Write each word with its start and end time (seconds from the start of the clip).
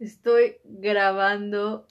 Estoy 0.00 0.56
grabando 0.64 1.86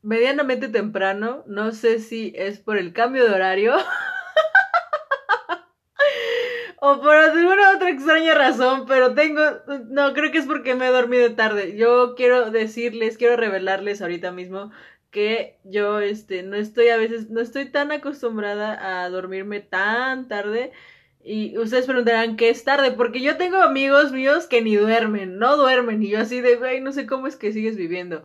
medianamente 0.00 0.68
temprano. 0.68 1.44
No 1.46 1.72
sé 1.72 1.98
si 1.98 2.32
es 2.34 2.58
por 2.58 2.78
el 2.78 2.94
cambio 2.94 3.28
de 3.28 3.34
horario. 3.34 3.76
o 6.80 7.00
por 7.02 7.14
alguna 7.14 7.72
otra 7.76 7.90
extraña 7.90 8.34
razón, 8.34 8.86
pero 8.86 9.14
tengo... 9.14 9.42
No, 9.90 10.14
creo 10.14 10.32
que 10.32 10.38
es 10.38 10.46
porque 10.46 10.74
me 10.74 10.86
he 10.86 10.90
dormido 10.90 11.34
tarde. 11.34 11.76
Yo 11.76 12.14
quiero 12.16 12.50
decirles, 12.50 13.18
quiero 13.18 13.36
revelarles 13.36 14.00
ahorita 14.00 14.32
mismo 14.32 14.72
que 15.10 15.60
yo 15.62 16.00
este 16.00 16.42
no 16.42 16.56
estoy 16.56 16.88
a 16.88 16.96
veces 16.96 17.30
no 17.30 17.40
estoy 17.40 17.66
tan 17.66 17.92
acostumbrada 17.92 19.04
a 19.04 19.08
dormirme 19.10 19.60
tan 19.60 20.26
tarde 20.26 20.72
y 21.24 21.56
ustedes 21.56 21.86
preguntarán 21.86 22.36
qué 22.36 22.50
es 22.50 22.64
tarde, 22.64 22.92
porque 22.92 23.22
yo 23.22 23.38
tengo 23.38 23.56
amigos 23.56 24.12
míos 24.12 24.46
que 24.46 24.60
ni 24.60 24.76
duermen, 24.76 25.38
no 25.38 25.56
duermen, 25.56 26.02
y 26.02 26.10
yo 26.10 26.20
así 26.20 26.42
de, 26.42 26.56
güey, 26.56 26.82
no 26.82 26.92
sé 26.92 27.06
cómo 27.06 27.26
es 27.26 27.36
que 27.36 27.52
sigues 27.52 27.76
viviendo. 27.76 28.22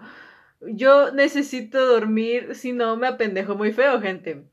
Yo 0.62 1.12
necesito 1.12 1.86
dormir, 1.88 2.56
si 2.56 2.74
no 2.74 2.98
me 2.98 3.08
apendejo 3.08 3.56
muy 3.56 3.72
feo, 3.72 4.02
gente. 4.02 4.44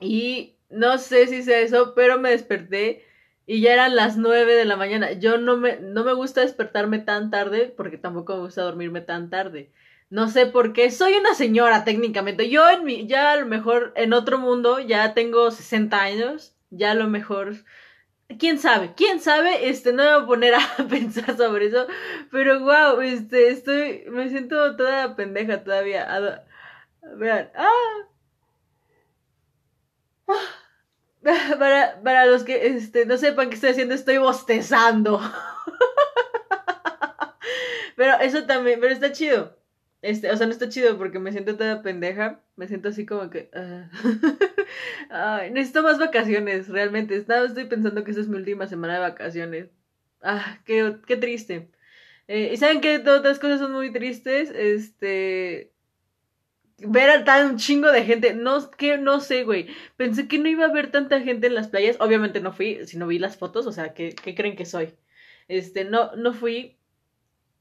Y 0.00 0.56
no 0.70 0.96
sé 0.96 1.26
si 1.26 1.42
sea 1.42 1.60
eso, 1.60 1.94
pero 1.94 2.18
me 2.18 2.30
desperté 2.30 3.04
y 3.46 3.60
ya 3.60 3.74
eran 3.74 3.94
las 3.94 4.16
nueve 4.16 4.54
de 4.54 4.64
la 4.64 4.76
mañana. 4.76 5.12
Yo 5.12 5.36
no 5.36 5.58
me, 5.58 5.76
no 5.80 6.02
me 6.04 6.14
gusta 6.14 6.40
despertarme 6.40 7.00
tan 7.00 7.30
tarde, 7.30 7.74
porque 7.76 7.98
tampoco 7.98 8.36
me 8.36 8.40
gusta 8.42 8.62
dormirme 8.62 9.02
tan 9.02 9.28
tarde. 9.28 9.70
No 10.08 10.28
sé 10.28 10.46
por 10.46 10.72
qué, 10.72 10.90
soy 10.90 11.12
una 11.14 11.34
señora 11.34 11.84
técnicamente. 11.84 12.48
Yo 12.48 12.70
en 12.70 12.84
mi, 12.84 13.06
ya 13.06 13.32
a 13.32 13.36
lo 13.36 13.46
mejor 13.46 13.92
en 13.96 14.14
otro 14.14 14.38
mundo 14.38 14.80
ya 14.80 15.12
tengo 15.12 15.50
60 15.50 16.00
años 16.00 16.54
ya 16.70 16.92
a 16.92 16.94
lo 16.94 17.08
mejor 17.08 17.54
quién 18.38 18.58
sabe, 18.58 18.94
quién 18.96 19.20
sabe, 19.20 19.68
este, 19.68 19.92
no 19.92 20.04
me 20.04 20.14
voy 20.14 20.22
a 20.22 20.26
poner 20.26 20.54
a 20.54 20.60
pensar 20.88 21.36
sobre 21.36 21.66
eso, 21.66 21.86
pero 22.30 22.60
wow, 22.60 23.00
este, 23.00 23.50
estoy, 23.50 24.04
me 24.08 24.28
siento 24.28 24.76
toda 24.76 25.16
pendeja 25.16 25.64
todavía. 25.64 26.44
vean, 27.16 27.50
ah. 27.54 27.70
Para, 31.22 32.00
para 32.02 32.24
los 32.24 32.44
que 32.44 32.68
este, 32.68 33.04
no 33.04 33.18
sepan 33.18 33.50
qué 33.50 33.56
estoy 33.56 33.70
haciendo, 33.70 33.94
estoy 33.94 34.16
bostezando. 34.16 35.20
pero 37.96 38.14
eso 38.20 38.46
también, 38.46 38.80
pero 38.80 38.94
está 38.94 39.12
chido. 39.12 39.59
Este, 40.02 40.30
o 40.30 40.36
sea, 40.36 40.46
no 40.46 40.52
está 40.52 40.68
chido 40.68 40.96
porque 40.96 41.18
me 41.18 41.32
siento 41.32 41.56
toda 41.56 41.82
pendeja. 41.82 42.40
Me 42.56 42.68
siento 42.68 42.88
así 42.88 43.04
como 43.06 43.30
que. 43.30 43.50
Ay, 45.10 45.50
necesito 45.50 45.82
más 45.82 45.98
vacaciones, 45.98 46.68
realmente. 46.68 47.16
Estoy 47.16 47.64
pensando 47.66 48.04
que 48.04 48.10
esta 48.10 48.22
es 48.22 48.28
mi 48.28 48.36
última 48.36 48.66
semana 48.66 48.94
de 48.94 49.00
vacaciones. 49.00 49.68
Ah, 50.22 50.60
qué, 50.64 50.96
qué 51.06 51.16
triste. 51.16 51.70
Eh, 52.28 52.50
y 52.52 52.56
saben 52.56 52.80
que 52.80 52.98
todas 52.98 53.22
las 53.24 53.38
cosas 53.38 53.60
son 53.60 53.72
muy 53.72 53.92
tristes. 53.92 54.50
Este. 54.50 55.72
Ver 56.78 57.10
a 57.10 57.24
tan 57.24 57.58
chingo 57.58 57.92
de 57.92 58.04
gente. 58.04 58.34
No, 58.34 58.70
que 58.70 58.96
no 58.96 59.20
sé, 59.20 59.44
güey. 59.44 59.68
Pensé 59.96 60.28
que 60.28 60.38
no 60.38 60.48
iba 60.48 60.64
a 60.64 60.68
haber 60.70 60.90
tanta 60.90 61.20
gente 61.20 61.46
en 61.48 61.54
las 61.54 61.68
playas. 61.68 61.96
Obviamente 62.00 62.40
no 62.40 62.52
fui, 62.52 62.86
si 62.86 62.96
no 62.96 63.06
vi 63.06 63.18
las 63.18 63.36
fotos. 63.36 63.66
O 63.66 63.72
sea, 63.72 63.92
¿qué, 63.94 64.14
qué 64.14 64.34
creen 64.34 64.56
que 64.56 64.64
soy? 64.64 64.94
Este, 65.48 65.84
no, 65.84 66.16
no 66.16 66.32
fui. 66.32 66.79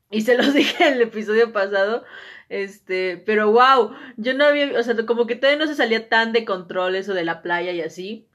Y 0.09 0.21
se 0.21 0.37
los 0.37 0.53
dije 0.53 0.87
en 0.87 0.93
el 0.95 1.01
episodio 1.01 1.53
pasado. 1.53 2.03
Este, 2.49 3.17
pero 3.25 3.51
wow, 3.51 3.93
yo 4.17 4.33
no 4.33 4.45
había, 4.45 4.77
o 4.77 4.83
sea, 4.83 4.95
como 5.05 5.27
que 5.27 5.35
todavía 5.35 5.63
no 5.63 5.67
se 5.67 5.75
salía 5.75 6.09
tan 6.09 6.33
de 6.33 6.45
control 6.45 6.95
eso 6.95 7.13
de 7.13 7.23
la 7.23 7.41
playa 7.41 7.71
y 7.71 7.81
así. 7.81 8.27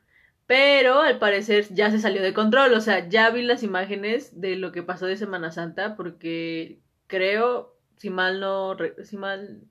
Pero 0.46 1.00
al 1.00 1.18
parecer 1.18 1.66
ya 1.70 1.90
se 1.90 1.98
salió 1.98 2.22
de 2.22 2.34
control, 2.34 2.74
o 2.74 2.80
sea, 2.80 3.08
ya 3.08 3.30
vi 3.30 3.42
las 3.42 3.62
imágenes 3.62 4.40
de 4.40 4.56
lo 4.56 4.72
que 4.72 4.82
pasó 4.82 5.06
de 5.06 5.16
Semana 5.16 5.50
Santa 5.50 5.96
porque 5.96 6.80
creo, 7.06 7.76
si 7.96 8.10
mal 8.10 8.40
no, 8.40 8.76
si 9.04 9.16
mal 9.16 9.62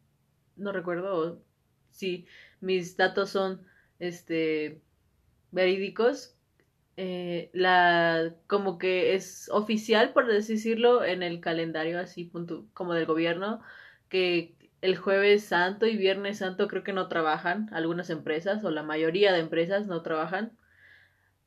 no 0.56 0.72
recuerdo, 0.72 1.42
si 1.92 2.26
mis 2.60 2.98
datos 2.98 3.30
son, 3.30 3.62
este, 4.00 4.82
verídicos, 5.52 6.36
eh, 6.98 7.50
la 7.54 8.34
como 8.48 8.78
que 8.78 9.16
es 9.16 9.50
oficial 9.52 10.14
por 10.14 10.28
decirlo 10.28 11.04
en 11.04 11.24
el 11.24 11.40
calendario 11.40 12.00
así 12.00 12.26
punto, 12.26 12.68
como 12.74 12.94
del 12.94 13.06
gobierno 13.08 13.62
que 14.10 14.56
el 14.82 14.98
jueves 14.98 15.46
santo 15.46 15.88
y 15.88 15.98
viernes 15.98 16.40
santo 16.40 16.68
creo 16.68 16.84
que 16.84 16.94
no 16.94 17.08
trabajan 17.08 17.70
algunas 17.74 18.10
empresas 18.10 18.64
o 18.64 18.70
la 18.70 18.84
mayoría 18.84 19.32
de 19.34 19.40
empresas 19.40 19.88
no 19.88 20.02
trabajan. 20.04 20.52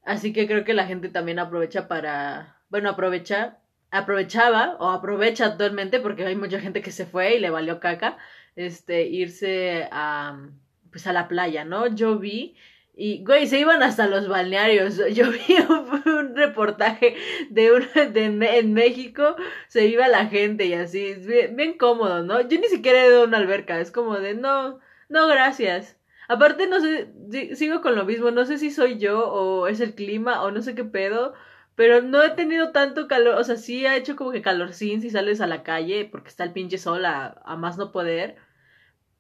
Así 0.04 0.32
que 0.32 0.46
creo 0.46 0.64
que 0.64 0.74
la 0.74 0.86
gente 0.86 1.08
también 1.10 1.38
aprovecha 1.38 1.88
para 1.88 2.62
bueno 2.68 2.90
aprovecha 2.90 3.58
aprovechaba 3.90 4.76
o 4.80 4.90
aprovecha 4.90 5.46
actualmente 5.46 6.00
porque 6.00 6.24
hay 6.26 6.36
mucha 6.36 6.60
gente 6.60 6.82
que 6.82 6.92
se 6.92 7.06
fue 7.06 7.36
y 7.36 7.40
le 7.40 7.50
valió 7.50 7.80
caca 7.80 8.18
este 8.56 9.06
irse 9.06 9.88
a 9.92 10.48
pues 10.90 11.06
a 11.06 11.12
la 11.12 11.28
playa 11.28 11.64
no 11.64 11.86
yo 11.94 12.18
vi 12.18 12.56
y, 12.98 13.22
güey, 13.24 13.46
se 13.46 13.58
iban 13.58 13.82
hasta 13.82 14.06
los 14.06 14.26
balnearios. 14.26 14.96
Yo 15.14 15.30
vi 15.30 15.56
un, 15.68 16.34
reportaje 16.34 17.14
de, 17.50 17.72
un, 17.72 17.86
de 18.12 18.24
en 18.58 18.72
México, 18.72 19.36
se 19.68 19.86
iba 19.86 20.08
la 20.08 20.26
gente 20.26 20.64
y 20.64 20.72
así, 20.74 21.14
bien, 21.52 21.76
cómodo, 21.78 22.22
¿no? 22.22 22.40
Yo 22.48 22.58
ni 22.58 22.68
siquiera 22.68 23.04
he 23.04 23.08
ido 23.08 23.22
a 23.22 23.26
una 23.26 23.36
alberca, 23.36 23.78
es 23.80 23.90
como 23.90 24.18
de, 24.18 24.34
no, 24.34 24.80
no, 25.10 25.28
gracias. 25.28 25.98
Aparte, 26.28 26.66
no 26.68 26.80
sé, 26.80 27.12
sigo 27.54 27.82
con 27.82 27.96
lo 27.96 28.04
mismo, 28.06 28.30
no 28.30 28.46
sé 28.46 28.58
si 28.58 28.70
soy 28.70 28.98
yo 28.98 29.28
o 29.28 29.68
es 29.68 29.80
el 29.80 29.94
clima 29.94 30.42
o 30.42 30.50
no 30.50 30.62
sé 30.62 30.74
qué 30.74 30.84
pedo, 30.84 31.34
pero 31.74 32.02
no 32.02 32.22
he 32.22 32.30
tenido 32.30 32.72
tanto 32.72 33.08
calor, 33.08 33.36
o 33.38 33.44
sea, 33.44 33.56
sí 33.56 33.86
ha 33.86 33.96
hecho 33.96 34.16
como 34.16 34.32
que 34.32 34.42
calorcín 34.42 35.02
si 35.02 35.10
sales 35.10 35.40
a 35.40 35.46
la 35.46 35.62
calle 35.62 36.08
porque 36.10 36.28
está 36.30 36.44
el 36.44 36.52
pinche 36.52 36.78
sol 36.78 37.04
a 37.04 37.56
más 37.58 37.76
no 37.78 37.92
poder, 37.92 38.36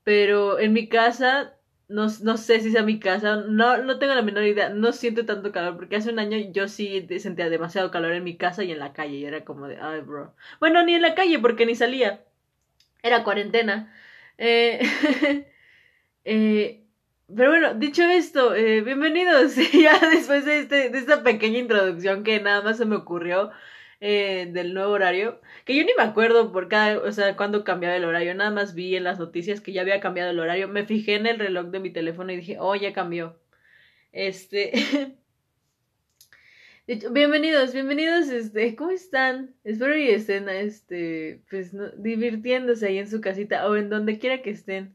pero 0.04 0.58
en 0.58 0.72
mi 0.72 0.88
casa 0.88 1.55
no, 1.88 2.06
no 2.22 2.36
sé 2.36 2.60
si 2.60 2.72
sea 2.72 2.82
mi 2.82 2.98
casa, 2.98 3.36
no, 3.36 3.78
no 3.78 3.98
tengo 3.98 4.14
la 4.14 4.22
menor 4.22 4.44
idea, 4.44 4.70
no 4.70 4.92
siento 4.92 5.24
tanto 5.24 5.52
calor, 5.52 5.76
porque 5.76 5.96
hace 5.96 6.10
un 6.10 6.18
año 6.18 6.36
yo 6.52 6.68
sí 6.68 7.06
sentía 7.20 7.48
demasiado 7.48 7.90
calor 7.90 8.12
en 8.12 8.24
mi 8.24 8.36
casa 8.36 8.64
y 8.64 8.72
en 8.72 8.80
la 8.80 8.92
calle, 8.92 9.16
y 9.16 9.24
era 9.24 9.44
como 9.44 9.68
de, 9.68 9.78
ay, 9.80 10.00
bro. 10.00 10.34
Bueno, 10.60 10.82
ni 10.84 10.94
en 10.94 11.02
la 11.02 11.14
calle, 11.14 11.38
porque 11.38 11.66
ni 11.66 11.74
salía, 11.76 12.24
era 13.02 13.24
cuarentena. 13.24 13.94
Eh, 14.38 14.80
eh, 16.24 16.82
pero 17.34 17.50
bueno, 17.50 17.74
dicho 17.74 18.02
esto, 18.04 18.54
eh, 18.54 18.82
bienvenidos, 18.82 19.54
ya 19.72 19.98
después 20.10 20.44
de, 20.44 20.60
este, 20.60 20.90
de 20.90 20.98
esta 20.98 21.22
pequeña 21.22 21.58
introducción 21.58 22.24
que 22.24 22.40
nada 22.40 22.62
más 22.62 22.78
se 22.78 22.86
me 22.86 22.96
ocurrió, 22.96 23.50
eh, 24.00 24.48
del 24.52 24.74
nuevo 24.74 24.92
horario, 24.92 25.40
que 25.64 25.74
yo 25.74 25.84
ni 25.84 25.92
me 25.96 26.02
acuerdo 26.02 26.52
por 26.52 26.68
cada, 26.68 26.98
o 26.98 27.12
sea, 27.12 27.36
cuando 27.36 27.64
cambiaba 27.64 27.96
el 27.96 28.04
horario, 28.04 28.34
nada 28.34 28.50
más 28.50 28.74
vi 28.74 28.96
en 28.96 29.04
las 29.04 29.18
noticias 29.18 29.60
que 29.60 29.72
ya 29.72 29.82
había 29.82 30.00
cambiado 30.00 30.30
el 30.30 30.38
horario, 30.38 30.68
me 30.68 30.84
fijé 30.84 31.14
en 31.14 31.26
el 31.26 31.38
reloj 31.38 31.66
de 31.68 31.80
mi 31.80 31.90
teléfono 31.90 32.32
y 32.32 32.36
dije, 32.36 32.56
oh, 32.60 32.74
ya 32.74 32.92
cambió. 32.92 33.38
Este... 34.12 34.72
bienvenidos, 37.10 37.72
bienvenidos, 37.72 38.28
este, 38.28 38.76
¿cómo 38.76 38.90
están? 38.90 39.54
Espero 39.64 39.94
que 39.94 40.14
estén, 40.14 40.48
este, 40.48 41.42
pues, 41.50 41.72
divirtiéndose 41.96 42.86
ahí 42.86 42.98
en 42.98 43.10
su 43.10 43.20
casita 43.20 43.68
o 43.68 43.76
en 43.76 43.90
donde 43.90 44.18
quiera 44.18 44.42
que 44.42 44.50
estén. 44.50 44.94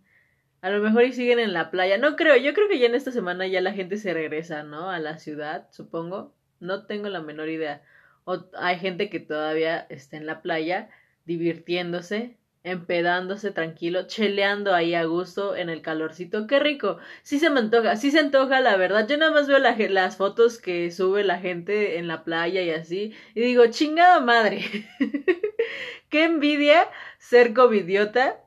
A 0.61 0.69
lo 0.69 0.81
mejor 0.81 1.03
y 1.03 1.13
siguen 1.13 1.39
en 1.39 1.53
la 1.53 1.71
playa. 1.71 1.97
No 1.97 2.15
creo, 2.15 2.37
yo 2.37 2.53
creo 2.53 2.69
que 2.69 2.79
ya 2.79 2.85
en 2.85 2.95
esta 2.95 3.11
semana 3.11 3.47
ya 3.47 3.61
la 3.61 3.73
gente 3.73 3.97
se 3.97 4.13
regresa, 4.13 4.63
¿no? 4.63 4.89
A 4.89 4.99
la 4.99 5.17
ciudad, 5.17 5.67
supongo. 5.71 6.35
No 6.59 6.85
tengo 6.85 7.09
la 7.09 7.21
menor 7.21 7.49
idea. 7.49 7.81
O 8.23 8.45
hay 8.57 8.77
gente 8.79 9.09
que 9.09 9.19
todavía 9.19 9.85
está 9.89 10.17
en 10.17 10.25
la 10.25 10.41
playa 10.41 10.89
divirtiéndose, 11.25 12.37
empedándose 12.63 13.51
tranquilo, 13.51 14.07
cheleando 14.07 14.73
ahí 14.73 14.93
a 14.93 15.05
gusto 15.05 15.55
en 15.55 15.69
el 15.69 15.81
calorcito. 15.81 16.47
Qué 16.47 16.59
rico. 16.59 16.97
Sí 17.23 17.39
se 17.39 17.49
me 17.49 17.59
antoja, 17.59 17.95
sí 17.95 18.11
se 18.11 18.19
antoja 18.19 18.59
la 18.59 18.77
verdad. 18.77 19.07
Yo 19.07 19.17
nada 19.17 19.31
más 19.31 19.47
veo 19.47 19.59
las 19.59 20.17
fotos 20.17 20.59
que 20.59 20.91
sube 20.91 21.23
la 21.23 21.39
gente 21.39 21.97
en 21.97 22.07
la 22.07 22.23
playa 22.23 22.61
y 22.61 22.69
así. 22.71 23.13
Y 23.33 23.41
digo, 23.41 23.65
chingada 23.67 24.19
madre. 24.19 24.63
Qué 26.09 26.25
envidia 26.25 26.87
ser 27.17 27.53
covidiota 27.53 28.40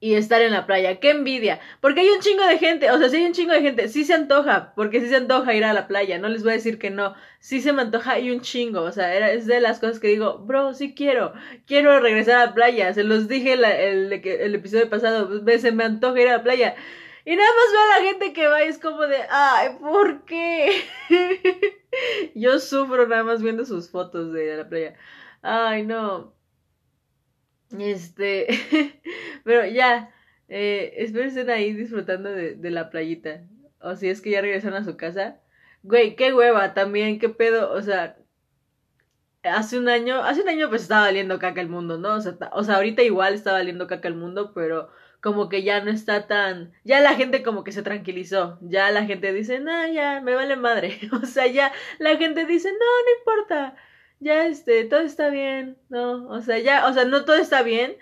y 0.00 0.14
estar 0.14 0.40
en 0.40 0.52
la 0.52 0.66
playa. 0.66 0.98
¡Qué 0.98 1.10
envidia! 1.10 1.60
Porque 1.80 2.00
hay 2.00 2.08
un 2.08 2.20
chingo 2.20 2.44
de 2.46 2.58
gente, 2.58 2.90
o 2.90 2.98
sea, 2.98 3.10
sí 3.10 3.16
hay 3.16 3.26
un 3.26 3.34
chingo 3.34 3.52
de 3.52 3.60
gente, 3.60 3.88
sí 3.88 4.04
se 4.04 4.14
antoja, 4.14 4.72
porque 4.74 5.00
sí 5.00 5.08
se 5.08 5.16
antoja 5.16 5.54
ir 5.54 5.64
a 5.64 5.74
la 5.74 5.86
playa, 5.86 6.18
no 6.18 6.28
les 6.28 6.42
voy 6.42 6.52
a 6.52 6.54
decir 6.54 6.78
que 6.78 6.90
no, 6.90 7.14
sí 7.38 7.60
se 7.60 7.74
me 7.74 7.82
antoja 7.82 8.18
y 8.18 8.30
un 8.30 8.40
chingo, 8.40 8.80
o 8.80 8.92
sea, 8.92 9.14
era, 9.14 9.30
es 9.30 9.46
de 9.46 9.60
las 9.60 9.78
cosas 9.78 10.00
que 10.00 10.08
digo, 10.08 10.38
bro, 10.38 10.72
sí 10.72 10.94
quiero, 10.94 11.34
quiero 11.66 12.00
regresar 12.00 12.36
a 12.36 12.46
la 12.46 12.54
playa, 12.54 12.94
se 12.94 13.04
los 13.04 13.28
dije 13.28 13.52
el, 13.52 13.64
el, 13.64 14.54
episodio 14.54 14.88
pasado, 14.88 15.44
pues, 15.44 15.60
se 15.60 15.70
me 15.72 15.84
antoja 15.84 16.20
ir 16.20 16.28
a 16.28 16.38
la 16.38 16.42
playa. 16.42 16.74
Y 17.26 17.36
nada 17.36 17.50
más 17.50 17.72
veo 17.72 17.82
a 17.82 17.98
la 17.98 18.06
gente 18.08 18.32
que 18.32 18.48
va 18.48 18.64
y 18.64 18.68
es 18.68 18.78
como 18.78 19.02
de, 19.02 19.18
ay, 19.28 19.76
¿por 19.78 20.24
qué? 20.24 20.82
Yo 22.34 22.58
sufro 22.58 23.06
nada 23.06 23.24
más 23.24 23.42
viendo 23.42 23.66
sus 23.66 23.90
fotos 23.90 24.32
de 24.32 24.56
la 24.56 24.68
playa. 24.68 24.94
Ay, 25.42 25.84
no. 25.84 26.32
Este, 27.78 28.46
pero 29.44 29.66
ya, 29.66 30.10
eh, 30.48 30.94
espero 30.96 31.26
estén 31.26 31.50
ahí 31.50 31.72
disfrutando 31.72 32.30
de, 32.30 32.54
de 32.54 32.70
la 32.70 32.90
playita. 32.90 33.42
O 33.80 33.96
si 33.96 34.08
es 34.08 34.20
que 34.20 34.30
ya 34.30 34.40
regresaron 34.40 34.82
a 34.82 34.84
su 34.84 34.96
casa. 34.96 35.40
Güey, 35.82 36.16
qué 36.16 36.34
hueva 36.34 36.74
también, 36.74 37.18
qué 37.18 37.30
pedo, 37.30 37.72
o 37.72 37.80
sea, 37.82 38.16
hace 39.42 39.78
un 39.78 39.88
año, 39.88 40.22
hace 40.22 40.42
un 40.42 40.48
año 40.48 40.68
pues 40.68 40.82
estaba 40.82 41.02
valiendo 41.02 41.38
caca 41.38 41.60
el 41.60 41.68
mundo, 41.68 41.98
¿no? 41.98 42.14
O 42.14 42.20
sea, 42.20 42.36
o 42.52 42.64
sea, 42.64 42.76
ahorita 42.76 43.02
igual 43.02 43.34
está 43.34 43.52
valiendo 43.52 43.86
caca 43.86 44.08
el 44.08 44.14
mundo, 44.14 44.52
pero 44.54 44.90
como 45.20 45.48
que 45.48 45.62
ya 45.62 45.82
no 45.82 45.90
está 45.90 46.26
tan, 46.26 46.72
ya 46.84 47.00
la 47.00 47.14
gente 47.14 47.42
como 47.42 47.64
que 47.64 47.72
se 47.72 47.82
tranquilizó, 47.82 48.58
ya 48.62 48.90
la 48.90 49.04
gente 49.04 49.32
dice, 49.32 49.60
no, 49.60 49.86
ya, 49.88 50.20
me 50.20 50.34
vale 50.34 50.56
madre, 50.56 50.98
o 51.22 51.26
sea, 51.26 51.46
ya 51.46 51.72
la 51.98 52.16
gente 52.16 52.46
dice, 52.46 52.70
no, 52.72 52.78
no 52.78 53.18
importa, 53.18 53.76
ya 54.20 54.46
este, 54.46 54.84
todo 54.84 55.00
está 55.00 55.30
bien, 55.30 55.78
no, 55.88 56.28
o 56.28 56.40
sea, 56.42 56.58
ya, 56.58 56.86
o 56.86 56.92
sea, 56.92 57.04
no 57.04 57.24
todo 57.24 57.36
está 57.36 57.62
bien, 57.62 57.96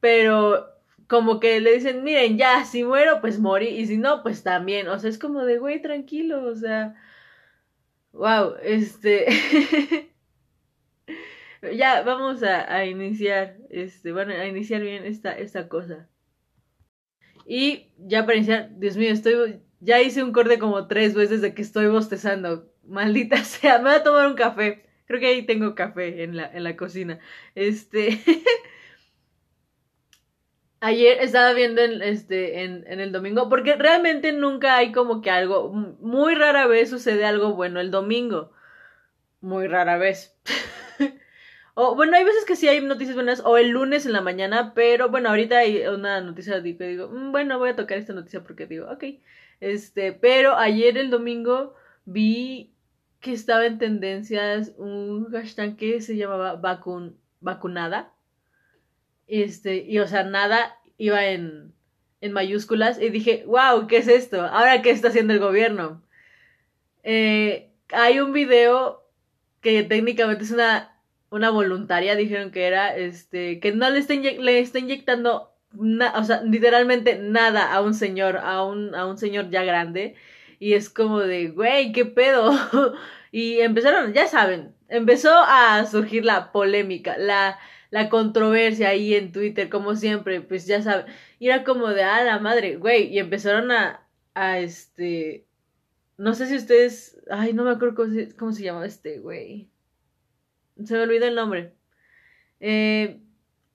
pero 0.00 0.66
como 1.06 1.40
que 1.40 1.60
le 1.60 1.74
dicen, 1.74 2.04
miren, 2.04 2.38
ya, 2.38 2.64
si 2.64 2.84
muero, 2.84 3.20
pues 3.20 3.38
morí, 3.38 3.68
y 3.68 3.86
si 3.86 3.98
no, 3.98 4.22
pues 4.22 4.42
también, 4.42 4.88
o 4.88 4.98
sea, 4.98 5.10
es 5.10 5.18
como 5.18 5.44
de, 5.44 5.58
güey, 5.58 5.82
tranquilo, 5.82 6.44
o 6.44 6.54
sea, 6.56 6.94
wow, 8.12 8.54
este, 8.62 9.26
ya, 11.76 12.02
vamos 12.02 12.42
a, 12.42 12.74
a, 12.74 12.86
iniciar, 12.86 13.58
este, 13.70 14.12
bueno, 14.12 14.32
a 14.32 14.46
iniciar 14.46 14.82
bien 14.82 15.04
esta, 15.04 15.32
esta 15.32 15.68
cosa. 15.68 16.08
Y 17.46 17.90
ya 17.98 18.24
para 18.24 18.38
iniciar, 18.38 18.70
Dios 18.78 18.96
mío, 18.96 19.10
estoy, 19.12 19.60
ya 19.80 20.00
hice 20.00 20.22
un 20.22 20.32
corte 20.32 20.58
como 20.58 20.86
tres 20.86 21.14
veces 21.14 21.42
de 21.42 21.54
que 21.54 21.62
estoy 21.62 21.88
bostezando, 21.88 22.72
maldita 22.84 23.36
sea, 23.44 23.78
me 23.78 23.90
voy 23.90 23.94
a 23.94 24.02
tomar 24.02 24.28
un 24.28 24.34
café, 24.34 24.86
creo 25.12 25.20
que 25.20 25.26
ahí 25.26 25.42
tengo 25.46 25.74
café 25.74 26.24
en 26.24 26.36
la, 26.36 26.50
en 26.52 26.64
la 26.64 26.76
cocina, 26.76 27.18
este... 27.54 28.20
Ayer 30.84 31.18
estaba 31.20 31.52
viendo 31.52 31.80
en, 31.80 32.02
este, 32.02 32.64
en, 32.64 32.84
en, 32.88 32.98
el 32.98 33.12
domingo, 33.12 33.48
porque 33.48 33.76
realmente 33.76 34.32
nunca 34.32 34.76
hay 34.76 34.90
como 34.90 35.20
que 35.20 35.30
algo, 35.30 35.70
muy 35.70 36.34
rara 36.34 36.66
vez 36.66 36.90
sucede 36.90 37.24
algo 37.24 37.54
bueno 37.54 37.78
el 37.78 37.92
domingo. 37.92 38.50
Muy 39.40 39.68
rara 39.68 39.96
vez. 39.96 40.36
o 41.74 41.94
bueno, 41.94 42.16
hay 42.16 42.24
veces 42.24 42.44
que 42.44 42.56
sí 42.56 42.66
hay 42.66 42.80
noticias 42.80 43.14
buenas, 43.14 43.42
o 43.44 43.58
el 43.58 43.68
lunes 43.68 44.06
en 44.06 44.12
la 44.12 44.22
mañana, 44.22 44.72
pero 44.74 45.08
bueno, 45.08 45.28
ahorita 45.28 45.58
hay 45.58 45.86
una 45.86 46.20
noticia 46.20 46.60
que 46.60 46.72
digo, 46.72 47.08
mm, 47.08 47.30
bueno, 47.30 47.60
voy 47.60 47.70
a 47.70 47.76
tocar 47.76 47.98
esta 47.98 48.12
noticia 48.12 48.42
porque 48.42 48.66
digo, 48.66 48.90
ok. 48.90 49.04
Este, 49.60 50.12
pero 50.12 50.56
ayer 50.56 50.98
el 50.98 51.10
domingo 51.10 51.76
vi 52.04 52.71
que 53.22 53.32
estaba 53.32 53.64
en 53.64 53.78
tendencias 53.78 54.74
un 54.76 55.30
hashtag 55.30 55.76
que 55.76 56.02
se 56.02 56.16
llamaba 56.16 56.56
vacun, 56.56 57.16
vacunada 57.40 58.12
este, 59.32 59.76
y 59.76 59.98
o 59.98 60.06
sea, 60.06 60.24
nada 60.24 60.76
iba 60.98 61.24
en, 61.24 61.72
en 62.20 62.32
mayúsculas. 62.32 63.00
Y 63.00 63.08
dije, 63.08 63.44
wow, 63.46 63.86
¿qué 63.86 63.96
es 63.96 64.08
esto? 64.08 64.42
Ahora, 64.42 64.82
¿qué 64.82 64.90
está 64.90 65.08
haciendo 65.08 65.32
el 65.32 65.40
gobierno? 65.40 66.02
Eh, 67.02 67.70
hay 67.90 68.20
un 68.20 68.34
video 68.34 69.08
que 69.62 69.82
técnicamente 69.84 70.44
es 70.44 70.50
una, 70.50 71.00
una 71.30 71.48
voluntaria, 71.48 72.14
dijeron 72.14 72.50
que 72.50 72.66
era, 72.66 72.94
este, 72.94 73.58
que 73.58 73.72
no 73.72 73.88
le 73.88 74.00
está, 74.00 74.14
le 74.14 74.58
está 74.58 74.80
inyectando, 74.80 75.54
o 75.78 76.24
sea, 76.24 76.42
literalmente 76.42 77.18
nada 77.18 77.72
a 77.72 77.80
un 77.80 77.94
señor, 77.94 78.36
a 78.36 78.62
un, 78.64 78.94
a 78.94 79.06
un 79.06 79.16
señor 79.16 79.48
ya 79.48 79.64
grande. 79.64 80.14
Y 80.62 80.74
es 80.74 80.90
como 80.90 81.18
de, 81.18 81.48
güey, 81.48 81.90
¿qué 81.90 82.04
pedo? 82.04 82.52
y 83.32 83.58
empezaron, 83.58 84.12
ya 84.12 84.28
saben, 84.28 84.76
empezó 84.88 85.32
a 85.34 85.84
surgir 85.86 86.24
la 86.24 86.52
polémica, 86.52 87.18
la, 87.18 87.58
la 87.90 88.08
controversia 88.08 88.90
ahí 88.90 89.12
en 89.16 89.32
Twitter, 89.32 89.68
como 89.68 89.96
siempre, 89.96 90.40
pues 90.40 90.64
ya 90.68 90.80
saben. 90.80 91.06
Y 91.40 91.48
era 91.48 91.64
como 91.64 91.88
de, 91.88 92.04
ah, 92.04 92.22
la 92.22 92.38
madre, 92.38 92.76
güey. 92.76 93.08
Y 93.12 93.18
empezaron 93.18 93.72
a, 93.72 94.06
a 94.34 94.60
este. 94.60 95.48
No 96.16 96.32
sé 96.32 96.46
si 96.46 96.54
ustedes. 96.54 97.20
Ay, 97.28 97.54
no 97.54 97.64
me 97.64 97.72
acuerdo 97.72 97.96
cómo 97.96 98.14
se, 98.14 98.36
cómo 98.36 98.52
se 98.52 98.62
llama 98.62 98.86
este, 98.86 99.18
güey. 99.18 99.68
Se 100.84 100.94
me 100.94 101.02
olvidó 101.02 101.26
el 101.26 101.34
nombre. 101.34 101.74
Eh, 102.60 103.20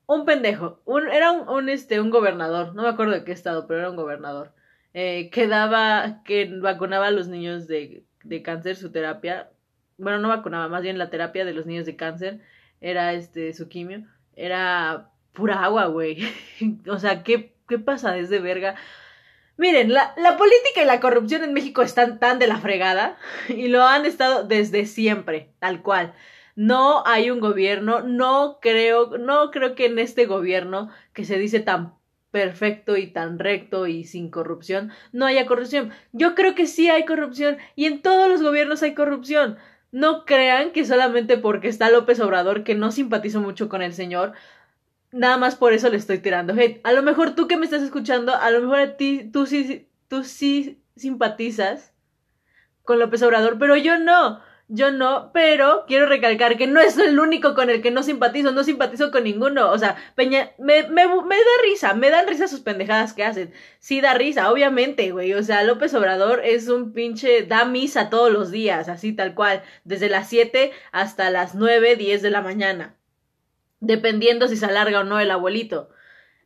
un 0.06 0.24
pendejo. 0.24 0.82
Un, 0.86 1.10
era 1.10 1.34
un, 1.34 1.50
un, 1.50 1.68
este, 1.68 2.00
un 2.00 2.12
gobernador. 2.12 2.74
No 2.76 2.84
me 2.84 2.90
acuerdo 2.90 3.12
de 3.12 3.26
qué 3.26 3.34
estado, 3.34 3.68
pero 3.68 3.82
era 3.82 3.90
un 3.90 3.98
gobernador. 3.98 4.54
Eh, 4.94 5.30
que 5.32 5.48
daba, 5.48 6.24
que 6.24 6.46
vacunaba 6.60 7.08
a 7.08 7.12
los 7.12 7.28
niños 7.28 7.68
de, 7.68 8.04
de 8.24 8.42
cáncer, 8.42 8.76
su 8.76 8.92
terapia. 8.92 9.52
Bueno, 9.98 10.20
no 10.20 10.30
vacunaba, 10.30 10.68
más 10.68 10.82
bien 10.82 10.98
la 10.98 11.10
terapia 11.10 11.46
de 11.46 11.54
los 11.54 11.66
niños 11.66 11.86
de 11.86 11.96
cáncer 11.96 12.42
era 12.82 13.14
este 13.14 13.54
su 13.54 13.68
quimio, 13.68 14.06
era 14.36 15.10
pura 15.34 15.64
agua, 15.64 15.86
güey. 15.88 16.20
o 16.88 17.00
sea, 17.00 17.24
¿qué, 17.24 17.56
qué 17.68 17.80
pasa 17.80 18.12
desde 18.12 18.40
verga? 18.40 18.76
Miren, 19.58 19.92
la, 19.92 20.14
la, 20.18 20.38
política 20.38 20.84
y 20.84 20.86
la 20.86 21.00
corrupción 21.00 21.44
en 21.44 21.54
México 21.54 21.82
están 21.82 22.20
tan 22.20 22.38
de 22.38 22.48
la 22.48 22.58
fregada 22.58 23.18
y 23.50 23.68
lo 23.68 23.84
han 23.84 24.06
estado 24.06 24.44
desde 24.44 24.86
siempre, 24.86 25.52
tal 25.60 25.82
cual. 25.82 26.14
No 26.56 27.04
hay 27.06 27.30
un 27.30 27.40
gobierno, 27.40 28.02
no 28.02 28.60
creo, 28.62 29.18
no 29.18 29.52
creo 29.52 29.76
que 29.76 29.86
en 29.86 30.00
este 30.00 30.26
gobierno 30.26 30.90
que 31.14 31.24
se 31.24 31.38
dice 31.38 31.60
tan 31.60 31.97
perfecto 32.32 32.98
y 32.98 33.08
tan 33.08 33.40
recto 33.40 33.88
y 33.88 34.04
sin 34.04 34.30
corrupción, 34.30 34.92
no 35.12 35.26
haya 35.26 35.46
corrupción. 35.46 35.92
Yo 36.12 36.36
creo 36.36 36.56
que 36.56 36.68
sí 36.68 36.90
hay 36.90 37.06
corrupción 37.06 37.58
y 37.76 37.86
en 37.86 38.02
todos 38.02 38.30
los 38.30 38.42
gobiernos 38.42 38.84
hay 38.84 38.94
corrupción. 38.94 39.58
No 39.92 40.26
crean 40.26 40.72
que 40.72 40.86
solamente 40.86 41.38
porque 41.38 41.70
está 41.70 41.90
López 41.90 42.20
Obrador, 42.20 42.64
que 42.64 42.76
no 42.76 42.92
simpatizo 42.92 43.40
mucho 43.40 43.70
con 43.70 43.82
el 43.82 43.94
señor, 43.94 44.34
nada 45.12 45.38
más 45.38 45.56
por 45.56 45.74
eso 45.74 45.90
le 45.90 45.98
estoy 45.98 46.20
tirando. 46.20 46.54
A 46.84 46.92
lo 46.92 47.04
mejor 47.04 47.36
tú 47.36 47.48
que 47.48 47.58
me 47.58 47.66
estás 47.66 47.82
escuchando, 47.82 48.36
a 48.36 48.52
lo 48.52 48.62
mejor 48.62 48.80
a 48.80 48.98
ti, 48.98 49.30
tú 49.32 49.46
sí, 49.46 49.88
tú 50.08 50.24
sí 50.24 50.82
simpatizas 50.96 51.94
con 52.84 53.00
López 53.00 53.22
Obrador, 53.24 53.58
pero 53.60 53.76
yo 53.76 53.98
no. 54.00 54.42
Yo 54.70 54.92
no, 54.92 55.32
pero 55.34 55.86
quiero 55.88 56.08
recalcar 56.08 56.58
que 56.58 56.68
no 56.68 56.82
es 56.82 56.98
el 56.98 57.18
único 57.20 57.56
con 57.56 57.70
el 57.70 57.82
que 57.82 57.90
no 57.90 58.04
simpatizo, 58.04 58.52
no 58.52 58.66
simpatizo 58.66 59.12
con 59.12 59.24
ninguno. 59.24 59.72
O 59.72 59.78
sea, 59.78 59.96
Peña, 60.16 60.52
me, 60.58 60.84
me, 60.90 61.08
me 61.08 61.36
da 61.38 61.52
risa, 61.64 61.94
me 61.94 62.10
dan 62.10 62.28
risa 62.28 62.50
sus 62.50 62.60
pendejadas 62.60 63.14
que 63.14 63.24
hacen. 63.24 63.54
Sí 63.80 64.02
da 64.02 64.14
risa, 64.14 64.52
obviamente, 64.52 65.12
güey. 65.12 65.34
O 65.34 65.42
sea, 65.42 65.64
López 65.64 65.94
Obrador 65.94 66.42
es 66.44 66.68
un 66.68 66.92
pinche, 66.92 67.44
da 67.44 67.64
misa 67.64 68.10
todos 68.10 68.30
los 68.30 68.52
días, 68.52 68.90
así 68.90 69.14
tal 69.14 69.36
cual, 69.36 69.64
desde 69.86 70.10
las 70.10 70.28
7 70.28 70.72
hasta 70.92 71.30
las 71.30 71.56
9, 71.56 71.96
10 71.96 72.22
de 72.22 72.30
la 72.30 72.42
mañana. 72.42 72.96
Dependiendo 73.80 74.50
si 74.50 74.58
se 74.58 74.66
alarga 74.66 75.00
o 75.02 75.04
no 75.06 75.20
el 75.22 75.32
abuelito. 75.32 75.90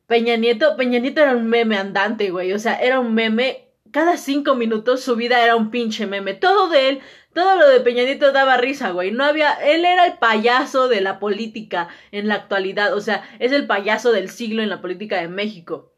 Peña 0.05 0.37
Nieto, 0.37 0.75
Peña 0.77 0.99
Nieto 0.99 1.21
era 1.21 1.35
un 1.35 1.47
meme 1.47 1.77
andante, 1.77 2.29
güey. 2.29 2.53
O 2.53 2.59
sea, 2.59 2.75
era 2.75 2.99
un 2.99 3.15
meme 3.15 3.71
cada 3.91 4.17
cinco 4.17 4.55
minutos 4.55 5.01
su 5.01 5.15
vida 5.15 5.43
era 5.43 5.55
un 5.55 5.69
pinche 5.69 6.07
meme. 6.07 6.33
Todo 6.33 6.69
de 6.69 6.89
él 6.89 7.01
todo 7.33 7.57
lo 7.57 7.69
de 7.69 7.79
Peña 7.79 8.03
Nieto 8.03 8.31
daba 8.31 8.57
risa, 8.57 8.91
güey. 8.91 9.11
No 9.11 9.23
había. 9.23 9.53
Él 9.53 9.85
era 9.85 10.05
el 10.05 10.17
payaso 10.17 10.87
de 10.87 11.01
la 11.01 11.19
política 11.19 11.87
en 12.11 12.27
la 12.27 12.35
actualidad. 12.35 12.93
O 12.93 13.01
sea, 13.01 13.23
es 13.39 13.51
el 13.51 13.67
payaso 13.67 14.11
del 14.11 14.29
siglo 14.29 14.61
en 14.61 14.69
la 14.69 14.81
política 14.81 15.19
de 15.21 15.27
México. 15.27 15.93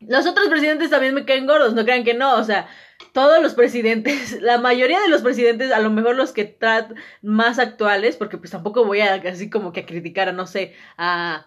Los 0.00 0.26
otros 0.26 0.48
presidentes 0.48 0.90
también 0.90 1.14
me 1.14 1.24
caen 1.24 1.46
gordos, 1.46 1.74
no 1.74 1.84
crean 1.84 2.04
que 2.04 2.14
no. 2.14 2.36
O 2.36 2.44
sea, 2.44 2.68
todos 3.12 3.42
los 3.42 3.54
presidentes, 3.54 4.40
la 4.42 4.58
mayoría 4.58 5.00
de 5.00 5.08
los 5.08 5.22
presidentes, 5.22 5.72
a 5.72 5.80
lo 5.80 5.90
mejor 5.90 6.16
los 6.16 6.32
que 6.32 6.44
tratan 6.44 6.96
más 7.22 7.58
actuales, 7.58 8.16
porque 8.16 8.38
pues 8.38 8.50
tampoco 8.50 8.84
voy 8.84 9.00
a 9.00 9.14
así 9.14 9.48
como 9.50 9.72
que 9.72 9.80
a 9.80 9.86
criticar 9.86 10.28
a, 10.28 10.32
no 10.32 10.46
sé, 10.46 10.74
a 10.98 11.46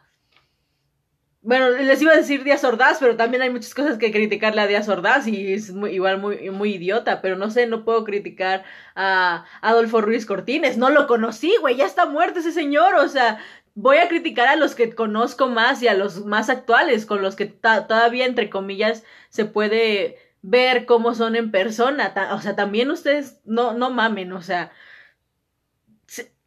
bueno, 1.41 1.69
les 1.69 2.01
iba 2.01 2.11
a 2.11 2.17
decir 2.17 2.43
Díaz 2.43 2.63
Ordaz, 2.65 2.97
pero 2.99 3.15
también 3.15 3.41
hay 3.41 3.49
muchas 3.49 3.73
cosas 3.73 3.97
que 3.97 4.11
criticarle 4.11 4.61
a 4.61 4.67
Díaz 4.67 4.89
Ordaz 4.89 5.25
y 5.27 5.53
es 5.53 5.71
muy, 5.71 5.91
igual 5.91 6.19
muy, 6.19 6.49
muy 6.49 6.73
idiota, 6.75 7.21
pero 7.21 7.37
no 7.37 7.49
sé, 7.49 7.65
no 7.65 7.85
puedo 7.85 8.03
criticar 8.03 8.65
a 8.95 9.45
Adolfo 9.61 10.01
Ruiz 10.01 10.25
Cortines, 10.25 10.77
no 10.77 10.89
lo 10.89 11.07
conocí, 11.07 11.53
güey, 11.61 11.77
ya 11.77 11.85
está 11.85 12.05
muerto 12.05 12.39
ese 12.39 12.51
señor, 12.51 12.95
o 12.95 13.07
sea, 13.07 13.39
voy 13.73 13.97
a 13.97 14.09
criticar 14.09 14.49
a 14.49 14.57
los 14.57 14.75
que 14.75 14.93
conozco 14.93 15.47
más 15.47 15.81
y 15.81 15.87
a 15.87 15.93
los 15.93 16.25
más 16.25 16.49
actuales, 16.49 17.05
con 17.05 17.21
los 17.21 17.37
que 17.37 17.45
todavía, 17.45 18.25
entre 18.25 18.49
comillas, 18.49 19.03
se 19.29 19.45
puede 19.45 20.17
ver 20.41 20.85
cómo 20.85 21.15
son 21.15 21.37
en 21.37 21.51
persona, 21.51 22.13
o 22.33 22.41
sea, 22.41 22.55
también 22.57 22.91
ustedes 22.91 23.39
no, 23.45 23.73
no 23.73 23.89
mamen, 23.91 24.33
o 24.33 24.41
sea, 24.41 24.71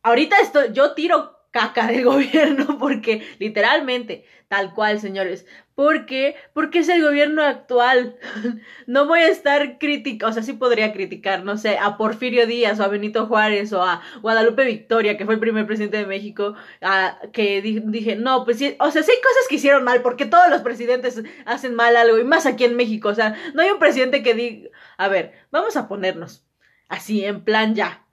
ahorita 0.03 0.37
esto, 0.41 0.67
yo 0.73 0.93
tiro 0.93 1.42
caca 1.53 1.87
del 1.87 2.05
gobierno 2.13 2.79
porque 2.79 3.23
literalmente 3.39 4.25
tal 4.49 4.75
cual 4.75 5.01
señores. 5.01 5.47
¿por 5.75 6.07
qué? 6.07 6.37
porque 6.53 6.81
es 6.81 6.89
el 6.89 7.03
gobierno 7.03 7.43
actual. 7.43 8.17
No 8.87 9.07
voy 9.07 9.21
a 9.21 9.29
estar 9.29 9.79
crítica 9.79 10.27
o 10.27 10.33
sea 10.33 10.43
sí 10.43 10.53
podría 10.55 10.93
criticar 10.93 11.45
no 11.45 11.57
sé 11.57 11.79
a 11.79 11.97
Porfirio 11.97 12.47
Díaz 12.47 12.81
o 12.81 12.85
a 12.85 12.89
Benito 12.89 13.27
Juárez 13.27 13.73
o 13.73 13.83
a 13.83 14.03
Guadalupe 14.21 14.65
Victoria 14.65 15.17
que 15.17 15.25
fue 15.25 15.35
el 15.35 15.41
primer 15.41 15.67
presidente 15.67 15.99
de 15.99 16.07
México 16.07 16.55
a, 16.81 17.19
que 17.33 17.63
dije 17.63 18.17
no 18.17 18.45
pues 18.45 18.59
sí 18.59 18.77
o 18.81 18.91
sea 18.91 19.03
sí 19.03 19.13
hay 19.13 19.23
cosas 19.23 19.49
que 19.49 19.55
hicieron 19.55 19.85
mal 19.85 20.03
porque 20.03 20.27
todos 20.27 20.51
los 20.51 20.63
presidentes 20.63 21.23
hacen 21.47 21.75
mal 21.75 21.97
algo 21.97 22.19
y 22.19 22.25
más 22.25 22.45
aquí 22.45 22.65
en 22.65 22.77
México 22.77 23.09
o 23.09 23.15
sea 23.15 23.37
no 23.55 23.63
hay 23.63 23.71
un 23.71 23.79
presidente 23.79 24.23
que 24.23 24.35
diga 24.35 24.71
a 24.99 25.09
ver 25.09 25.33
vamos 25.51 25.77
a 25.77 25.89
ponernos 25.89 26.45
así 26.89 27.25
en 27.25 27.45
plan 27.45 27.75
ya 27.75 28.05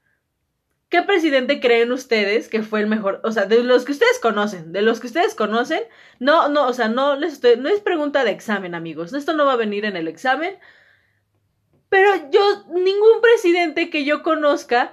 ¿Qué 0.89 1.03
presidente 1.03 1.59
creen 1.59 1.91
ustedes 1.91 2.49
que 2.49 2.63
fue 2.63 2.79
el 2.79 2.87
mejor? 2.87 3.21
O 3.23 3.31
sea, 3.31 3.45
de 3.45 3.63
los 3.63 3.85
que 3.85 3.91
ustedes 3.91 4.17
conocen, 4.19 4.71
de 4.71 4.81
los 4.81 4.99
que 4.99 5.07
ustedes 5.07 5.35
conocen, 5.35 5.81
no, 6.19 6.49
no, 6.49 6.67
o 6.67 6.73
sea, 6.73 6.87
no 6.87 7.15
les 7.15 7.33
estoy, 7.33 7.57
no 7.57 7.69
es 7.69 7.79
pregunta 7.79 8.23
de 8.23 8.31
examen, 8.31 8.73
amigos. 8.73 9.13
Esto 9.13 9.33
no 9.33 9.45
va 9.45 9.53
a 9.53 9.57
venir 9.57 9.85
en 9.85 9.95
el 9.95 10.07
examen. 10.07 10.57
Pero 11.89 12.09
yo, 12.31 12.65
ningún 12.69 13.21
presidente 13.21 13.91
que 13.91 14.03
yo 14.03 14.23
conozca 14.23 14.91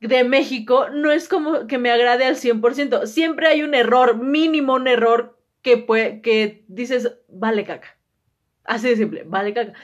de 0.00 0.24
México 0.24 0.88
no 0.90 1.12
es 1.12 1.28
como 1.28 1.66
que 1.68 1.78
me 1.78 1.90
agrade 1.92 2.24
al 2.24 2.36
100%. 2.36 3.06
Siempre 3.06 3.46
hay 3.46 3.62
un 3.62 3.74
error, 3.74 4.16
mínimo 4.16 4.74
un 4.74 4.88
error 4.88 5.38
que, 5.62 5.76
puede, 5.76 6.22
que 6.22 6.64
dices, 6.68 7.16
vale 7.28 7.64
caca. 7.64 7.96
Así 8.64 8.88
de 8.88 8.96
simple, 8.96 9.22
vale 9.26 9.54
caca. 9.54 9.74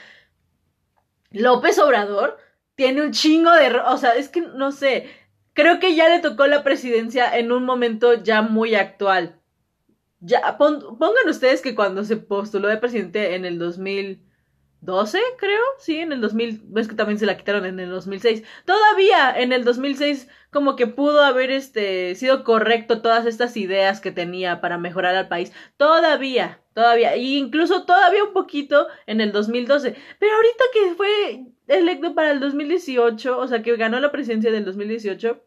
López 1.31 1.79
Obrador 1.79 2.37
tiene 2.75 3.01
un 3.01 3.11
chingo 3.11 3.51
de... 3.53 3.77
O 3.77 3.97
sea, 3.97 4.15
es 4.15 4.29
que 4.29 4.41
no 4.41 4.71
sé. 4.71 5.09
Creo 5.53 5.79
que 5.79 5.95
ya 5.95 6.09
le 6.09 6.19
tocó 6.19 6.47
la 6.47 6.63
presidencia 6.63 7.37
en 7.37 7.51
un 7.51 7.65
momento 7.65 8.13
ya 8.13 8.41
muy 8.41 8.75
actual. 8.75 9.41
Ya, 10.19 10.57
pongan 10.57 11.29
ustedes 11.29 11.61
que 11.61 11.75
cuando 11.75 12.03
se 12.03 12.17
postuló 12.17 12.67
de 12.67 12.77
presidente 12.77 13.35
en 13.35 13.45
el 13.45 13.57
2000 13.59 14.31
12, 14.81 15.19
creo, 15.37 15.61
sí, 15.77 15.99
en 15.99 16.11
el 16.11 16.21
2000, 16.21 16.63
ves 16.65 16.87
que 16.87 16.95
también 16.95 17.19
se 17.19 17.27
la 17.27 17.37
quitaron 17.37 17.65
en 17.65 17.79
el 17.79 17.91
2006. 17.91 18.43
Todavía 18.65 19.31
en 19.31 19.53
el 19.53 19.63
2006 19.63 20.27
como 20.49 20.75
que 20.75 20.87
pudo 20.87 21.23
haber 21.23 21.51
este 21.51 22.15
sido 22.15 22.43
correcto 22.43 23.01
todas 23.01 23.27
estas 23.27 23.55
ideas 23.57 24.01
que 24.01 24.11
tenía 24.11 24.59
para 24.59 24.79
mejorar 24.79 25.15
al 25.15 25.27
país. 25.27 25.53
Todavía, 25.77 26.61
todavía, 26.73 27.13
e 27.13 27.21
incluso 27.21 27.85
todavía 27.85 28.23
un 28.23 28.33
poquito 28.33 28.87
en 29.05 29.21
el 29.21 29.31
2012. 29.31 29.95
Pero 30.19 30.35
ahorita 30.35 30.63
que 30.73 30.95
fue 30.95 31.45
electo 31.79 32.15
para 32.15 32.31
el 32.31 32.39
2018, 32.39 33.37
o 33.37 33.47
sea, 33.47 33.61
que 33.61 33.75
ganó 33.77 33.99
la 33.99 34.11
presidencia 34.11 34.51
del 34.51 34.65
2018 34.65 35.43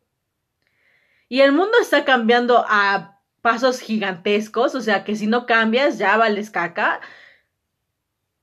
y 1.28 1.40
el 1.40 1.52
mundo 1.52 1.73
está 1.81 2.04
cambiando 2.04 2.64
a 2.69 3.21
pasos 3.43 3.81
gigantescos, 3.81 4.75
o 4.75 4.81
sea, 4.81 5.04
que 5.04 5.16
si 5.16 5.26
no 5.26 5.47
cambias 5.47 5.99
ya 5.99 6.16
vales 6.16 6.50
caca 6.50 7.00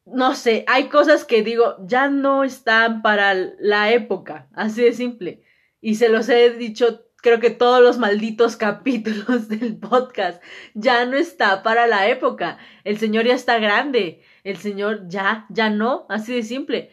no 0.05 0.35
sé, 0.35 0.65
hay 0.67 0.89
cosas 0.89 1.25
que 1.25 1.43
digo, 1.43 1.75
ya 1.85 2.09
no 2.09 2.43
están 2.43 3.01
para 3.01 3.33
la 3.33 3.91
época, 3.91 4.47
así 4.53 4.83
de 4.83 4.93
simple. 4.93 5.43
Y 5.79 5.95
se 5.95 6.09
los 6.09 6.29
he 6.29 6.51
dicho, 6.51 7.05
creo 7.17 7.39
que 7.39 7.49
todos 7.49 7.81
los 7.81 7.97
malditos 7.97 8.57
capítulos 8.57 9.47
del 9.47 9.77
podcast, 9.77 10.41
ya 10.73 11.05
no 11.05 11.17
está 11.17 11.63
para 11.63 11.87
la 11.87 12.07
época. 12.07 12.57
El 12.83 12.97
señor 12.97 13.25
ya 13.25 13.35
está 13.35 13.59
grande, 13.59 14.21
el 14.43 14.57
señor 14.57 15.07
ya, 15.07 15.45
ya 15.49 15.69
no, 15.69 16.05
así 16.09 16.33
de 16.33 16.43
simple. 16.43 16.91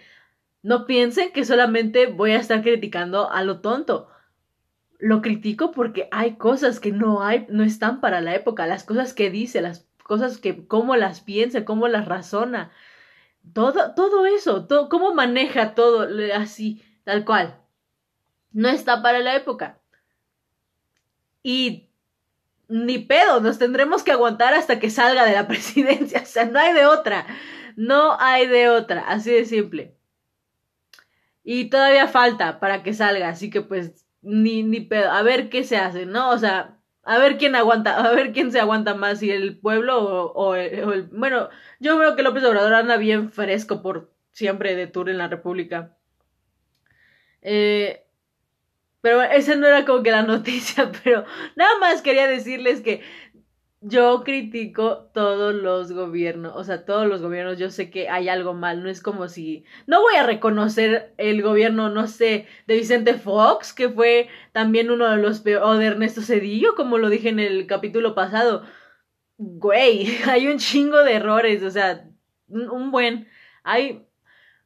No 0.63 0.87
piensen 0.87 1.33
que 1.33 1.45
solamente 1.45 2.07
voy 2.07 2.33
a 2.33 2.41
estar 2.41 2.63
criticando 2.63 3.31
a 3.31 3.43
lo 3.43 3.61
tonto. 3.61 4.09
Lo 4.99 5.23
critico 5.23 5.71
porque 5.71 6.09
hay 6.11 6.37
cosas 6.37 6.81
que 6.81 6.93
no 6.93 7.23
hay, 7.23 7.47
no 7.49 7.63
están 7.63 8.01
para 8.01 8.21
la 8.21 8.35
época, 8.35 8.67
las 8.67 8.85
cosas 8.85 9.15
que 9.15 9.31
dice, 9.31 9.61
las 9.61 9.87
cosas 10.03 10.39
que, 10.39 10.67
cómo 10.67 10.97
las 10.97 11.21
piensa, 11.21 11.65
cómo 11.65 11.87
las 11.87 12.07
razona 12.07 12.73
todo, 13.53 13.95
todo 13.95 14.27
eso, 14.27 14.67
todo, 14.67 14.89
cómo 14.89 15.15
maneja 15.15 15.75
todo 15.75 16.09
así, 16.35 16.83
tal 17.05 17.25
cual. 17.25 17.61
No 18.53 18.69
está 18.69 19.03
para 19.03 19.21
la 19.21 19.37
época. 19.37 19.79
Y 21.43 21.89
ni 22.69 22.99
pedo, 22.99 23.41
nos 23.41 23.59
tendremos 23.59 24.03
que 24.03 24.13
aguantar 24.13 24.55
hasta 24.55 24.79
que 24.79 24.91
salga 24.91 25.25
de 25.25 25.33
la 25.33 25.47
presidencia. 25.49 26.23
O 26.23 26.27
sea, 26.27 26.47
no 26.47 26.59
hay 26.59 26.73
de 26.73 26.87
otra. 26.87 27.27
No 27.77 28.17
hay 28.21 28.47
de 28.47 28.69
otra. 28.69 29.03
Así 29.09 29.31
de 29.31 29.45
simple. 29.45 29.97
Y 31.51 31.71
todavía 31.71 32.09
falta 32.09 32.61
para 32.61 32.83
que 32.83 32.93
salga. 32.93 33.31
Así 33.31 33.49
que 33.49 33.63
pues, 33.63 34.07
ni, 34.21 34.63
ni 34.63 34.81
pedo. 34.83 35.11
A 35.11 35.23
ver 35.23 35.49
qué 35.49 35.65
se 35.65 35.79
hace, 35.79 36.05
¿no? 36.05 36.29
O 36.29 36.37
sea, 36.37 36.79
a 37.05 37.17
ver 37.17 37.39
quién 37.39 37.57
aguanta, 37.57 37.97
a 37.97 38.13
ver 38.13 38.33
quién 38.35 38.53
se 38.53 38.61
aguanta 38.61 38.95
más, 38.95 39.21
si 39.21 39.31
el 39.31 39.59
pueblo 39.59 40.27
o, 40.27 40.55
el... 40.55 41.09
Bueno, 41.11 41.49
yo 41.81 41.97
veo 41.97 42.17
que 42.17 42.23
López 42.23 42.45
Obrador 42.45 42.75
anda 42.75 42.99
bien 42.99 43.33
fresco 43.33 43.81
por 43.81 44.13
siempre 44.31 44.77
de 44.77 44.89
tour 44.89 45.09
en 45.09 45.17
la 45.17 45.29
República. 45.29 45.97
Eh, 47.41 48.05
pero 49.01 49.23
esa 49.23 49.57
no 49.57 49.67
era 49.69 49.87
como 49.87 50.03
que 50.03 50.11
la 50.11 50.23
noticia, 50.25 50.93
pero 51.03 51.25
nada 51.57 51.79
más 51.81 52.03
quería 52.03 52.27
decirles 52.27 52.83
que 52.83 53.01
yo 53.81 54.25
critico 54.25 55.11
todos 55.15 55.55
los 55.55 55.93
gobiernos, 55.93 56.53
o 56.57 56.65
sea, 56.65 56.85
todos 56.85 57.07
los 57.07 57.23
gobiernos, 57.23 57.59
yo 57.59 57.71
sé 57.71 57.91
que 57.91 58.09
hay 58.09 58.29
algo 58.29 58.53
mal, 58.55 58.83
no 58.83 58.89
es 58.89 59.01
como 59.01 59.29
si, 59.29 59.65
no 59.87 60.01
voy 60.03 60.17
a 60.17 60.27
reconocer 60.27 61.15
el 61.17 61.43
gobierno, 61.43 61.89
no 61.89 62.09
sé, 62.09 62.47
de 62.67 62.77
Vicente 62.77 63.15
Fox, 63.15 63.73
que 63.73 63.89
fue 63.89 64.29
también 64.53 64.91
uno 64.91 65.09
de 65.09 65.19
los 65.19 65.41
peores, 65.41 65.69
o 65.69 65.75
de 65.77 65.87
Ernesto 65.87 66.23
Cedillo, 66.23 66.75
como 66.75 66.99
lo 66.99 67.09
dije 67.09 67.29
en 67.29 67.39
el 67.39 67.67
capítulo 67.67 68.15
pasado. 68.15 68.65
Güey, 69.39 70.09
hay 70.27 70.49
un 70.49 70.59
chingo 70.59 70.99
de 71.05 71.15
errores, 71.15 71.63
o 71.63 71.71
sea, 71.71 72.09
un 72.49 72.91
buen, 72.91 73.29
hay 73.63 74.07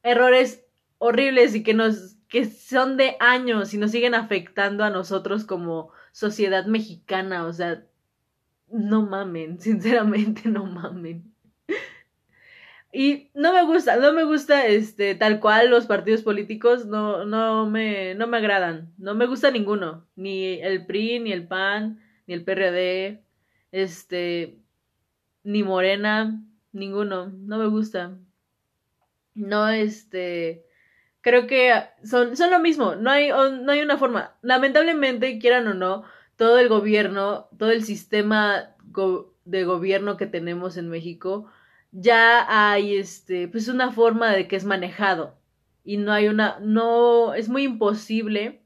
errores 0.02 0.64
horribles 0.99 1.54
y 1.54 1.62
que 1.62 1.75
nos, 1.75 2.16
que 2.28 2.47
son 2.47 2.97
de 2.97 3.16
años 3.21 3.75
y 3.75 3.78
nos 3.78 3.90
siguen 3.90 4.14
afectando 4.14 4.85
a 4.85 4.90
nosotros 4.90 5.45
como 5.45 5.92
sociedad 6.12 6.66
mexicana, 6.66 7.45
o 7.47 7.52
sea, 7.52 7.85
no 8.73 9.02
mamen, 9.02 9.61
sinceramente 9.61 10.49
no 10.49 10.67
mamen. 10.67 11.33
Y 12.95 13.31
no 13.33 13.55
me 13.55 13.64
gusta, 13.64 13.97
no 13.97 14.12
me 14.12 14.25
gusta 14.25 14.67
este 14.67 15.14
tal 15.14 15.41
cual 15.41 15.71
los 15.71 15.87
partidos 15.87 16.21
políticos 16.21 16.85
no 16.85 17.25
no 17.25 17.64
me 17.67 18.14
no 18.14 18.26
me 18.26 18.37
agradan, 18.37 18.93
no 18.99 19.14
me 19.14 19.25
gusta 19.26 19.50
ninguno, 19.50 20.07
ni 20.14 20.61
el 20.61 20.85
PRI, 20.85 21.21
ni 21.21 21.33
el 21.33 21.49
PAN, 21.49 22.02
ni 22.26 22.35
el 22.35 22.45
PRD, 22.45 23.25
este 23.73 24.59
ni 25.43 25.62
Morena, 25.62 26.43
ninguno, 26.73 27.29
no 27.31 27.59
me 27.59 27.67
gusta. 27.67 28.19
No 29.35 29.69
este 29.71 30.67
creo 31.23 31.47
que 31.47 31.73
son 32.05 32.37
son 32.37 32.50
lo 32.50 32.61
mismo, 32.61 32.95
no 32.95 33.11
hay 33.11 33.31
no 33.31 33.73
hay 33.73 33.81
una 33.81 33.97
forma, 33.97 34.37
lamentablemente 34.43 35.38
quieran 35.38 35.67
o 35.67 35.73
no, 35.73 36.05
todo 36.43 36.59
el 36.59 36.69
gobierno, 36.69 37.47
todo 37.57 37.71
el 37.71 37.85
sistema 37.85 38.75
de 39.45 39.63
gobierno 39.63 40.17
que 40.17 40.27
tenemos 40.27 40.77
en 40.77 40.89
México, 40.89 41.47
ya 41.93 42.45
hay 42.49 42.97
este, 42.97 43.47
pues 43.47 43.69
una 43.69 43.93
forma 43.93 44.33
de 44.33 44.49
que 44.49 44.57
es 44.57 44.65
manejado. 44.65 45.39
Y 45.85 45.99
no 45.99 46.13
hay 46.13 46.27
una, 46.27 46.59
no, 46.59 47.33
es 47.35 47.49
muy 47.49 47.63
imposible 47.63 48.61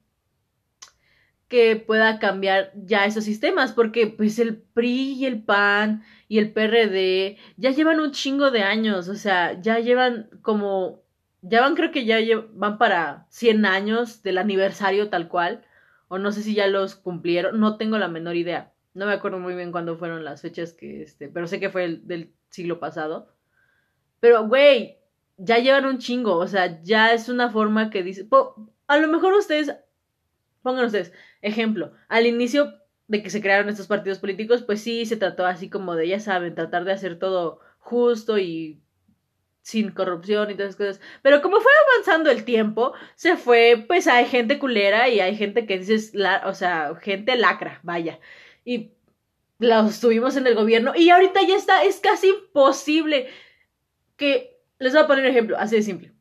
que 1.48 1.76
pueda 1.76 2.18
cambiar 2.18 2.72
ya 2.74 3.04
esos 3.04 3.24
sistemas, 3.24 3.72
porque 3.72 4.06
pues 4.06 4.38
el 4.38 4.56
PRI 4.56 5.12
y 5.12 5.26
el 5.26 5.42
PAN 5.42 6.02
y 6.28 6.38
el 6.38 6.54
PRD 6.54 7.36
ya 7.58 7.72
llevan 7.72 8.00
un 8.00 8.12
chingo 8.12 8.50
de 8.50 8.62
años, 8.62 9.10
o 9.10 9.16
sea, 9.16 9.60
ya 9.60 9.80
llevan 9.80 10.30
como, 10.40 11.02
ya 11.42 11.60
van 11.60 11.74
creo 11.74 11.90
que 11.90 12.06
ya 12.06 12.16
van 12.54 12.78
para 12.78 13.26
100 13.28 13.66
años 13.66 14.22
del 14.22 14.38
aniversario 14.38 15.10
tal 15.10 15.28
cual 15.28 15.62
o 16.08 16.18
no 16.18 16.32
sé 16.32 16.42
si 16.42 16.54
ya 16.54 16.66
los 16.66 16.94
cumplieron, 16.94 17.58
no 17.60 17.76
tengo 17.76 17.98
la 17.98 18.08
menor 18.08 18.36
idea. 18.36 18.72
No 18.94 19.06
me 19.06 19.12
acuerdo 19.12 19.38
muy 19.38 19.54
bien 19.54 19.72
cuándo 19.72 19.96
fueron 19.96 20.24
las 20.24 20.42
fechas 20.42 20.72
que, 20.72 21.02
este, 21.02 21.28
pero 21.28 21.46
sé 21.46 21.60
que 21.60 21.70
fue 21.70 21.84
el 21.84 22.06
del 22.06 22.32
siglo 22.50 22.80
pasado. 22.80 23.34
Pero, 24.20 24.46
güey, 24.48 24.98
ya 25.36 25.58
llevan 25.58 25.84
un 25.86 25.98
chingo, 25.98 26.36
o 26.36 26.46
sea, 26.48 26.82
ya 26.82 27.12
es 27.12 27.28
una 27.28 27.50
forma 27.50 27.90
que 27.90 28.02
dice, 28.02 28.26
a 28.86 28.96
lo 28.98 29.08
mejor 29.08 29.34
ustedes, 29.34 29.74
pongan 30.62 30.86
ustedes, 30.86 31.12
ejemplo, 31.42 31.92
al 32.08 32.26
inicio 32.26 32.72
de 33.08 33.22
que 33.22 33.30
se 33.30 33.40
crearon 33.40 33.68
estos 33.68 33.86
partidos 33.86 34.18
políticos, 34.18 34.62
pues 34.62 34.80
sí, 34.80 35.06
se 35.06 35.16
trató 35.16 35.46
así 35.46 35.68
como 35.68 35.94
de, 35.94 36.08
ya 36.08 36.20
saben, 36.20 36.54
tratar 36.54 36.84
de 36.84 36.92
hacer 36.92 37.18
todo 37.18 37.60
justo 37.78 38.38
y 38.38 38.80
sin 39.66 39.90
corrupción 39.90 40.48
y 40.48 40.54
todas 40.54 40.76
esas 40.76 40.76
cosas. 40.76 41.00
Pero 41.22 41.42
como 41.42 41.60
fue 41.60 41.72
avanzando 41.88 42.30
el 42.30 42.44
tiempo, 42.44 42.92
se 43.16 43.36
fue, 43.36 43.84
pues 43.88 44.06
hay 44.06 44.26
gente 44.26 44.60
culera 44.60 45.08
y 45.08 45.18
hay 45.18 45.36
gente 45.36 45.66
que 45.66 45.80
dices, 45.80 46.12
o 46.44 46.54
sea, 46.54 46.94
gente 47.02 47.34
lacra, 47.34 47.80
vaya. 47.82 48.20
Y 48.64 48.92
los 49.58 49.98
tuvimos 49.98 50.36
en 50.36 50.46
el 50.46 50.54
gobierno 50.54 50.92
y 50.94 51.10
ahorita 51.10 51.42
ya 51.42 51.56
está, 51.56 51.82
es 51.82 51.98
casi 51.98 52.28
imposible 52.28 53.28
que, 54.16 54.56
les 54.78 54.92
voy 54.92 55.02
a 55.02 55.06
poner 55.08 55.24
un 55.24 55.30
ejemplo, 55.32 55.56
así 55.58 55.74
de 55.74 55.82
simple. 55.82 56.12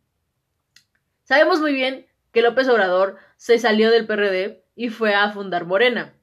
Sabemos 1.23 1.59
muy 1.59 1.73
bien 1.73 2.07
que 2.31 2.41
López 2.41 2.67
Obrador 2.67 3.17
se 3.37 3.59
salió 3.59 3.91
del 3.91 4.07
PRD 4.07 4.65
y 4.75 4.89
fue 4.89 5.13
a 5.13 5.29
fundar 5.29 5.67
Morena. 5.67 6.15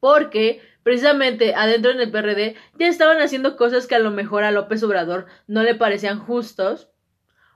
Porque 0.00 0.60
precisamente 0.88 1.54
adentro 1.54 1.90
en 1.90 2.00
el 2.00 2.10
PRD 2.10 2.56
ya 2.78 2.88
estaban 2.88 3.20
haciendo 3.20 3.58
cosas 3.58 3.86
que 3.86 3.94
a 3.94 3.98
lo 3.98 4.10
mejor 4.10 4.42
a 4.42 4.50
López 4.50 4.82
Obrador 4.82 5.26
no 5.46 5.62
le 5.62 5.74
parecían 5.74 6.18
justos 6.18 6.88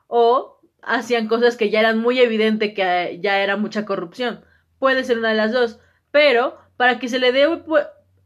o 0.06 0.60
hacían 0.82 1.28
cosas 1.28 1.56
que 1.56 1.70
ya 1.70 1.80
eran 1.80 1.98
muy 1.98 2.20
evidente 2.20 2.74
que 2.74 3.20
ya 3.22 3.42
era 3.42 3.56
mucha 3.56 3.86
corrupción. 3.86 4.44
Puede 4.78 5.02
ser 5.02 5.16
una 5.16 5.30
de 5.30 5.36
las 5.36 5.50
dos, 5.50 5.80
pero 6.10 6.58
para 6.76 6.98
que 6.98 7.08
se 7.08 7.18
le 7.18 7.32
dé 7.32 7.48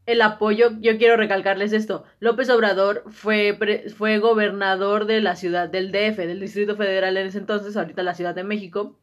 el 0.06 0.22
apoyo, 0.22 0.72
yo 0.80 0.98
quiero 0.98 1.16
recalcarles 1.16 1.72
esto. 1.72 2.02
López 2.18 2.50
Obrador 2.50 3.04
fue, 3.06 3.56
fue 3.96 4.18
gobernador 4.18 5.06
de 5.06 5.20
la 5.20 5.36
ciudad 5.36 5.68
del 5.68 5.92
DF, 5.92 6.16
del 6.16 6.40
Distrito 6.40 6.74
Federal 6.74 7.16
en 7.16 7.28
ese 7.28 7.38
entonces, 7.38 7.76
ahorita 7.76 8.02
la 8.02 8.14
Ciudad 8.14 8.34
de 8.34 8.42
México. 8.42 8.98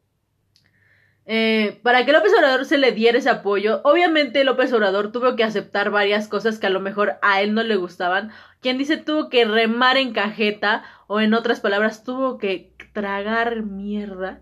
Eh, 1.26 1.80
para 1.82 2.04
que 2.04 2.12
López 2.12 2.32
Obrador 2.36 2.66
se 2.66 2.76
le 2.76 2.92
diera 2.92 3.18
ese 3.18 3.30
apoyo, 3.30 3.80
obviamente 3.84 4.44
López 4.44 4.72
Obrador 4.74 5.10
tuvo 5.10 5.36
que 5.36 5.44
aceptar 5.44 5.90
varias 5.90 6.28
cosas 6.28 6.58
que 6.58 6.66
a 6.66 6.70
lo 6.70 6.80
mejor 6.80 7.14
a 7.22 7.40
él 7.40 7.54
no 7.54 7.62
le 7.62 7.76
gustaban. 7.76 8.30
Quien 8.60 8.76
dice 8.78 8.98
tuvo 8.98 9.28
que 9.30 9.44
remar 9.44 9.96
en 9.96 10.12
cajeta, 10.12 10.84
o 11.06 11.20
en 11.20 11.34
otras 11.34 11.60
palabras, 11.60 12.04
tuvo 12.04 12.38
que 12.38 12.72
tragar 12.92 13.62
mierda 13.62 14.40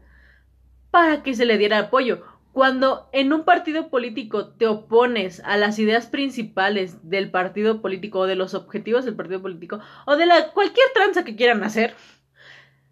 para 0.91 1.23
que 1.23 1.35
se 1.35 1.45
le 1.45 1.59
diera 1.59 1.79
apoyo. 1.79 2.23
cuando 2.53 3.09
en 3.13 3.33
un 3.33 3.45
partido 3.45 3.89
político 3.89 4.49
te 4.49 4.67
opones 4.67 5.41
a 5.45 5.57
las 5.57 5.79
ideas 5.79 6.07
principales 6.07 7.09
del 7.09 7.31
partido 7.31 7.81
político 7.81 8.21
o 8.21 8.27
de 8.27 8.37
los 8.37 8.53
objetivos 8.55 9.05
del 9.07 9.17
partido 9.17 9.41
político 9.41 9.81
o 10.05 10.17
de 10.17 10.27
la 10.27 10.51
cualquier 10.53 10.87
tranza 10.95 11.25
que 11.25 11.35
quieran 11.35 11.65
hacer, 11.65 11.95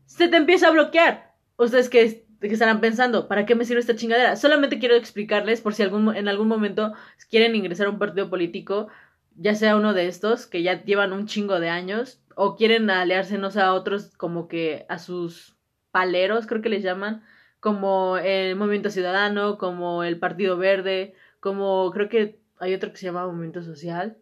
se 0.06 0.28
te 0.28 0.36
empieza 0.36 0.68
a 0.68 0.70
bloquear. 0.70 1.34
Ustedes 1.58 1.90
que, 1.90 2.26
que 2.48 2.54
estarán 2.54 2.80
pensando, 2.80 3.28
¿para 3.28 3.46
qué 3.46 3.54
me 3.54 3.64
sirve 3.64 3.80
esta 3.80 3.96
chingadera? 3.96 4.36
Solamente 4.36 4.78
quiero 4.78 4.94
explicarles 4.96 5.60
por 5.60 5.74
si 5.74 5.82
algún, 5.82 6.14
en 6.16 6.28
algún 6.28 6.48
momento 6.48 6.94
quieren 7.28 7.54
ingresar 7.54 7.86
a 7.86 7.90
un 7.90 7.98
partido 7.98 8.30
político, 8.30 8.88
ya 9.36 9.54
sea 9.54 9.76
uno 9.76 9.94
de 9.94 10.06
estos, 10.06 10.46
que 10.46 10.62
ya 10.62 10.82
llevan 10.84 11.12
un 11.12 11.26
chingo 11.26 11.60
de 11.60 11.68
años, 11.68 12.22
o 12.34 12.56
quieren 12.56 12.88
aliarse, 12.90 13.38
no 13.38 13.50
sé, 13.50 13.60
a 13.60 13.74
otros 13.74 14.16
como 14.16 14.48
que 14.48 14.86
a 14.88 14.98
sus 14.98 15.56
paleros, 15.90 16.46
creo 16.46 16.62
que 16.62 16.68
les 16.70 16.82
llaman, 16.82 17.22
como 17.60 18.16
el 18.16 18.56
Movimiento 18.56 18.90
Ciudadano, 18.90 19.58
como 19.58 20.02
el 20.02 20.18
Partido 20.18 20.56
Verde, 20.56 21.14
como 21.40 21.90
creo 21.92 22.08
que 22.08 22.40
hay 22.58 22.74
otro 22.74 22.90
que 22.90 22.96
se 22.96 23.06
llama 23.06 23.26
Movimiento 23.26 23.62
Social. 23.62 24.16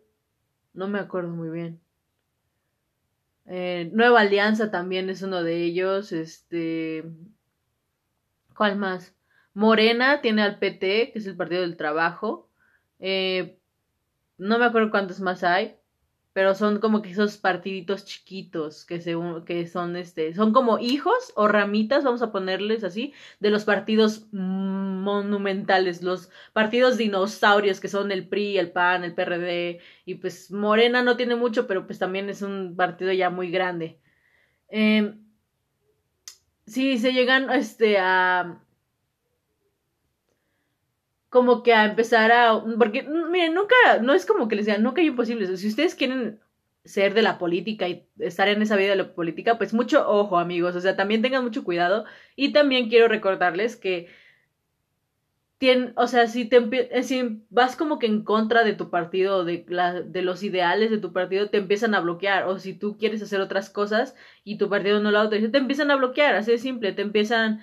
No 0.73 0.89
me 0.89 0.99
acuerdo 0.99 1.31
muy 1.31 1.51
bien. 1.51 1.81
Eh, 3.47 3.91
Nueva 3.93 4.21
Alianza 4.21 4.71
también 4.71 5.09
es 5.11 5.23
uno 5.23 5.43
de 5.43 5.65
ellos. 5.65 6.13
Este. 6.13 7.05
¿Cuál 8.59 8.75
más? 8.77 9.15
Morena 9.55 10.21
tiene 10.21 10.43
al 10.43 10.59
PT, 10.59 11.13
que 11.13 11.19
es 11.21 11.27
el 11.29 11.37
Partido 11.37 11.61
del 11.61 11.77
Trabajo. 11.77 12.51
Eh, 12.99 13.57
no 14.37 14.59
me 14.59 14.65
acuerdo 14.65 14.91
cuántos 14.91 15.21
más 15.21 15.45
hay 15.45 15.77
pero 16.33 16.55
son 16.55 16.79
como 16.79 17.03
que 17.03 17.11
esos 17.11 17.37
partiditos 17.37 18.05
chiquitos 18.05 18.85
que 18.85 19.01
se 19.01 19.17
que 19.45 19.67
son 19.67 19.97
este 19.97 20.35
son 20.35 20.53
como 20.53 20.79
hijos 20.79 21.33
o 21.35 21.49
ramitas 21.49 22.05
vamos 22.05 22.23
a 22.23 22.31
ponerles 22.31 22.85
así 22.85 23.13
de 23.41 23.51
los 23.51 23.65
partidos 23.65 24.27
monumentales 24.33 26.03
los 26.03 26.31
partidos 26.53 26.97
dinosaurios 26.97 27.81
que 27.81 27.89
son 27.89 28.13
el 28.13 28.29
PRI 28.29 28.59
el 28.59 28.71
PAN 28.71 29.05
el 29.05 29.15
PRD 29.15 29.81
y 30.05 30.15
pues 30.17 30.51
Morena 30.53 31.03
no 31.03 31.17
tiene 31.17 31.35
mucho 31.35 31.67
pero 31.67 31.87
pues 31.87 31.99
también 31.99 32.29
es 32.29 32.43
un 32.43 32.77
partido 32.77 33.13
ya 33.13 33.31
muy 33.31 33.51
grande 33.51 33.99
eh, 34.69 35.15
sí 36.69 36.99
se 36.99 37.13
llegan 37.13 37.51
este 37.51 37.99
a 37.99 38.63
como 41.29 41.63
que 41.63 41.75
a 41.75 41.85
empezar 41.85 42.33
a... 42.33 42.63
Porque, 42.79 43.03
miren, 43.03 43.55
nunca, 43.55 43.75
no 44.03 44.15
es 44.15 44.25
como 44.27 44.49
que 44.49 44.57
les 44.57 44.67
digan, 44.67 44.83
nunca 44.83 45.01
hay 45.01 45.09
imposibles. 45.09 45.61
Si 45.61 45.69
ustedes 45.69 45.95
quieren 45.95 46.41
ser 46.85 47.13
de 47.13 47.23
la 47.23 47.39
política 47.39 47.87
y 47.89 48.09
estar 48.19 48.49
en 48.49 48.63
esa 48.63 48.77
vida 48.77 48.91
de 48.91 48.97
la 48.97 49.15
política, 49.15 49.59
pues 49.59 49.75
mucho 49.75 50.09
ojo, 50.09 50.39
amigos. 50.39 50.75
O 50.75 50.81
sea, 50.81 50.97
también 50.97 51.21
tengan 51.23 51.45
mucho 51.45 51.65
cuidado. 51.65 52.05
Y 52.37 52.53
también 52.53 52.89
quiero 52.89 53.09
recordarles 53.09 53.77
que... 53.77 54.09
O 55.97 56.07
sea, 56.07 56.29
si, 56.29 56.45
te, 56.45 56.59
eh, 56.97 57.03
si 57.03 57.43
vas 57.51 57.75
como 57.75 57.99
que 57.99 58.07
en 58.07 58.23
contra 58.23 58.63
de 58.63 58.75
tu 58.75 58.91
partido, 58.91 59.45
de, 59.45 59.65
la, 59.69 60.03
de 60.03 60.23
los 60.23 60.45
ideales 60.45 60.91
de 60.91 60.99
tu 60.99 61.13
partido, 61.13 61.51
te 61.51 61.59
empiezan 61.59 61.95
a 61.95 62.01
bloquear. 62.01 62.47
O 62.47 62.59
si 62.59 62.75
tú 62.75 62.97
quieres 62.97 63.23
hacer 63.23 63.41
otras 63.41 63.69
cosas 63.69 64.15
y 64.45 64.57
tu 64.59 64.69
partido 64.69 65.01
no 65.01 65.11
lo 65.11 65.19
autoriza, 65.19 65.51
te 65.51 65.59
empiezan 65.59 65.91
a 65.91 65.97
bloquear. 65.97 66.37
Así 66.37 66.53
de 66.53 66.59
simple, 66.59 66.93
te 66.93 67.03
empiezan 67.03 67.63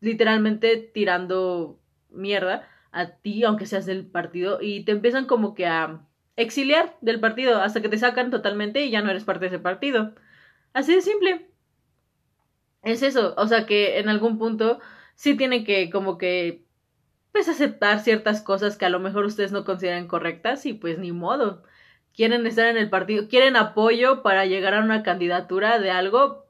literalmente 0.00 0.76
tirando 0.76 1.80
mierda 2.10 2.68
a 2.92 3.16
ti, 3.16 3.44
aunque 3.44 3.66
seas 3.66 3.86
del 3.86 4.06
partido, 4.06 4.58
y 4.60 4.84
te 4.84 4.92
empiezan 4.92 5.26
como 5.26 5.54
que 5.54 5.66
a 5.66 6.02
exiliar 6.36 6.96
del 7.00 7.20
partido 7.20 7.60
hasta 7.62 7.80
que 7.80 7.88
te 7.88 7.98
sacan 7.98 8.30
totalmente 8.30 8.84
y 8.84 8.90
ya 8.90 9.02
no 9.02 9.10
eres 9.10 9.24
parte 9.24 9.46
de 9.46 9.56
ese 9.56 9.58
partido. 9.58 10.14
Así 10.74 10.94
de 10.94 11.00
simple. 11.02 11.48
Es 12.82 13.02
eso, 13.02 13.34
o 13.36 13.46
sea 13.46 13.64
que 13.66 13.98
en 13.98 14.08
algún 14.08 14.38
punto 14.38 14.80
sí 15.14 15.36
tienen 15.36 15.64
que 15.64 15.88
como 15.90 16.18
que 16.18 16.64
pues 17.32 17.48
aceptar 17.48 18.00
ciertas 18.00 18.42
cosas 18.42 18.76
que 18.76 18.84
a 18.84 18.90
lo 18.90 19.00
mejor 19.00 19.24
ustedes 19.24 19.52
no 19.52 19.64
consideran 19.64 20.06
correctas 20.06 20.66
y 20.66 20.74
pues 20.74 20.98
ni 20.98 21.12
modo. 21.12 21.62
Quieren 22.14 22.46
estar 22.46 22.66
en 22.66 22.76
el 22.76 22.90
partido, 22.90 23.28
quieren 23.28 23.56
apoyo 23.56 24.22
para 24.22 24.44
llegar 24.46 24.74
a 24.74 24.80
una 24.80 25.02
candidatura 25.02 25.78
de 25.78 25.90
algo, 25.90 26.46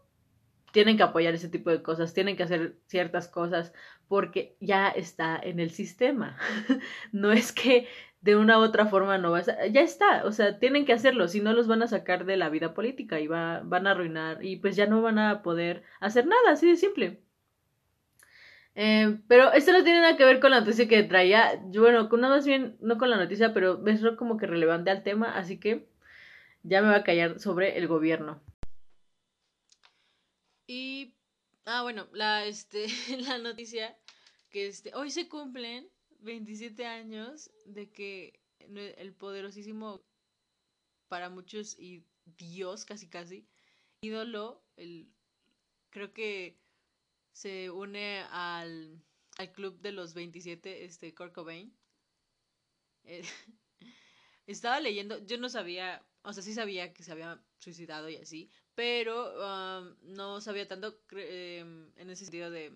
tienen 0.72 0.96
que 0.96 1.04
apoyar 1.04 1.34
ese 1.34 1.48
tipo 1.48 1.70
de 1.70 1.82
cosas, 1.82 2.14
tienen 2.14 2.36
que 2.36 2.42
hacer 2.42 2.76
ciertas 2.86 3.28
cosas 3.28 3.72
porque 4.08 4.56
ya 4.60 4.88
está 4.88 5.38
en 5.40 5.60
el 5.60 5.70
sistema. 5.70 6.36
no 7.12 7.32
es 7.32 7.52
que 7.52 7.86
de 8.20 8.36
una 8.36 8.58
u 8.58 8.62
otra 8.62 8.86
forma 8.86 9.18
no 9.18 9.32
va 9.32 9.38
a 9.40 9.66
ya 9.68 9.82
está, 9.82 10.24
o 10.24 10.32
sea, 10.32 10.58
tienen 10.58 10.84
que 10.86 10.92
hacerlo, 10.92 11.28
si 11.28 11.40
no 11.40 11.52
los 11.52 11.68
van 11.68 11.82
a 11.82 11.88
sacar 11.88 12.24
de 12.24 12.36
la 12.36 12.48
vida 12.50 12.74
política 12.74 13.20
y 13.20 13.26
va, 13.26 13.60
van 13.64 13.86
a 13.86 13.92
arruinar 13.92 14.44
y 14.44 14.56
pues 14.56 14.76
ya 14.76 14.86
no 14.86 15.02
van 15.02 15.18
a 15.18 15.42
poder 15.42 15.82
hacer 16.00 16.26
nada, 16.26 16.52
así 16.52 16.68
de 16.68 16.76
simple. 16.76 17.22
Eh, 18.74 19.18
pero 19.28 19.52
esto 19.52 19.72
no 19.72 19.84
tiene 19.84 20.00
nada 20.00 20.16
que 20.16 20.24
ver 20.24 20.40
con 20.40 20.50
la 20.50 20.60
noticia 20.60 20.88
que 20.88 21.02
traía, 21.02 21.60
bueno, 21.74 22.08
con 22.08 22.20
nada 22.20 22.36
más 22.36 22.46
bien, 22.46 22.76
no 22.80 22.96
con 22.96 23.10
la 23.10 23.18
noticia, 23.18 23.52
pero 23.52 23.86
es 23.86 24.00
como 24.16 24.38
que 24.38 24.46
relevante 24.46 24.90
al 24.90 25.02
tema, 25.02 25.36
así 25.36 25.58
que 25.58 25.88
ya 26.62 26.80
me 26.80 26.88
voy 26.88 26.96
a 26.96 27.04
callar 27.04 27.38
sobre 27.38 27.76
el 27.76 27.86
gobierno. 27.86 28.40
Y, 30.66 31.14
ah, 31.66 31.82
bueno, 31.82 32.08
la, 32.12 32.46
este, 32.46 32.86
la 33.28 33.38
noticia 33.38 33.96
que 34.50 34.68
este, 34.68 34.94
hoy 34.94 35.10
se 35.10 35.28
cumplen 35.28 35.88
27 36.20 36.86
años 36.86 37.50
de 37.66 37.90
que 37.90 38.40
el 38.58 39.12
poderosísimo, 39.12 40.02
para 41.08 41.28
muchos 41.28 41.78
y 41.78 42.04
Dios 42.38 42.84
casi 42.86 43.08
casi, 43.08 43.46
ídolo, 44.00 44.62
el, 44.76 45.08
creo 45.90 46.12
que 46.12 46.61
se 47.32 47.70
une 47.70 48.22
al, 48.30 49.02
al 49.38 49.52
club 49.52 49.80
de 49.80 49.92
los 49.92 50.14
27, 50.14 50.84
este, 50.84 51.14
Kurt. 51.14 51.36
Eh, 53.04 53.22
estaba 54.46 54.80
leyendo, 54.80 55.24
yo 55.26 55.38
no 55.38 55.48
sabía, 55.48 56.04
o 56.22 56.32
sea, 56.32 56.42
sí 56.42 56.54
sabía 56.54 56.92
que 56.92 57.02
se 57.02 57.12
había 57.12 57.42
suicidado 57.58 58.08
y 58.08 58.16
así, 58.16 58.50
pero 58.74 59.34
um, 59.34 59.96
no 60.02 60.40
sabía 60.40 60.68
tanto 60.68 61.00
em, 61.12 61.90
en 61.96 62.10
ese 62.10 62.24
sentido 62.24 62.50
de 62.50 62.72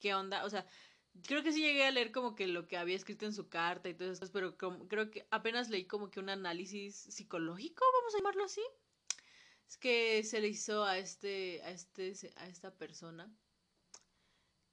qué 0.00 0.14
onda, 0.14 0.44
o 0.44 0.50
sea, 0.50 0.66
creo 1.26 1.42
que 1.42 1.52
sí 1.52 1.60
llegué 1.60 1.84
a 1.84 1.90
leer 1.90 2.12
como 2.12 2.34
que 2.34 2.46
lo 2.46 2.68
que 2.68 2.76
había 2.76 2.96
escrito 2.96 3.26
en 3.26 3.32
su 3.32 3.48
carta 3.48 3.88
y 3.88 3.94
todo 3.94 4.12
eso, 4.12 4.26
pero 4.32 4.56
creo 4.56 5.10
que 5.10 5.26
apenas 5.30 5.68
leí 5.68 5.86
como 5.86 6.10
que 6.10 6.20
un 6.20 6.28
análisis 6.28 6.96
psicológico, 6.96 7.84
vamos 8.00 8.14
a 8.14 8.18
llamarlo 8.18 8.44
así, 8.44 8.62
que 9.76 10.22
se 10.24 10.40
le 10.40 10.48
hizo 10.48 10.84
a 10.84 10.98
este, 10.98 11.62
a 11.62 11.70
este, 11.70 12.14
a 12.36 12.48
esta 12.48 12.74
persona, 12.76 13.30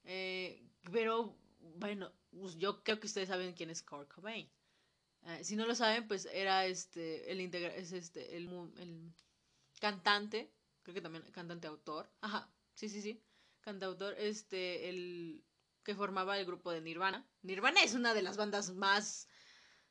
eh, 0.04 0.62
pero 0.92 1.36
bueno, 1.76 2.12
yo 2.58 2.82
creo 2.82 3.00
que 3.00 3.06
ustedes 3.06 3.28
saben 3.28 3.54
quién 3.54 3.70
es 3.70 3.82
Kurt 3.82 4.12
Cobain. 4.12 4.48
Eh, 5.26 5.44
si 5.44 5.56
no 5.56 5.66
lo 5.66 5.74
saben, 5.74 6.06
pues 6.06 6.26
era 6.26 6.66
este 6.66 7.30
el 7.30 7.40
integra 7.40 7.74
es 7.74 7.92
este 7.92 8.36
el, 8.36 8.48
el 8.78 9.12
cantante, 9.80 10.52
creo 10.82 10.94
que 10.94 11.00
también 11.00 11.24
cantante 11.32 11.66
autor, 11.66 12.08
ajá, 12.20 12.48
sí, 12.74 12.88
sí, 12.88 13.02
sí, 13.02 13.20
cantautor, 13.60 14.14
este, 14.18 14.88
el 14.88 15.44
que 15.82 15.94
formaba 15.94 16.38
el 16.38 16.46
grupo 16.46 16.70
de 16.70 16.80
Nirvana. 16.80 17.28
Nirvana 17.42 17.82
es 17.82 17.94
una 17.94 18.14
de 18.14 18.22
las 18.22 18.36
bandas 18.36 18.70
más, 18.70 19.28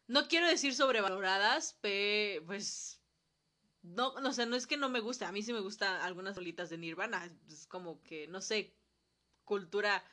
no 0.08 0.28
quiero 0.28 0.48
decir 0.48 0.74
sobrevaloradas, 0.74 1.78
pero 1.82 2.46
pues, 2.46 3.02
no, 3.86 4.20
no 4.20 4.34
sé, 4.34 4.46
no 4.46 4.56
es 4.56 4.68
que 4.68 4.78
no 4.78 4.90
me 4.90 5.00
guste, 5.00 5.26
a 5.26 5.32
mí 5.32 5.42
sí 5.44 5.54
me 5.54 5.60
gustan 5.60 6.02
algunas 6.02 6.36
solitas 6.36 6.70
de 6.70 6.78
Nirvana, 6.78 7.32
es 7.48 7.68
como 7.68 8.02
que, 8.04 8.28
no 8.28 8.42
sé, 8.42 8.76
cultura 9.44 10.04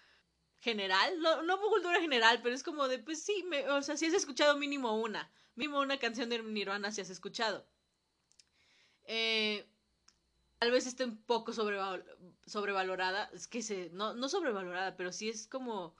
general, 0.60 1.20
no, 1.20 1.42
no 1.42 1.60
cultura 1.60 2.00
general, 2.00 2.40
pero 2.42 2.54
es 2.54 2.62
como 2.62 2.88
de, 2.88 2.98
pues 2.98 3.22
sí, 3.22 3.44
me, 3.48 3.68
o 3.68 3.82
sea, 3.82 3.96
si 3.96 4.06
has 4.06 4.14
escuchado 4.14 4.56
mínimo 4.56 5.00
una, 5.00 5.30
mínimo 5.54 5.80
una 5.80 5.98
canción 5.98 6.28
de 6.28 6.42
Nirvana 6.42 6.92
si 6.92 7.00
has 7.00 7.10
escuchado. 7.10 7.66
Eh, 9.04 9.66
tal 10.58 10.70
vez 10.70 10.86
esté 10.86 11.04
un 11.04 11.22
poco 11.24 11.52
sobrevalorada, 11.52 13.30
es 13.32 13.48
que 13.48 13.62
se, 13.62 13.90
no, 13.90 14.14
no 14.14 14.28
sobrevalorada, 14.28 14.96
pero 14.96 15.12
sí 15.12 15.28
es 15.28 15.46
como... 15.48 15.96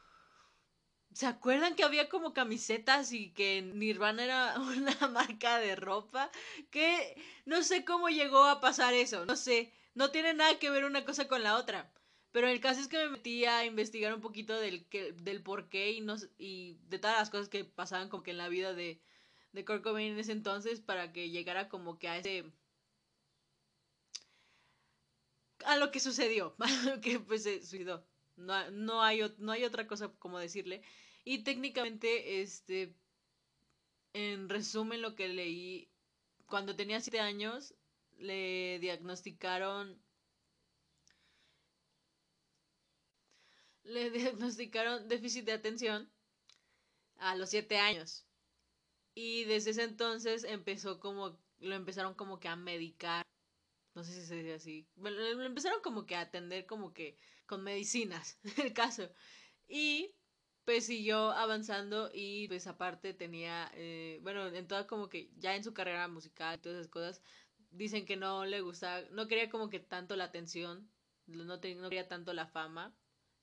¿Se 1.14 1.27
acuerdan 1.27 1.75
que 1.77 1.85
había 1.85 2.09
como 2.09 2.33
camisetas 2.33 3.12
y 3.12 3.31
que 3.33 3.62
Nirvana 3.62 4.25
era 4.25 4.55
una 4.61 5.09
marca 5.09 5.59
de 5.59 5.77
ropa? 5.77 6.31
Que 6.70 7.16
no 7.44 7.62
sé 7.62 7.85
cómo 7.85 8.09
llegó 8.09 8.44
a 8.44 8.61
pasar 8.61 8.94
eso, 8.94 9.25
no 9.27 9.37
sé, 9.37 9.72
no 9.94 10.11
tiene 10.11 10.35
nada 10.35 10.59
que 10.59 10.70
ver 10.70 10.85
una 10.85 11.05
cosa 11.05 11.29
con 11.29 11.42
la 11.42 11.57
otra. 11.57 11.92
Pero 12.33 12.48
el 12.48 12.61
caso 12.61 12.81
es 12.81 12.88
que 12.88 12.96
me 12.98 13.11
metí 13.11 13.44
a 13.44 13.64
investigar 13.66 14.14
un 14.14 14.20
poquito 14.22 14.59
del, 14.59 14.87
que, 14.88 15.12
del 15.12 15.42
por 15.42 15.68
qué 15.68 15.92
y, 15.92 16.01
no, 16.01 16.16
y 16.38 16.79
de 16.88 16.98
todas 16.98 17.18
las 17.18 17.31
cosas 17.31 17.48
que 17.51 17.64
pasaban 17.64 18.09
como 18.09 18.22
que 18.22 18.31
en 18.31 18.38
la 18.38 18.48
vida 18.48 18.72
de, 18.75 19.03
de 19.53 19.64
Kurt 19.64 19.83
Cobain 19.83 20.12
en 20.12 20.18
ese 20.18 20.33
entonces 20.33 20.81
para 20.81 21.12
que 21.12 21.31
llegara 21.31 21.68
como 21.68 21.98
que 21.98 22.09
a 22.09 22.16
ese 22.18 22.44
a 25.64 25.77
lo 25.77 25.90
que 25.90 26.01
sucedió, 26.01 26.55
a 26.61 26.70
lo 26.85 27.01
que 27.01 27.18
pues 27.20 27.42
se 27.44 27.62
suicidó. 27.64 28.07
No, 28.37 28.71
no, 28.71 29.03
hay, 29.03 29.21
no 29.38 29.53
hay 29.53 29.64
otra 29.64 29.87
cosa 29.87 30.09
como 30.18 30.38
decirle. 30.38 30.83
Y 31.25 31.45
técnicamente, 31.45 32.42
este, 32.42 32.95
en 34.14 34.49
resumen 34.49 35.03
lo 35.03 35.14
que 35.14 35.29
leí, 35.29 35.90
cuando 36.47 36.77
tenía 36.77 37.01
siete 37.01 37.21
años, 37.21 37.75
le 38.18 38.79
diagnosticaron 38.81 40.01
le 43.85 44.11
diagnosticaron 44.16 45.07
déficit 45.09 45.45
de 45.45 45.53
atención 45.53 46.11
a 47.18 47.35
los 47.37 47.49
siete 47.51 47.79
años. 47.79 48.27
Y 49.14 49.45
desde 49.45 49.71
ese 49.73 49.85
entonces 49.85 50.45
empezó 50.45 51.01
como, 51.01 51.38
lo 51.61 51.75
empezaron 51.77 52.14
como 52.14 52.40
que 52.40 52.49
a 52.49 52.57
medicar. 52.57 53.22
No 53.95 54.05
sé 54.05 54.13
si 54.13 54.27
se 54.27 54.37
dice 54.37 54.55
así. 54.55 54.89
Lo 54.97 55.43
empezaron 55.43 55.81
como 55.83 56.07
que 56.07 56.17
a 56.17 56.21
atender 56.21 56.67
como 56.67 56.93
que 56.93 57.19
con 57.47 57.63
medicinas, 57.63 58.39
el 58.57 58.73
caso. 58.73 59.11
Y 59.69 60.15
pues 60.65 60.87
siguió 60.87 61.33
avanzando 61.33 62.11
y 62.13 62.49
pues 62.49 62.67
aparte 62.67 63.15
tenía, 63.15 63.71
eh, 63.75 64.21
bueno, 64.23 64.47
en 64.47 64.67
toda 64.69 64.87
como 64.87 65.09
que 65.09 65.31
ya 65.37 65.57
en 65.57 65.65
su 65.65 65.75
carrera 65.75 66.09
musical 66.09 66.61
todas 66.61 66.79
esas 66.79 66.91
cosas, 66.91 67.23
dicen 67.71 68.07
que 68.07 68.17
no 68.17 68.45
le 68.45 68.61
gustaba, 68.61 69.03
no 69.11 69.27
quería 69.29 69.51
como 69.51 69.69
que 69.71 69.81
tanto 69.81 70.15
la 70.17 70.25
atención, 70.25 70.89
no, 71.27 71.45
no 71.45 71.61
quería 71.61 72.09
tanto 72.09 72.33
la 72.33 72.47
fama, 72.47 72.95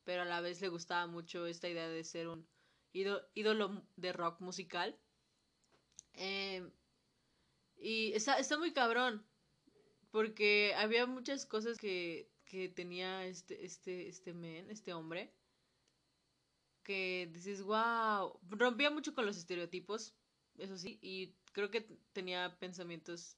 pero 0.03 0.21
a 0.23 0.25
la 0.25 0.41
vez 0.41 0.61
le 0.61 0.69
gustaba 0.69 1.07
mucho 1.07 1.45
esta 1.45 1.67
idea 1.69 1.87
de 1.89 2.03
ser 2.03 2.27
un 2.27 2.47
ídolo 2.93 3.83
de 3.95 4.13
rock 4.13 4.39
musical. 4.41 4.97
Em, 6.13 6.71
y 7.77 8.13
está, 8.13 8.39
está 8.39 8.57
muy 8.57 8.73
cabrón, 8.73 9.25
porque 10.11 10.73
había 10.75 11.05
muchas 11.05 11.45
cosas 11.45 11.77
que, 11.77 12.31
que 12.45 12.69
tenía 12.69 13.25
este, 13.25 13.65
este, 13.65 14.07
este 14.07 14.33
men, 14.33 14.69
este 14.69 14.93
hombre, 14.93 15.31
que 16.83 17.29
dices, 17.31 17.61
wow, 17.63 18.39
rompía 18.49 18.89
mucho 18.89 19.13
con 19.13 19.25
los 19.25 19.37
estereotipos, 19.37 20.15
eso 20.57 20.77
sí, 20.77 20.97
y 21.01 21.35
creo 21.53 21.69
que 21.69 21.81
tenía 22.13 22.57
pensamientos, 22.59 23.37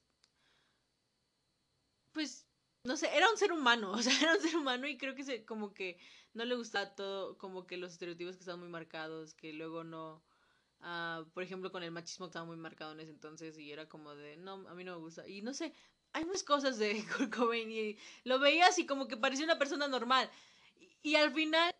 pues, 2.13 2.47
no 2.83 2.97
sé, 2.97 3.09
era 3.15 3.29
un 3.29 3.37
ser 3.37 3.51
humano, 3.51 3.91
o 3.91 4.01
sea, 4.01 4.13
era 4.21 4.35
un 4.35 4.41
ser 4.41 4.55
humano 4.55 4.87
y 4.87 4.97
creo 4.97 5.15
que 5.15 5.23
se, 5.23 5.45
como 5.45 5.73
que 5.73 5.99
no 6.33 6.45
le 6.45 6.55
gustaba 6.55 6.95
todo, 6.95 7.37
como 7.37 7.67
que 7.67 7.77
los 7.77 7.91
estereotipos 7.93 8.35
que 8.35 8.41
estaban 8.41 8.61
muy 8.61 8.69
marcados, 8.69 9.33
que 9.33 9.53
luego 9.53 9.83
no, 9.83 10.23
uh, 10.81 11.25
por 11.33 11.43
ejemplo, 11.43 11.71
con 11.71 11.83
el 11.83 11.91
machismo 11.91 12.27
que 12.27 12.29
estaba 12.29 12.45
muy 12.45 12.57
marcado 12.57 12.93
en 12.93 13.01
ese 13.01 13.11
entonces 13.11 13.57
y 13.57 13.71
era 13.71 13.89
como 13.89 14.15
de, 14.15 14.37
no, 14.37 14.67
a 14.69 14.73
mí 14.75 14.83
no 14.83 14.93
me 14.93 14.99
gusta, 14.99 15.27
y 15.27 15.41
no 15.41 15.53
sé, 15.53 15.73
hay 16.13 16.25
muchas 16.25 16.43
cosas 16.43 16.77
de 16.77 17.03
Kurt 17.17 17.33
Cobain 17.35 17.71
y 17.71 17.97
lo 18.23 18.39
veías 18.39 18.77
y 18.79 18.85
como 18.85 19.07
que 19.07 19.17
parecía 19.17 19.45
una 19.45 19.59
persona 19.59 19.87
normal, 19.87 20.29
y, 20.79 21.11
y 21.11 21.15
al 21.15 21.33
final, 21.33 21.73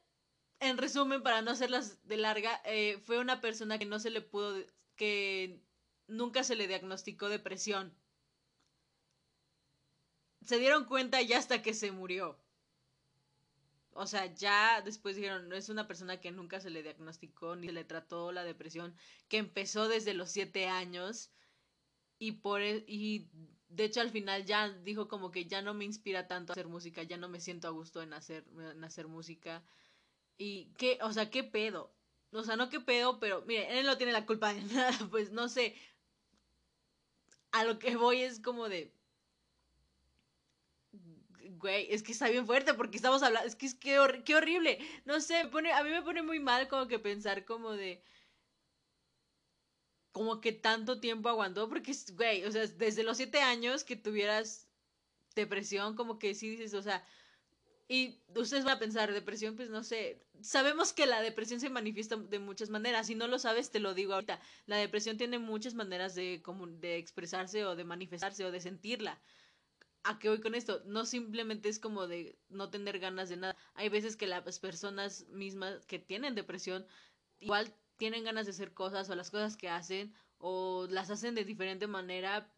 en 0.59 0.77
resumen, 0.77 1.23
para 1.23 1.41
no 1.41 1.51
hacerlas 1.51 2.05
de 2.07 2.17
larga, 2.17 2.61
eh, 2.65 2.99
fue 3.05 3.19
una 3.19 3.41
persona 3.41 3.77
que 3.79 3.85
no 3.85 3.99
se 3.99 4.11
le 4.11 4.21
pudo, 4.21 4.63
que 4.95 5.61
nunca 6.07 6.43
se 6.43 6.55
le 6.55 6.67
diagnosticó 6.67 7.29
depresión 7.29 7.95
se 10.45 10.57
dieron 10.59 10.85
cuenta 10.85 11.21
ya 11.21 11.37
hasta 11.37 11.61
que 11.61 11.73
se 11.73 11.91
murió. 11.91 12.37
O 13.93 14.07
sea, 14.07 14.33
ya 14.33 14.81
después 14.81 15.15
dijeron, 15.15 15.49
no 15.49 15.55
es 15.55 15.69
una 15.69 15.87
persona 15.87 16.19
que 16.21 16.31
nunca 16.31 16.59
se 16.59 16.69
le 16.69 16.81
diagnosticó 16.83 17.55
ni 17.55 17.67
se 17.67 17.73
le 17.73 17.83
trató 17.83 18.31
la 18.31 18.43
depresión, 18.43 18.95
que 19.27 19.37
empezó 19.37 19.87
desde 19.87 20.13
los 20.13 20.31
siete 20.31 20.67
años 20.67 21.31
y 22.17 22.33
por 22.33 22.61
e, 22.61 22.85
y 22.87 23.29
de 23.71 23.85
hecho 23.85 24.01
al 24.01 24.11
final 24.11 24.45
ya 24.45 24.69
dijo 24.69 25.07
como 25.07 25.31
que 25.31 25.45
ya 25.45 25.61
no 25.61 25.73
me 25.73 25.85
inspira 25.85 26.27
tanto 26.27 26.51
a 26.51 26.53
hacer 26.53 26.67
música, 26.67 27.03
ya 27.03 27.17
no 27.17 27.29
me 27.29 27.39
siento 27.39 27.67
a 27.67 27.71
gusto 27.71 28.01
en 28.01 28.13
hacer, 28.13 28.45
en 28.57 28.83
hacer 28.83 29.07
música. 29.07 29.63
Y 30.37 30.65
qué, 30.77 30.99
o 31.01 31.13
sea, 31.13 31.29
qué 31.29 31.43
pedo. 31.43 31.93
O 32.33 32.43
sea, 32.43 32.55
no 32.55 32.69
qué 32.69 32.79
pedo, 32.79 33.19
pero 33.19 33.43
mire, 33.47 33.79
él 33.79 33.85
no 33.85 33.97
tiene 33.97 34.13
la 34.13 34.25
culpa 34.25 34.53
de 34.53 34.61
nada, 34.73 34.97
pues 35.09 35.31
no 35.31 35.49
sé. 35.49 35.75
A 37.51 37.63
lo 37.63 37.79
que 37.79 37.95
voy 37.95 38.21
es 38.21 38.39
como 38.39 38.69
de 38.69 38.93
güey, 41.61 41.87
es 41.93 42.03
que 42.03 42.11
está 42.11 42.27
bien 42.29 42.45
fuerte 42.45 42.73
porque 42.73 42.97
estamos 42.97 43.21
hablando, 43.23 43.47
es 43.47 43.55
que 43.55 43.67
es 43.67 43.75
que 43.75 43.97
qué 44.25 44.35
horrible, 44.35 44.79
no 45.05 45.21
sé, 45.21 45.47
pone, 45.51 45.71
a 45.71 45.83
mí 45.83 45.91
me 45.91 46.01
pone 46.01 46.23
muy 46.23 46.39
mal 46.39 46.67
como 46.67 46.87
que 46.87 46.99
pensar 46.99 47.45
como 47.45 47.71
de, 47.71 48.03
como 50.11 50.41
que 50.41 50.51
tanto 50.51 50.99
tiempo 50.99 51.29
aguantó, 51.29 51.69
porque, 51.69 51.95
güey, 52.13 52.43
o 52.45 52.51
sea, 52.51 52.67
desde 52.67 53.03
los 53.03 53.17
siete 53.17 53.39
años 53.41 53.83
que 53.83 53.95
tuvieras 53.95 54.67
depresión, 55.35 55.95
como 55.95 56.19
que 56.19 56.35
sí 56.35 56.49
dices, 56.49 56.73
o 56.73 56.81
sea, 56.81 57.05
y 57.87 58.21
ustedes 58.35 58.63
van 58.63 58.77
a 58.77 58.79
pensar, 58.79 59.11
depresión, 59.11 59.55
pues 59.55 59.69
no 59.69 59.83
sé, 59.83 60.25
sabemos 60.41 60.93
que 60.93 61.05
la 61.05 61.21
depresión 61.21 61.59
se 61.59 61.69
manifiesta 61.69 62.15
de 62.15 62.39
muchas 62.39 62.69
maneras, 62.69 63.07
si 63.07 63.15
no 63.15 63.27
lo 63.27 63.39
sabes, 63.39 63.71
te 63.71 63.79
lo 63.79 63.93
digo 63.93 64.13
ahorita, 64.13 64.39
la 64.65 64.77
depresión 64.77 65.17
tiene 65.17 65.39
muchas 65.39 65.73
maneras 65.73 66.15
de, 66.15 66.41
como, 66.41 66.67
de 66.67 66.97
expresarse 66.97 67.65
o 67.65 67.75
de 67.75 67.83
manifestarse 67.83 68.45
o 68.45 68.51
de 68.51 68.61
sentirla. 68.61 69.21
¿A 70.03 70.19
qué 70.19 70.29
voy 70.29 70.41
con 70.41 70.55
esto? 70.55 70.81
No 70.85 71.05
simplemente 71.05 71.69
es 71.69 71.79
como 71.79 72.07
de 72.07 72.39
no 72.49 72.69
tener 72.69 72.97
ganas 72.97 73.29
de 73.29 73.37
nada. 73.37 73.55
Hay 73.75 73.89
veces 73.89 74.15
que 74.15 74.25
las 74.25 74.57
personas 74.59 75.27
mismas 75.27 75.85
que 75.85 75.99
tienen 75.99 76.33
depresión 76.33 76.87
igual 77.39 77.75
tienen 78.01 78.23
ganas 78.23 78.47
de 78.47 78.51
hacer 78.51 78.73
cosas 78.73 79.11
o 79.11 79.15
las 79.15 79.29
cosas 79.29 79.55
que 79.55 79.69
hacen 79.69 80.11
o 80.39 80.87
las 80.89 81.11
hacen 81.11 81.35
de 81.35 81.45
diferente 81.45 81.85
manera, 81.85 82.51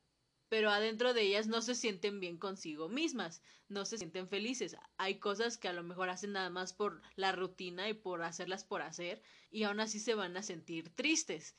pero 0.47 0.69
adentro 0.69 1.13
de 1.13 1.23
ellas 1.23 1.47
no 1.47 1.61
se 1.61 1.75
sienten 1.75 2.21
bien 2.21 2.37
consigo 2.37 2.87
mismas, 2.87 3.41
no 3.67 3.83
se 3.83 3.97
sienten 3.97 4.29
felices. 4.29 4.77
Hay 4.95 5.19
cosas 5.19 5.57
que 5.57 5.67
a 5.67 5.73
lo 5.73 5.83
mejor 5.83 6.07
hacen 6.07 6.31
nada 6.31 6.49
más 6.49 6.71
por 6.71 7.01
la 7.17 7.33
rutina 7.33 7.89
y 7.89 7.93
por 7.93 8.23
hacerlas 8.23 8.63
por 8.63 8.81
hacer 8.81 9.21
y 9.51 9.63
aún 9.63 9.81
así 9.81 9.99
se 9.99 10.15
van 10.15 10.37
a 10.37 10.43
sentir 10.43 10.95
tristes 10.95 11.57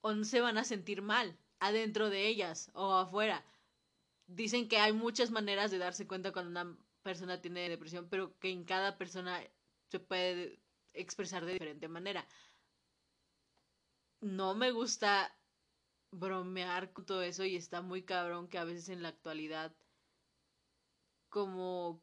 o 0.00 0.24
se 0.24 0.40
van 0.40 0.56
a 0.56 0.64
sentir 0.64 1.02
mal 1.02 1.36
adentro 1.60 2.08
de 2.08 2.26
ellas 2.28 2.70
o 2.72 2.94
afuera 2.94 3.44
dicen 4.26 4.68
que 4.68 4.78
hay 4.78 4.94
muchas 4.94 5.30
maneras 5.30 5.70
de 5.70 5.76
darse 5.76 6.06
cuenta 6.06 6.32
cuando 6.32 6.50
una 6.50 6.78
persona 7.02 7.42
tiene 7.42 7.68
depresión, 7.68 8.08
pero 8.08 8.38
que 8.38 8.48
en 8.48 8.64
cada 8.64 8.96
persona 8.96 9.38
se 9.90 10.00
puede 10.00 10.62
expresar 10.94 11.44
de 11.44 11.52
diferente 11.52 11.88
manera. 11.88 12.26
No 14.22 14.54
me 14.54 14.70
gusta 14.70 15.36
bromear 16.10 16.92
con 16.94 17.04
todo 17.04 17.22
eso 17.22 17.44
y 17.44 17.56
está 17.56 17.82
muy 17.82 18.02
cabrón 18.02 18.48
que 18.48 18.56
a 18.56 18.64
veces 18.64 18.88
en 18.88 19.02
la 19.02 19.08
actualidad 19.08 19.74
como 21.28 22.02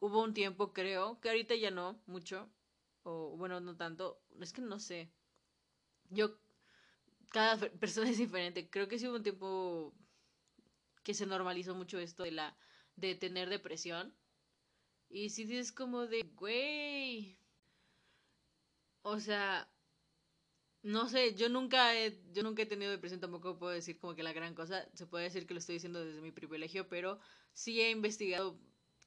hubo 0.00 0.22
un 0.22 0.34
tiempo 0.34 0.72
creo 0.72 1.20
que 1.20 1.28
ahorita 1.28 1.54
ya 1.54 1.70
no 1.70 2.00
mucho 2.06 2.50
o 3.02 3.36
bueno 3.36 3.60
no 3.60 3.76
tanto 3.76 4.22
es 4.40 4.52
que 4.52 4.62
no 4.62 4.78
sé 4.78 5.12
yo 6.08 6.38
cada 7.30 7.58
persona 7.80 8.08
es 8.08 8.18
diferente 8.18 8.70
creo 8.70 8.88
que 8.88 8.98
sí 8.98 9.06
hubo 9.06 9.16
un 9.16 9.22
tiempo 9.22 9.94
que 11.06 11.14
se 11.14 11.26
normalizó 11.26 11.74
mucho 11.74 11.98
esto 11.98 12.24
de 12.24 12.32
la 12.32 12.56
de 12.96 13.14
tener 13.14 13.48
depresión. 13.48 14.12
Y 15.08 15.30
si 15.30 15.44
dices 15.44 15.70
como 15.70 16.06
de, 16.06 16.22
güey. 16.34 17.38
O 19.02 19.20
sea, 19.20 19.70
no 20.86 21.08
sé, 21.08 21.34
yo 21.34 21.48
nunca 21.48 21.94
he, 21.96 22.22
yo 22.32 22.42
nunca 22.42 22.62
he 22.62 22.66
tenido 22.66 22.90
depresión, 22.92 23.20
tampoco 23.20 23.58
puedo 23.58 23.72
decir 23.72 23.98
como 23.98 24.14
que 24.14 24.22
la 24.22 24.32
gran 24.32 24.54
cosa, 24.54 24.88
se 24.94 25.06
puede 25.06 25.24
decir 25.24 25.46
que 25.46 25.54
lo 25.54 25.58
estoy 25.58 25.74
diciendo 25.76 26.04
desde 26.04 26.20
mi 26.20 26.32
privilegio, 26.32 26.88
pero 26.88 27.18
sí 27.52 27.80
he 27.80 27.90
investigado 27.90 28.60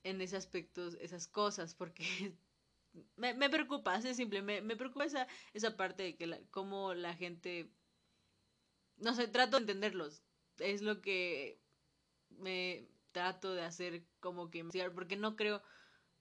en 0.03 0.21
ese 0.21 0.37
aspecto 0.37 0.87
esas 0.87 1.27
cosas, 1.27 1.75
porque 1.75 2.37
me, 3.15 3.33
me 3.33 3.49
preocupa, 3.49 3.97
es 3.97 4.17
simple, 4.17 4.41
me, 4.41 4.61
me 4.61 4.75
preocupa 4.75 5.05
esa, 5.05 5.27
esa 5.53 5.77
parte 5.77 6.03
de 6.03 6.17
que 6.17 6.27
la, 6.27 6.39
cómo 6.51 6.93
la 6.93 7.15
gente, 7.15 7.71
no 8.97 9.13
sé, 9.15 9.27
trato 9.27 9.57
de 9.57 9.61
entenderlos, 9.63 10.23
es 10.57 10.81
lo 10.81 11.01
que 11.01 11.63
me 12.29 12.89
trato 13.11 13.53
de 13.53 13.63
hacer 13.63 14.07
como 14.19 14.49
que 14.51 14.59
investigar, 14.59 14.93
porque 14.93 15.15
no 15.17 15.35
creo, 15.35 15.61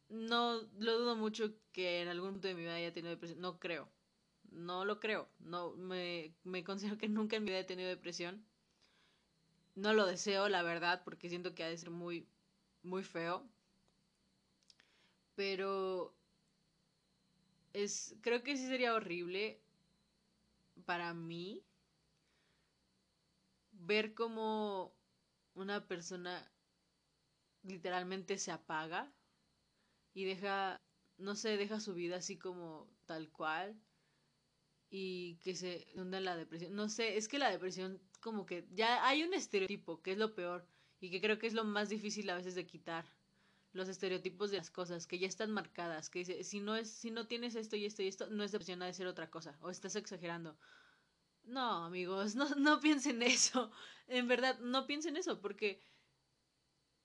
no 0.08 0.62
lo 0.78 0.98
dudo 0.98 1.16
mucho 1.16 1.54
que 1.72 2.02
en 2.02 2.08
algún 2.08 2.32
punto 2.34 2.48
de 2.48 2.54
mi 2.54 2.62
vida 2.62 2.76
haya 2.76 2.94
tenido 2.94 3.12
depresión, 3.12 3.40
no 3.40 3.60
creo, 3.60 3.92
no 4.52 4.84
lo 4.84 5.00
creo, 5.00 5.28
no 5.40 5.72
me, 5.76 6.34
me 6.44 6.64
considero 6.64 6.98
que 6.98 7.08
nunca 7.08 7.36
en 7.36 7.44
mi 7.44 7.50
vida 7.50 7.60
he 7.60 7.64
tenido 7.64 7.88
depresión, 7.88 8.44
no 9.76 9.94
lo 9.94 10.04
deseo, 10.04 10.48
la 10.50 10.62
verdad, 10.62 11.02
porque 11.04 11.30
siento 11.30 11.54
que 11.54 11.64
ha 11.64 11.68
de 11.68 11.78
ser 11.78 11.88
muy, 11.90 12.28
muy 12.82 13.02
feo, 13.02 13.48
pero 15.34 16.12
es, 17.72 18.14
creo 18.20 18.42
que 18.42 18.56
sí 18.56 18.66
sería 18.66 18.94
horrible 18.94 19.60
para 20.84 21.14
mí 21.14 21.62
ver 23.72 24.14
cómo 24.14 24.92
una 25.54 25.86
persona 25.86 26.50
literalmente 27.62 28.36
se 28.38 28.50
apaga 28.50 29.12
y 30.12 30.24
deja, 30.24 30.82
no 31.16 31.34
sé, 31.34 31.56
deja 31.56 31.80
su 31.80 31.94
vida 31.94 32.16
así 32.16 32.36
como 32.36 32.88
tal 33.06 33.30
cual 33.30 33.80
y 34.90 35.36
que 35.36 35.54
se 35.54 35.86
hunda 35.94 36.18
en 36.18 36.24
la 36.24 36.36
depresión. 36.36 36.74
No 36.74 36.88
sé, 36.88 37.16
es 37.16 37.28
que 37.28 37.38
la 37.38 37.50
depresión 37.50 38.00
como 38.20 38.46
que 38.46 38.66
ya 38.72 39.06
hay 39.06 39.22
un 39.22 39.34
estereotipo, 39.34 40.02
que 40.02 40.12
es 40.12 40.18
lo 40.18 40.34
peor 40.34 40.66
y 41.00 41.10
que 41.10 41.20
creo 41.20 41.38
que 41.38 41.46
es 41.46 41.54
lo 41.54 41.64
más 41.64 41.88
difícil 41.88 42.28
a 42.30 42.36
veces 42.36 42.54
de 42.54 42.66
quitar. 42.66 43.04
Los 43.72 43.88
estereotipos 43.88 44.50
de 44.50 44.56
las 44.56 44.70
cosas 44.70 45.06
que 45.06 45.18
ya 45.18 45.28
están 45.28 45.50
marcadas, 45.50 46.08
que 46.10 46.20
dice, 46.20 46.42
si 46.42 46.60
no 46.60 46.74
es 46.74 46.90
si 46.90 47.10
no 47.10 47.26
tienes 47.26 47.54
esto 47.54 47.76
y 47.76 47.84
esto 47.84 48.02
y 48.02 48.08
esto, 48.08 48.28
no 48.28 48.42
es 48.42 48.52
depresión, 48.52 48.82
ha 48.82 48.86
de 48.86 48.94
ser 48.94 49.06
otra 49.06 49.30
cosa 49.30 49.58
o 49.60 49.70
estás 49.70 49.94
exagerando 49.94 50.58
no, 51.48 51.84
amigos, 51.84 52.34
no, 52.36 52.48
no 52.56 52.80
piensen 52.80 53.22
eso. 53.22 53.70
En 54.06 54.28
verdad, 54.28 54.58
no 54.60 54.86
piensen 54.86 55.16
eso, 55.16 55.40
porque 55.40 55.80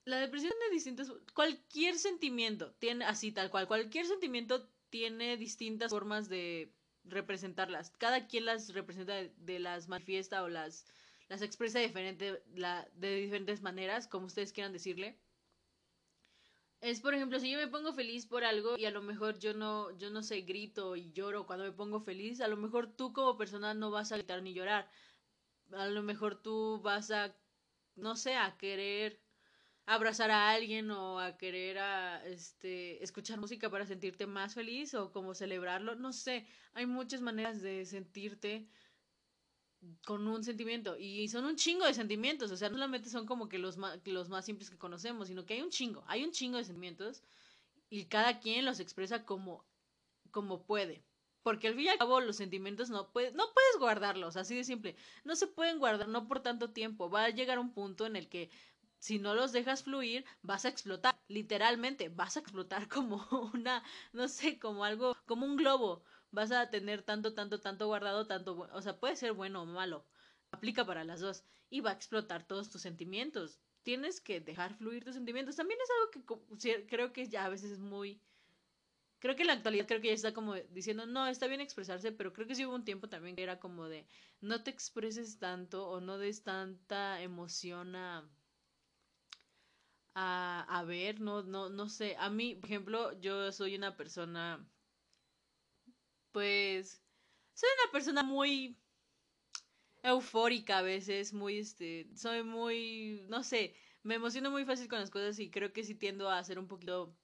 la 0.04 0.18
depresión 0.18 0.52
tiene 0.58 0.74
distintos. 0.74 1.12
Cualquier 1.34 1.98
sentimiento 1.98 2.72
tiene, 2.74 3.04
así 3.04 3.32
tal 3.32 3.50
cual, 3.50 3.66
cualquier 3.66 4.06
sentimiento 4.06 4.68
tiene 4.90 5.36
distintas 5.36 5.90
formas 5.90 6.28
de 6.28 6.72
representarlas. 7.04 7.90
Cada 7.98 8.26
quien 8.26 8.46
las 8.46 8.72
representa 8.72 9.14
de, 9.14 9.58
las 9.58 9.88
manifiesta 9.88 10.42
o 10.42 10.48
las, 10.48 10.86
las 11.28 11.42
expresa 11.42 11.78
diferente, 11.78 12.42
la, 12.54 12.88
de 12.94 13.16
diferentes 13.16 13.62
maneras, 13.62 14.08
como 14.08 14.26
ustedes 14.26 14.52
quieran 14.52 14.72
decirle. 14.72 15.18
Es, 16.80 17.00
por 17.00 17.14
ejemplo, 17.14 17.40
si 17.40 17.50
yo 17.50 17.58
me 17.58 17.68
pongo 17.68 17.94
feliz 17.94 18.26
por 18.26 18.44
algo 18.44 18.76
y 18.76 18.84
a 18.84 18.90
lo 18.90 19.00
mejor 19.00 19.38
yo 19.38 19.54
no, 19.54 19.90
yo 19.96 20.10
no 20.10 20.22
sé, 20.22 20.42
grito 20.42 20.96
y 20.96 21.12
lloro 21.12 21.46
cuando 21.46 21.64
me 21.64 21.72
pongo 21.72 22.00
feliz, 22.00 22.40
a 22.40 22.48
lo 22.48 22.58
mejor 22.58 22.94
tú 22.94 23.12
como 23.14 23.38
persona 23.38 23.72
no 23.72 23.90
vas 23.90 24.12
a 24.12 24.16
gritar 24.16 24.42
ni 24.42 24.52
llorar. 24.52 24.90
A 25.72 25.86
lo 25.86 26.02
mejor 26.02 26.42
tú 26.42 26.80
vas 26.82 27.10
a, 27.10 27.34
no 27.96 28.16
sé, 28.16 28.36
a 28.36 28.56
querer 28.58 29.23
abrazar 29.86 30.30
a 30.30 30.50
alguien 30.50 30.90
o 30.90 31.20
a 31.20 31.36
querer 31.36 31.78
a, 31.78 32.24
este, 32.26 33.02
escuchar 33.02 33.38
música 33.38 33.70
para 33.70 33.86
sentirte 33.86 34.26
más 34.26 34.54
feliz 34.54 34.94
o 34.94 35.12
como 35.12 35.34
celebrarlo, 35.34 35.94
no 35.94 36.12
sé, 36.12 36.46
hay 36.72 36.86
muchas 36.86 37.20
maneras 37.20 37.60
de 37.60 37.84
sentirte 37.84 38.66
con 40.06 40.26
un 40.26 40.42
sentimiento 40.42 40.96
y 40.98 41.28
son 41.28 41.44
un 41.44 41.56
chingo 41.56 41.84
de 41.84 41.92
sentimientos, 41.92 42.50
o 42.50 42.56
sea, 42.56 42.70
no 42.70 42.76
solamente 42.76 43.10
son 43.10 43.26
como 43.26 43.48
que 43.48 43.58
los 43.58 43.76
más, 43.76 44.00
los 44.06 44.30
más 44.30 44.46
simples 44.46 44.70
que 44.70 44.78
conocemos, 44.78 45.28
sino 45.28 45.44
que 45.44 45.54
hay 45.54 45.60
un 45.62 45.70
chingo, 45.70 46.02
hay 46.06 46.24
un 46.24 46.32
chingo 46.32 46.56
de 46.56 46.64
sentimientos 46.64 47.22
y 47.90 48.06
cada 48.06 48.40
quien 48.40 48.64
los 48.64 48.80
expresa 48.80 49.24
como, 49.24 49.64
como 50.30 50.64
puede. 50.64 51.04
Porque 51.42 51.68
al 51.68 51.74
fin 51.74 51.84
y 51.84 51.88
al 51.90 51.98
cabo 51.98 52.20
los 52.20 52.36
sentimientos 52.36 52.88
no 52.88 53.12
puedes, 53.12 53.34
no 53.34 53.44
puedes 53.52 53.78
guardarlos, 53.78 54.36
así 54.38 54.56
de 54.56 54.64
simple. 54.64 54.96
No 55.24 55.36
se 55.36 55.46
pueden 55.46 55.78
guardar, 55.78 56.08
no 56.08 56.26
por 56.26 56.40
tanto 56.40 56.70
tiempo. 56.70 57.10
Va 57.10 57.24
a 57.24 57.30
llegar 57.30 57.58
un 57.58 57.74
punto 57.74 58.06
en 58.06 58.16
el 58.16 58.30
que 58.30 58.48
si 59.04 59.18
no 59.18 59.34
los 59.34 59.52
dejas 59.52 59.82
fluir, 59.82 60.24
vas 60.40 60.64
a 60.64 60.70
explotar, 60.70 61.14
literalmente, 61.28 62.08
vas 62.08 62.38
a 62.38 62.40
explotar 62.40 62.88
como 62.96 63.22
una, 63.52 63.82
no 64.14 64.28
sé, 64.28 64.58
como 64.58 64.82
algo, 64.82 65.14
como 65.26 65.44
un 65.44 65.56
globo. 65.56 66.02
Vas 66.30 66.50
a 66.52 66.70
tener 66.70 67.02
tanto, 67.02 67.34
tanto, 67.34 67.60
tanto 67.60 67.86
guardado, 67.86 68.26
tanto, 68.26 68.56
o 68.72 68.80
sea, 68.80 68.98
puede 68.98 69.16
ser 69.16 69.34
bueno 69.34 69.60
o 69.60 69.66
malo. 69.66 70.06
Aplica 70.52 70.86
para 70.86 71.04
las 71.04 71.20
dos 71.20 71.44
y 71.68 71.82
va 71.82 71.90
a 71.90 71.92
explotar 71.92 72.46
todos 72.46 72.70
tus 72.70 72.80
sentimientos. 72.80 73.60
Tienes 73.82 74.22
que 74.22 74.40
dejar 74.40 74.74
fluir 74.74 75.04
tus 75.04 75.16
sentimientos. 75.16 75.56
También 75.56 75.80
es 75.82 75.90
algo 75.90 76.56
que 76.58 76.86
creo 76.86 77.12
que 77.12 77.28
ya 77.28 77.44
a 77.44 77.50
veces 77.50 77.72
es 77.72 77.80
muy 77.80 78.22
creo 79.18 79.36
que 79.36 79.42
en 79.42 79.48
la 79.48 79.54
actualidad 79.54 79.86
creo 79.86 80.00
que 80.00 80.08
ya 80.08 80.14
está 80.14 80.32
como 80.32 80.54
diciendo, 80.54 81.04
no, 81.04 81.26
está 81.26 81.46
bien 81.46 81.60
expresarse, 81.60 82.10
pero 82.12 82.32
creo 82.32 82.46
que 82.46 82.54
sí 82.54 82.64
hubo 82.64 82.74
un 82.74 82.84
tiempo 82.84 83.08
también 83.08 83.36
que 83.36 83.42
era 83.42 83.58
como 83.58 83.86
de, 83.86 84.06
no 84.40 84.62
te 84.62 84.70
expreses 84.70 85.38
tanto 85.38 85.88
o 85.88 86.00
no 86.00 86.16
des 86.18 86.42
tanta 86.42 87.20
emoción 87.22 87.96
a, 87.96 88.28
a, 90.14 90.64
a 90.68 90.84
ver, 90.84 91.20
no, 91.20 91.42
no, 91.42 91.68
no 91.68 91.88
sé. 91.88 92.16
A 92.18 92.30
mí, 92.30 92.54
por 92.56 92.66
ejemplo, 92.70 93.12
yo 93.20 93.52
soy 93.52 93.76
una 93.76 93.96
persona, 93.96 94.66
pues, 96.32 97.02
soy 97.54 97.68
una 97.84 97.92
persona 97.92 98.22
muy 98.22 98.76
eufórica 100.04 100.78
a 100.78 100.82
veces, 100.82 101.32
muy, 101.32 101.58
este, 101.58 102.08
soy 102.14 102.42
muy, 102.44 103.24
no 103.28 103.42
sé, 103.42 103.74
me 104.04 104.14
emociono 104.16 104.50
muy 104.50 104.64
fácil 104.64 104.88
con 104.88 105.00
las 105.00 105.10
cosas 105.10 105.38
y 105.40 105.50
creo 105.50 105.72
que 105.72 105.82
sí 105.84 105.94
tiendo 105.96 106.30
a 106.30 106.44
ser 106.44 106.58
un 106.60 106.68
poquito 106.68 107.16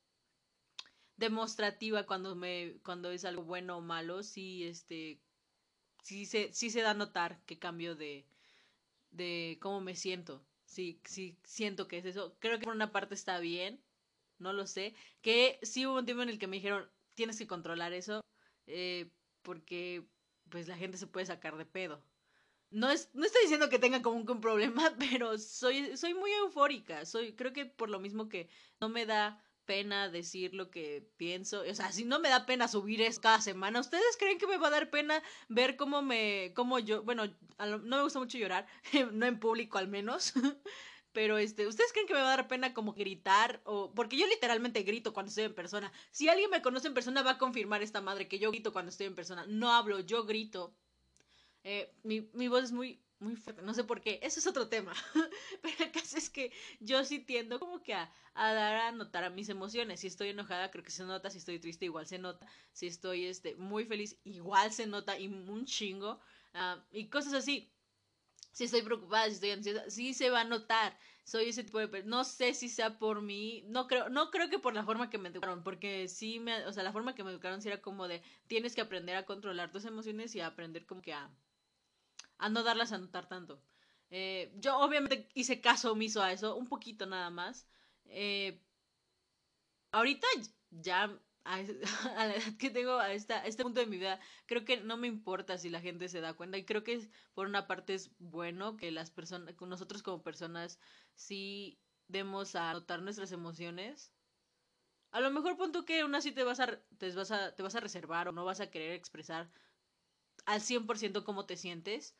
demostrativa 1.16 2.04
cuando 2.06 2.34
me, 2.34 2.80
cuando 2.84 3.10
es 3.10 3.24
algo 3.24 3.44
bueno 3.44 3.78
o 3.78 3.80
malo, 3.80 4.22
sí, 4.22 4.64
este, 4.64 5.20
sí 6.02 6.26
se, 6.26 6.52
sí 6.52 6.70
se 6.70 6.82
da 6.82 6.92
a 6.92 6.94
notar 6.94 7.44
que 7.46 7.58
cambio 7.58 7.96
de, 7.96 8.26
de 9.12 9.58
cómo 9.62 9.80
me 9.82 9.96
siento 9.96 10.44
sí, 10.70 11.00
sí 11.04 11.36
siento 11.44 11.88
que 11.88 11.98
es 11.98 12.06
eso. 12.06 12.36
Creo 12.40 12.58
que 12.58 12.64
por 12.64 12.74
una 12.74 12.92
parte 12.92 13.14
está 13.14 13.38
bien, 13.40 13.82
no 14.38 14.52
lo 14.52 14.66
sé. 14.66 14.94
Que 15.22 15.58
sí 15.62 15.86
hubo 15.86 15.98
un 15.98 16.06
tiempo 16.06 16.22
en 16.22 16.30
el 16.30 16.38
que 16.38 16.46
me 16.46 16.56
dijeron, 16.56 16.88
tienes 17.14 17.38
que 17.38 17.46
controlar 17.46 17.92
eso, 17.92 18.22
eh, 18.66 19.10
porque 19.42 20.06
pues 20.48 20.68
la 20.68 20.76
gente 20.76 20.98
se 20.98 21.06
puede 21.06 21.26
sacar 21.26 21.56
de 21.56 21.66
pedo. 21.66 22.02
No, 22.70 22.90
es, 22.90 23.10
no 23.14 23.26
estoy 23.26 23.42
diciendo 23.42 23.68
que 23.68 23.80
tenga 23.80 24.00
como 24.02 24.16
un, 24.18 24.40
problema, 24.40 24.94
pero 24.98 25.38
soy, 25.38 25.96
soy 25.96 26.14
muy 26.14 26.32
eufórica. 26.32 27.04
Soy, 27.04 27.34
creo 27.34 27.52
que 27.52 27.66
por 27.66 27.90
lo 27.90 27.98
mismo 28.00 28.28
que 28.28 28.48
no 28.80 28.88
me 28.88 29.06
da 29.06 29.42
pena 29.70 30.08
decir 30.08 30.52
lo 30.52 30.68
que 30.68 31.08
pienso. 31.16 31.60
O 31.60 31.74
sea, 31.76 31.92
si 31.92 32.04
no 32.04 32.18
me 32.18 32.28
da 32.28 32.44
pena 32.44 32.66
subir 32.66 33.00
esto 33.02 33.20
cada 33.20 33.40
semana, 33.40 33.78
¿ustedes 33.78 34.16
creen 34.18 34.36
que 34.36 34.48
me 34.48 34.56
va 34.56 34.66
a 34.66 34.70
dar 34.70 34.90
pena 34.90 35.22
ver 35.48 35.76
cómo 35.76 36.02
me, 36.02 36.52
cómo 36.56 36.80
yo, 36.80 37.04
bueno, 37.04 37.26
no 37.56 37.78
me 37.78 38.02
gusta 38.02 38.18
mucho 38.18 38.36
llorar, 38.36 38.66
no 39.12 39.26
en 39.26 39.38
público 39.38 39.78
al 39.78 39.86
menos. 39.86 40.32
Pero 41.12 41.38
este, 41.38 41.68
¿ustedes 41.68 41.92
creen 41.92 42.08
que 42.08 42.14
me 42.14 42.20
va 42.20 42.32
a 42.32 42.36
dar 42.36 42.48
pena 42.48 42.74
como 42.74 42.94
gritar? 42.94 43.60
O. 43.64 43.92
Porque 43.94 44.16
yo 44.16 44.26
literalmente 44.26 44.82
grito 44.82 45.12
cuando 45.12 45.28
estoy 45.28 45.44
en 45.44 45.54
persona. 45.54 45.92
Si 46.10 46.28
alguien 46.28 46.50
me 46.50 46.62
conoce 46.62 46.88
en 46.88 46.94
persona, 46.94 47.22
va 47.22 47.32
a 47.32 47.38
confirmar 47.38 47.80
esta 47.80 48.00
madre 48.00 48.26
que 48.26 48.40
yo 48.40 48.50
grito 48.50 48.72
cuando 48.72 48.90
estoy 48.90 49.06
en 49.06 49.14
persona. 49.14 49.44
No 49.46 49.72
hablo, 49.72 50.00
yo 50.00 50.24
grito. 50.24 50.74
Eh, 51.62 51.94
mi, 52.02 52.28
mi 52.32 52.48
voz 52.48 52.64
es 52.64 52.72
muy 52.72 53.00
muy 53.20 53.36
fuerte, 53.36 53.62
no 53.62 53.74
sé 53.74 53.84
por 53.84 54.00
qué, 54.00 54.18
eso 54.22 54.40
es 54.40 54.46
otro 54.46 54.68
tema, 54.68 54.92
pero 55.62 55.84
el 55.84 55.92
caso 55.92 56.16
es 56.16 56.30
que 56.30 56.52
yo 56.80 57.04
sí 57.04 57.18
tiendo 57.18 57.60
como 57.60 57.82
que 57.82 57.94
a, 57.94 58.10
a, 58.34 58.52
dar 58.52 58.76
a 58.76 58.92
notar 58.92 59.24
a 59.24 59.30
mis 59.30 59.48
emociones, 59.48 60.00
si 60.00 60.06
estoy 60.06 60.30
enojada 60.30 60.70
creo 60.70 60.82
que 60.82 60.90
se 60.90 61.04
nota, 61.04 61.30
si 61.30 61.38
estoy 61.38 61.58
triste 61.58 61.84
igual 61.84 62.06
se 62.06 62.18
nota, 62.18 62.46
si 62.72 62.86
estoy 62.86 63.26
este, 63.26 63.54
muy 63.56 63.84
feliz 63.84 64.18
igual 64.24 64.72
se 64.72 64.86
nota 64.86 65.18
y 65.18 65.28
un 65.28 65.66
chingo, 65.66 66.20
uh, 66.54 66.80
y 66.90 67.08
cosas 67.08 67.34
así, 67.34 67.70
si 68.52 68.64
estoy 68.64 68.82
preocupada, 68.82 69.26
si 69.26 69.34
estoy 69.34 69.50
ansiosa, 69.50 69.90
sí 69.90 70.14
se 70.14 70.30
va 70.30 70.40
a 70.40 70.44
notar, 70.44 70.98
soy 71.24 71.50
ese 71.50 71.62
tipo 71.62 71.78
de 71.78 72.02
no 72.04 72.24
sé 72.24 72.54
si 72.54 72.68
sea 72.68 72.98
por 72.98 73.22
mí, 73.22 73.62
no 73.68 73.86
creo, 73.86 74.08
no 74.08 74.30
creo 74.30 74.48
que 74.48 74.58
por 74.58 74.74
la 74.74 74.84
forma 74.84 75.10
que 75.10 75.18
me 75.18 75.28
educaron, 75.28 75.62
porque 75.62 76.08
sí 76.08 76.40
me, 76.40 76.64
o 76.66 76.72
sea, 76.72 76.82
la 76.82 76.92
forma 76.92 77.14
que 77.14 77.22
me 77.22 77.30
educaron 77.30 77.60
sí 77.60 77.68
era 77.68 77.82
como 77.82 78.08
de, 78.08 78.22
tienes 78.46 78.74
que 78.74 78.80
aprender 78.80 79.16
a 79.16 79.26
controlar 79.26 79.70
tus 79.70 79.84
emociones 79.84 80.34
y 80.34 80.40
a 80.40 80.46
aprender 80.46 80.86
como 80.86 81.02
que 81.02 81.12
a 81.12 81.30
a 82.40 82.48
no 82.48 82.62
darlas 82.62 82.92
a 82.92 82.98
notar 82.98 83.28
tanto. 83.28 83.62
Eh, 84.10 84.52
yo 84.56 84.78
obviamente 84.78 85.28
hice 85.34 85.60
caso 85.60 85.92
omiso 85.92 86.22
a 86.22 86.32
eso, 86.32 86.56
un 86.56 86.66
poquito 86.66 87.06
nada 87.06 87.30
más. 87.30 87.66
Eh, 88.06 88.60
ahorita 89.92 90.26
ya 90.70 91.16
a, 91.44 91.62
la 92.16 92.36
edad 92.36 92.56
que 92.58 92.70
tengo 92.70 92.98
a, 92.98 93.12
esta, 93.12 93.44
este 93.46 93.62
punto 93.62 93.80
de 93.80 93.86
mi 93.86 93.98
vida, 93.98 94.18
creo 94.46 94.64
que 94.64 94.80
no 94.80 94.96
me 94.96 95.06
importa 95.06 95.58
si 95.58 95.68
la 95.70 95.80
gente 95.80 96.08
se 96.08 96.20
da 96.20 96.34
cuenta 96.34 96.58
y 96.58 96.64
creo 96.64 96.82
que 96.82 97.10
por 97.34 97.46
una 97.46 97.66
parte 97.66 97.94
es 97.94 98.10
bueno 98.18 98.76
que 98.76 98.90
las 98.90 99.10
personas, 99.10 99.54
nosotros 99.60 100.02
como 100.02 100.22
personas 100.22 100.80
sí 101.14 101.78
demos 102.08 102.56
a 102.56 102.72
notar 102.72 103.02
nuestras 103.02 103.32
emociones. 103.32 104.12
A 105.12 105.20
lo 105.20 105.30
mejor 105.30 105.56
pon 105.56 105.72
tú 105.72 105.84
que 105.84 106.00
aún 106.00 106.14
así 106.14 106.32
te 106.32 106.44
vas 106.44 106.60
a, 106.60 106.80
te 106.98 107.10
vas 107.12 107.30
a, 107.30 107.54
te 107.54 107.62
vas 107.62 107.74
a 107.74 107.80
reservar 107.80 108.28
o 108.28 108.32
no 108.32 108.44
vas 108.44 108.60
a 108.60 108.70
querer 108.70 108.92
expresar 108.92 109.50
al 110.46 110.60
100% 110.60 111.24
cómo 111.24 111.46
te 111.46 111.56
sientes 111.56 112.16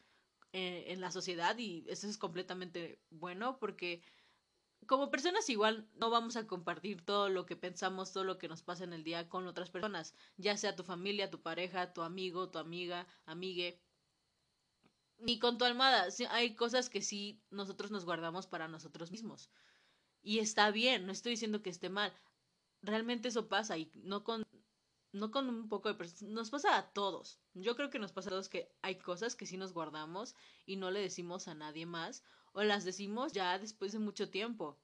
eh, 0.53 0.87
en 0.89 1.01
la 1.01 1.11
sociedad 1.13 1.57
y 1.59 1.85
eso 1.89 2.09
es 2.09 2.19
completamente 2.19 3.01
bueno 3.11 3.59
porque 3.59 4.03
como 4.87 5.11
personas 5.11 5.49
igual 5.49 5.89
no 5.95 6.11
vamos 6.11 6.37
a 6.37 6.47
compartir 6.47 7.05
todo 7.05 7.29
lo 7.29 7.47
que 7.47 7.57
pensamos, 7.57 8.13
todo 8.13 8.25
lo 8.25 8.39
que 8.39 8.49
nos 8.49 8.63
pasa 8.63 8.85
en 8.85 8.93
el 8.93 9.05
día 9.05 9.29
con 9.29 9.47
otras 9.47 9.71
personas, 9.71 10.15
ya 10.37 10.57
sea 10.57 10.77
tu 10.77 10.83
familia, 10.83 11.31
tu 11.31 11.41
pareja, 11.43 11.93
tu 11.93 12.03
amigo, 12.03 12.51
tu 12.51 12.59
amiga, 12.59 13.07
amigue, 13.27 13.81
ni 15.19 15.39
con 15.39 15.59
tu 15.59 15.65
almada. 15.65 16.09
Hay 16.31 16.55
cosas 16.57 16.91
que 16.91 17.03
sí 17.03 17.43
nosotros 17.51 17.91
nos 17.91 18.05
guardamos 18.05 18.47
para 18.47 18.69
nosotros 18.69 19.11
mismos. 19.11 19.51
Y 20.23 20.39
está 20.39 20.71
bien, 20.71 21.07
no 21.07 21.13
estoy 21.13 21.33
diciendo 21.33 21.63
que 21.63 21.71
esté 21.71 21.89
mal. 21.89 22.13
Realmente 22.83 23.29
eso 23.29 23.49
pasa 23.49 23.79
y 23.79 23.91
no 23.95 24.25
con 24.25 24.43
no 25.13 25.31
con 25.31 25.49
un 25.49 25.69
poco 25.69 25.93
de 25.93 26.09
nos 26.29 26.51
pasa 26.51 26.77
a 26.77 26.93
todos. 26.93 27.41
Yo 27.55 27.77
creo 27.77 27.91
que 27.91 27.99
nos 27.99 28.13
pasa 28.13 28.29
a 28.29 28.33
todos 28.33 28.49
que 28.49 28.73
hay 28.83 28.97
cosas 28.97 29.37
que 29.37 29.47
sí 29.47 29.57
nos 29.57 29.73
guardamos 29.73 30.37
y 30.67 30.77
no 30.77 30.91
le 30.91 31.01
decimos 31.01 31.49
a 31.49 31.55
nadie 31.55 31.87
más 31.87 32.23
o 32.53 32.63
las 32.63 32.85
decimos 32.85 33.33
ya 33.33 33.59
después 33.59 33.93
de 33.93 33.99
mucho 33.99 34.31
tiempo. 34.31 34.79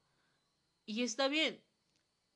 Y 0.85 1.03
está 1.03 1.29
bien. 1.29 1.63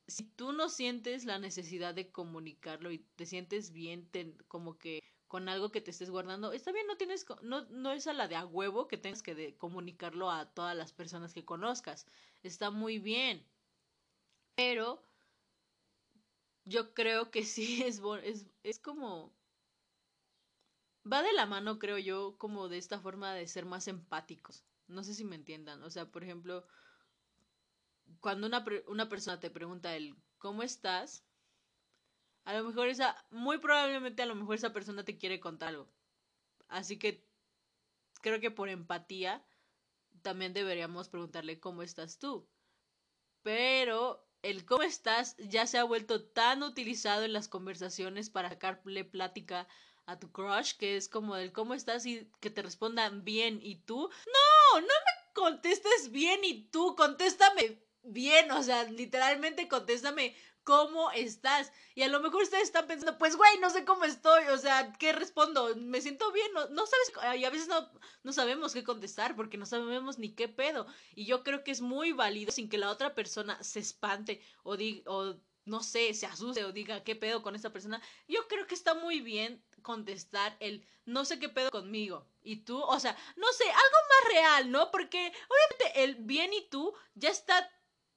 Si 0.06 0.24
tú 0.24 0.52
no 0.52 0.68
sientes 0.68 1.24
la 1.24 1.38
necesidad 1.38 1.94
de 1.94 2.10
comunicarlo 2.10 2.90
y 2.90 2.98
te 3.16 3.26
sientes 3.26 3.72
bien 3.72 4.08
como 4.48 4.76
que 4.78 5.00
con 5.28 5.48
algo 5.48 5.70
que 5.70 5.80
te 5.80 5.92
estés 5.92 6.10
guardando, 6.10 6.52
está 6.52 6.72
bien, 6.72 6.86
no 6.88 6.96
tienes 6.96 7.24
no 7.42 7.64
no 7.66 7.92
es 7.92 8.06
a 8.08 8.12
la 8.12 8.26
de 8.26 8.34
a 8.34 8.44
huevo 8.44 8.88
que 8.88 8.98
tengas 8.98 9.22
que 9.22 9.56
comunicarlo 9.56 10.30
a 10.30 10.52
todas 10.52 10.76
las 10.76 10.92
personas 10.92 11.32
que 11.32 11.44
conozcas. 11.44 12.06
Está 12.42 12.70
muy 12.70 12.98
bien. 12.98 13.46
Pero 14.56 15.09
yo 16.64 16.94
creo 16.94 17.30
que 17.30 17.44
sí 17.44 17.82
es, 17.84 18.00
es, 18.22 18.46
es 18.62 18.78
como... 18.78 19.32
Va 21.10 21.22
de 21.22 21.32
la 21.32 21.46
mano, 21.46 21.78
creo 21.78 21.98
yo, 21.98 22.36
como 22.36 22.68
de 22.68 22.76
esta 22.76 23.00
forma 23.00 23.34
de 23.34 23.48
ser 23.48 23.64
más 23.64 23.88
empáticos. 23.88 24.64
No 24.86 25.02
sé 25.02 25.14
si 25.14 25.24
me 25.24 25.36
entiendan. 25.36 25.82
O 25.82 25.90
sea, 25.90 26.10
por 26.10 26.22
ejemplo, 26.22 26.66
cuando 28.20 28.46
una, 28.46 28.64
una 28.86 29.08
persona 29.08 29.40
te 29.40 29.50
pregunta 29.50 29.96
el 29.96 30.16
¿cómo 30.38 30.62
estás? 30.62 31.24
A 32.44 32.54
lo 32.54 32.64
mejor 32.64 32.88
esa, 32.88 33.16
muy 33.30 33.58
probablemente 33.58 34.22
a 34.22 34.26
lo 34.26 34.34
mejor 34.34 34.56
esa 34.56 34.72
persona 34.72 35.04
te 35.04 35.16
quiere 35.16 35.40
contar 35.40 35.70
algo. 35.70 35.88
Así 36.68 36.98
que 36.98 37.24
creo 38.22 38.40
que 38.40 38.50
por 38.50 38.68
empatía 38.68 39.44
también 40.22 40.52
deberíamos 40.52 41.08
preguntarle 41.08 41.60
¿cómo 41.60 41.82
estás 41.82 42.18
tú? 42.18 42.48
Pero 43.42 44.29
el 44.42 44.64
cómo 44.64 44.82
estás 44.82 45.36
ya 45.38 45.66
se 45.66 45.78
ha 45.78 45.84
vuelto 45.84 46.22
tan 46.24 46.62
utilizado 46.62 47.24
en 47.24 47.32
las 47.32 47.48
conversaciones 47.48 48.30
para 48.30 48.48
sacarle 48.48 49.04
plática 49.04 49.68
a 50.06 50.18
tu 50.18 50.32
crush, 50.32 50.72
que 50.76 50.96
es 50.96 51.08
como 51.08 51.36
el 51.36 51.52
cómo 51.52 51.74
estás 51.74 52.04
y 52.06 52.28
que 52.40 52.50
te 52.50 52.62
respondan 52.62 53.24
bien 53.24 53.60
y 53.62 53.76
tú. 53.76 54.08
No, 54.26 54.80
no 54.80 54.86
me 54.86 55.32
contestes 55.34 56.10
bien 56.10 56.40
y 56.42 56.64
tú, 56.64 56.96
contéstame 56.96 57.80
bien, 58.02 58.50
o 58.50 58.62
sea, 58.62 58.84
literalmente 58.84 59.68
contéstame 59.68 60.34
cómo 60.64 61.10
estás. 61.12 61.72
Y 61.94 62.02
a 62.02 62.08
lo 62.08 62.20
mejor 62.20 62.42
ustedes 62.42 62.64
están 62.64 62.86
pensando, 62.86 63.18
pues 63.18 63.36
güey, 63.36 63.58
no 63.58 63.70
sé 63.70 63.84
cómo 63.84 64.04
estoy, 64.04 64.44
o 64.48 64.58
sea, 64.58 64.92
¿qué 64.98 65.12
respondo? 65.12 65.74
¿Me 65.76 66.00
siento 66.00 66.30
bien? 66.32 66.52
No, 66.52 66.68
no 66.68 66.84
sabes, 66.86 67.38
y 67.40 67.44
a 67.44 67.50
veces 67.50 67.68
no, 67.68 67.90
no 68.22 68.32
sabemos 68.32 68.72
qué 68.72 68.84
contestar 68.84 69.36
porque 69.36 69.58
no 69.58 69.66
sabemos 69.66 70.18
ni 70.18 70.34
qué 70.34 70.48
pedo. 70.48 70.86
Y 71.14 71.26
yo 71.26 71.42
creo 71.42 71.64
que 71.64 71.70
es 71.70 71.80
muy 71.80 72.12
válido 72.12 72.52
sin 72.52 72.68
que 72.68 72.78
la 72.78 72.90
otra 72.90 73.14
persona 73.14 73.62
se 73.62 73.80
espante 73.80 74.42
o 74.62 74.76
diga, 74.76 75.10
o 75.10 75.36
no 75.64 75.82
sé, 75.82 76.14
se 76.14 76.26
asuste 76.26 76.64
o 76.64 76.72
diga 76.72 77.04
qué 77.04 77.14
pedo 77.16 77.42
con 77.42 77.54
esta 77.54 77.72
persona. 77.72 78.00
Yo 78.28 78.46
creo 78.48 78.66
que 78.66 78.74
está 78.74 78.94
muy 78.94 79.20
bien 79.20 79.62
contestar 79.82 80.56
el 80.60 80.84
no 81.04 81.24
sé 81.24 81.38
qué 81.38 81.48
pedo 81.48 81.70
conmigo. 81.70 82.26
Y 82.42 82.64
tú, 82.64 82.80
o 82.80 83.00
sea, 83.00 83.16
no 83.36 83.52
sé, 83.52 83.64
algo 83.64 83.98
más 84.08 84.32
real, 84.32 84.70
¿no? 84.70 84.90
Porque 84.90 85.18
obviamente 85.48 86.04
el 86.04 86.14
bien 86.16 86.52
y 86.52 86.68
tú 86.68 86.94
ya 87.14 87.30
está 87.30 87.70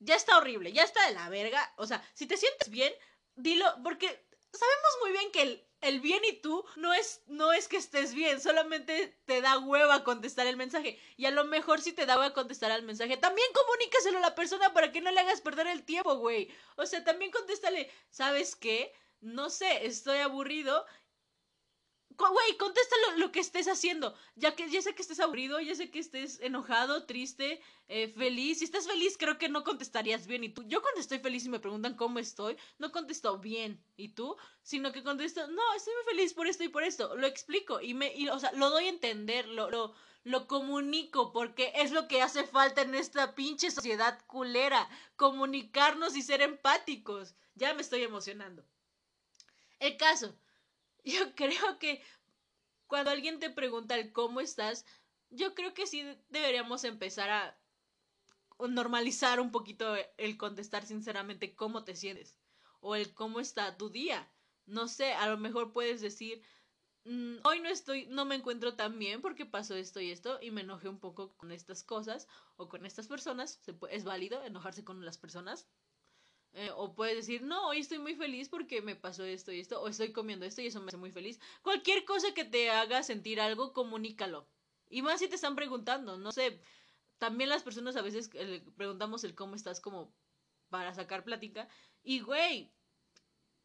ya 0.04 0.16
está 0.16 0.38
horrible, 0.38 0.72
ya 0.72 0.84
está 0.84 1.06
de 1.08 1.13
la 1.13 1.30
verga. 1.30 1.74
O 1.78 1.86
sea, 1.88 2.04
si 2.13 2.26
te 2.26 2.38
sientes 2.38 2.70
bien, 2.70 2.94
dilo, 3.36 3.66
porque 3.84 4.08
sabemos 4.52 4.98
muy 5.02 5.12
bien 5.12 5.32
que 5.32 5.42
el, 5.42 5.68
el 5.82 6.00
bien 6.00 6.24
y 6.24 6.34
tú 6.34 6.63
no 6.76 6.94
es, 6.94 7.22
no 7.28 7.54
es 7.54 7.68
que 7.68 7.78
estés 7.78 8.13
bien, 8.13 8.39
solamente 8.39 9.20
te 9.26 9.42
da 9.42 9.60
hueva 9.60 10.04
contestar 10.04 10.48
el 10.48 10.58
mensaje. 10.58 11.00
Y 11.18 11.26
a 11.26 11.32
lo 11.32 11.44
mejor 11.46 11.82
si 11.82 11.94
te 11.94 12.06
da 12.06 12.18
hueva 12.18 12.34
contestar 12.34 12.72
al 12.72 12.84
mensaje, 12.84 13.18
también 13.18 13.48
comunícaselo 13.54 14.18
a 14.20 14.22
la 14.22 14.36
persona 14.36 14.74
para 14.74 14.92
que 14.92 15.02
no 15.02 15.12
le 15.12 15.20
hagas 15.20 15.42
perder 15.42 15.68
el 15.68 15.84
tiempo, 15.84 16.16
güey. 16.16 16.54
O 16.78 16.86
sea, 16.86 17.04
también 17.04 17.32
contéstale, 17.32 17.92
¿sabes 18.10 18.56
qué? 18.56 18.94
No 19.20 19.50
sé, 19.50 19.86
estoy 19.86 20.18
aburrido 20.20 20.86
Güey, 22.17 22.58
contesta 22.58 22.95
lo, 23.17 23.32
que 23.32 23.39
estés 23.39 23.67
haciendo. 23.67 24.15
Ya 24.36 24.56
que 24.56 24.69
ya 24.69 24.82
sé 24.82 24.93
que 24.93 25.02
estés 25.02 25.19
aburrido, 25.19 25.60
ya 25.60 25.73
sé 25.76 25.89
que 25.89 25.99
estés 25.99 26.39
enojado, 26.41 27.06
triste, 27.06 27.62
eh, 27.88 28.08
feliz. 28.10 28.60
Si 28.60 28.65
estás 28.65 28.88
feliz, 28.88 29.17
creo 29.17 29.38
que 29.38 29.49
no 29.49 29.63
contestarías 29.63 30.28
bien. 30.28 30.43
Y 30.43 30.49
tú, 30.49 30.63
yo 30.63 30.82
cuando 30.82 31.02
estoy 31.02 31.19
feliz 31.19 31.45
y 31.45 31.49
me 31.49 31.60
preguntan 31.60 31.95
cómo 31.95 32.19
estoy, 32.19 32.58
no 32.78 32.91
contesto 32.91 33.38
bien. 33.39 33.84
¿Y 33.95 34.10
tú? 34.10 34.36
Sino 34.62 34.91
que 34.91 35.04
contesto, 35.04 35.47
no, 35.47 35.62
estoy 35.76 35.93
muy 35.95 36.15
feliz 36.15 36.34
por 36.34 36.47
esto 36.47 36.63
y 36.63 36.69
por 36.69 36.84
esto. 36.84 37.15
Lo 37.15 37.28
explico 37.28 37.82
y 37.82 37.93
me, 37.93 38.13
o 38.32 38.39
sea, 38.39 38.52
lo 38.54 38.69
doy 38.69 38.86
a 38.86 38.89
entender, 38.89 39.47
lo, 39.47 39.69
lo, 39.71 39.93
lo 40.23 40.47
comunico 40.47 41.32
porque 41.32 41.71
es 41.76 41.91
lo 41.91 42.08
que 42.08 42.21
hace 42.21 42.43
falta 42.43 42.82
en 42.82 42.95
esta 42.95 43.34
pinche 43.34 43.71
sociedad 43.71 44.19
culera. 44.28 44.89
Comunicarnos 45.15 46.15
y 46.15 46.21
ser 46.21 46.41
empáticos. 46.41 47.36
Ya 47.56 47.73
me 47.73 47.82
estoy 47.82 48.04
emocionando. 48.04 48.63
El 49.80 49.97
caso 49.97 50.36
yo 51.16 51.36
creo 51.36 51.80
que 51.80 52.02
cuando 52.88 53.12
alguien 53.12 53.39
te 53.39 53.50
pregunta 53.50 53.96
el 53.96 54.12
cómo 54.12 54.39
estás, 54.39 54.86
yo 55.30 55.56
creo 55.56 55.74
que 55.74 55.88
sí 55.88 56.04
deberíamos 56.30 56.84
empezar 56.84 57.30
a 57.30 57.60
normalizar 58.60 59.39
un 59.39 59.52
poquito 59.52 59.96
el 60.18 60.38
contestar 60.38 60.86
sinceramente 60.86 61.56
cómo 61.56 61.84
te 61.84 61.96
sientes 61.96 62.39
o 62.82 62.96
el 62.96 63.13
cómo 63.13 63.39
está 63.39 63.78
tu 63.78 63.89
día. 63.89 64.32
No 64.66 64.88
sé, 64.88 65.13
a 65.13 65.28
lo 65.28 65.38
mejor 65.38 65.74
puedes 65.74 66.02
decir, 66.02 66.44
mm, 67.06 67.38
hoy 67.44 67.60
no 67.62 67.70
estoy, 67.70 68.06
no 68.08 68.26
me 68.26 68.36
encuentro 68.36 68.76
tan 68.76 69.00
bien 69.00 69.22
porque 69.22 69.46
pasó 69.46 69.76
esto 69.76 70.00
y 70.00 70.12
esto 70.12 70.39
y 70.42 70.52
me 70.52 70.62
enojé 70.62 70.88
un 70.88 71.00
poco 71.00 71.36
con 71.38 71.52
estas 71.52 71.84
cosas 71.84 72.28
o 72.56 72.70
con 72.70 72.86
estas 72.86 73.08
personas. 73.08 73.62
es 73.89 74.04
válido 74.04 74.44
enojarse 74.44 74.84
con 74.84 75.04
las 75.06 75.18
personas, 75.18 75.68
eh, 76.56 76.70
o 76.76 76.94
puedes 76.94 77.16
decir, 77.16 77.42
no, 77.42 77.68
hoy 77.68 77.80
estoy 77.80 77.98
muy 77.98 78.16
feliz 78.16 78.48
porque 78.48 78.82
me 78.82 78.96
pasó 78.96 79.24
esto 79.24 79.52
y 79.52 79.60
esto, 79.60 79.82
o 79.82 79.88
estoy 79.88 80.12
comiendo 80.12 80.46
esto 80.46 80.62
y 80.62 80.68
eso 80.68 80.80
me 80.80 80.88
hace 80.88 80.98
muy 80.98 81.12
feliz. 81.12 81.39
Cualquier 81.63 82.06
cosa 82.06 82.34
que 82.34 82.46
te 82.46 82.70
haga 82.70 83.02
sentir 83.02 83.42
algo, 83.42 83.74
comunícalo. 83.74 84.48
Y 84.89 85.02
más 85.02 85.20
si 85.20 85.28
te 85.28 85.36
están 85.36 85.56
preguntando, 85.56 86.18
no 86.18 86.32
sé. 86.32 86.62
También 87.18 87.50
las 87.50 87.63
personas 87.63 87.96
a 87.96 88.04
veces 88.04 88.32
le 88.34 88.60
preguntamos 88.78 89.24
el 89.24 89.34
cómo 89.34 89.56
estás 89.56 89.82
como 89.82 90.13
para 90.70 90.94
sacar 90.94 91.24
plática. 91.24 91.68
Y 92.04 92.20
güey, 92.20 92.72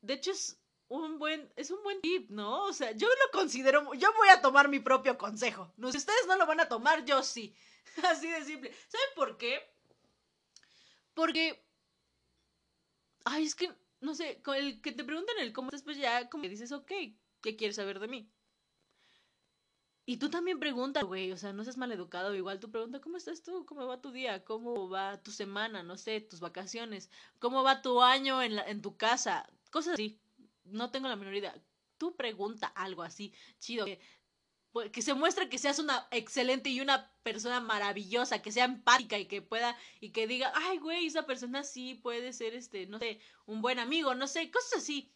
de 0.00 0.14
hecho 0.14 0.30
es 0.30 0.58
un 0.88 1.18
buen, 1.18 1.52
es 1.56 1.70
un 1.70 1.82
buen 1.82 2.00
tip, 2.00 2.30
¿no? 2.30 2.64
O 2.64 2.72
sea, 2.72 2.92
yo 2.92 3.06
lo 3.06 3.38
considero, 3.38 3.92
yo 3.94 4.08
voy 4.16 4.28
a 4.30 4.40
tomar 4.40 4.68
mi 4.68 4.78
propio 4.78 5.18
consejo. 5.18 5.72
No, 5.76 5.92
si 5.92 5.98
ustedes 5.98 6.26
no 6.26 6.36
lo 6.36 6.46
van 6.46 6.60
a 6.60 6.68
tomar, 6.68 7.04
yo 7.04 7.22
sí. 7.22 7.54
Así 8.04 8.30
de 8.30 8.44
simple. 8.44 8.72
¿Saben 8.88 9.08
por 9.14 9.36
qué? 9.36 9.60
Porque 11.12 11.67
ay, 13.28 13.44
es 13.44 13.54
que, 13.54 13.70
no 14.00 14.14
sé, 14.14 14.40
el 14.56 14.80
que 14.80 14.92
te 14.92 15.04
preguntan 15.04 15.38
el 15.38 15.52
cómo 15.52 15.68
estás, 15.68 15.82
pues 15.82 15.98
ya 15.98 16.28
como 16.28 16.42
que 16.42 16.48
dices, 16.48 16.72
ok, 16.72 16.92
¿qué 17.42 17.56
quieres 17.56 17.76
saber 17.76 18.00
de 18.00 18.08
mí? 18.08 18.30
Y 20.06 20.16
tú 20.16 20.30
también 20.30 20.58
pregunta, 20.58 21.02
güey, 21.02 21.32
o 21.32 21.36
sea, 21.36 21.52
no 21.52 21.64
seas 21.64 21.76
maleducado, 21.76 22.34
igual 22.34 22.60
tú 22.60 22.70
pregunta, 22.70 22.98
¿cómo 22.98 23.18
estás 23.18 23.42
tú? 23.42 23.66
¿Cómo 23.66 23.86
va 23.86 24.00
tu 24.00 24.10
día? 24.10 24.42
¿Cómo 24.42 24.88
va 24.88 25.22
tu 25.22 25.30
semana? 25.30 25.82
No 25.82 25.98
sé, 25.98 26.22
tus 26.22 26.40
vacaciones. 26.40 27.10
¿Cómo 27.38 27.62
va 27.62 27.82
tu 27.82 28.00
año 28.00 28.40
en, 28.40 28.80
tu 28.80 28.96
casa? 28.96 29.46
Cosas 29.70 29.94
así. 29.94 30.18
No 30.64 30.90
tengo 30.90 31.08
la 31.08 31.16
menor 31.16 31.34
idea. 31.34 31.54
Tú 31.98 32.16
pregunta 32.16 32.68
algo 32.68 33.02
así, 33.02 33.34
chido. 33.58 33.84
Que 34.92 35.02
se 35.02 35.14
muestre 35.14 35.48
que 35.48 35.58
seas 35.58 35.78
una 35.78 36.06
excelente 36.10 36.70
y 36.70 36.80
una 36.80 37.12
persona 37.22 37.60
maravillosa, 37.60 38.42
que 38.42 38.52
sea 38.52 38.64
empática 38.64 39.18
y 39.18 39.26
que 39.26 39.42
pueda 39.42 39.76
y 40.00 40.10
que 40.10 40.26
diga, 40.26 40.52
ay, 40.54 40.78
güey, 40.78 41.06
esa 41.06 41.26
persona 41.26 41.64
sí 41.64 41.94
puede 41.94 42.32
ser, 42.32 42.54
este, 42.54 42.86
no 42.86 42.98
sé, 42.98 43.20
un 43.46 43.62
buen 43.62 43.78
amigo, 43.78 44.14
no 44.14 44.26
sé, 44.26 44.50
cosas 44.50 44.80
así. 44.80 45.12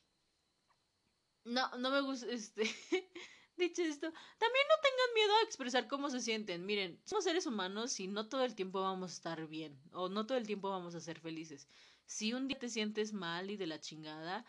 No, 1.44 1.68
no 1.78 1.90
me 1.90 2.00
gusta, 2.00 2.26
este, 2.26 2.62
dicho 3.56 3.82
esto, 3.82 4.10
también 4.10 4.66
no 4.68 4.82
tengan 4.82 5.14
miedo 5.14 5.32
a 5.36 5.42
expresar 5.42 5.88
cómo 5.88 6.10
se 6.10 6.20
sienten. 6.20 6.64
Miren, 6.66 7.00
somos 7.04 7.24
seres 7.24 7.46
humanos 7.46 7.98
y 8.00 8.08
no 8.08 8.28
todo 8.28 8.44
el 8.44 8.54
tiempo 8.54 8.80
vamos 8.80 9.10
a 9.12 9.14
estar 9.14 9.46
bien 9.48 9.80
o 9.92 10.08
no 10.08 10.26
todo 10.26 10.38
el 10.38 10.46
tiempo 10.46 10.70
vamos 10.70 10.94
a 10.94 11.00
ser 11.00 11.20
felices. 11.20 11.68
Si 12.06 12.32
un 12.32 12.48
día 12.48 12.58
te 12.58 12.68
sientes 12.68 13.12
mal 13.12 13.50
y 13.50 13.56
de 13.56 13.66
la 13.66 13.80
chingada, 13.80 14.44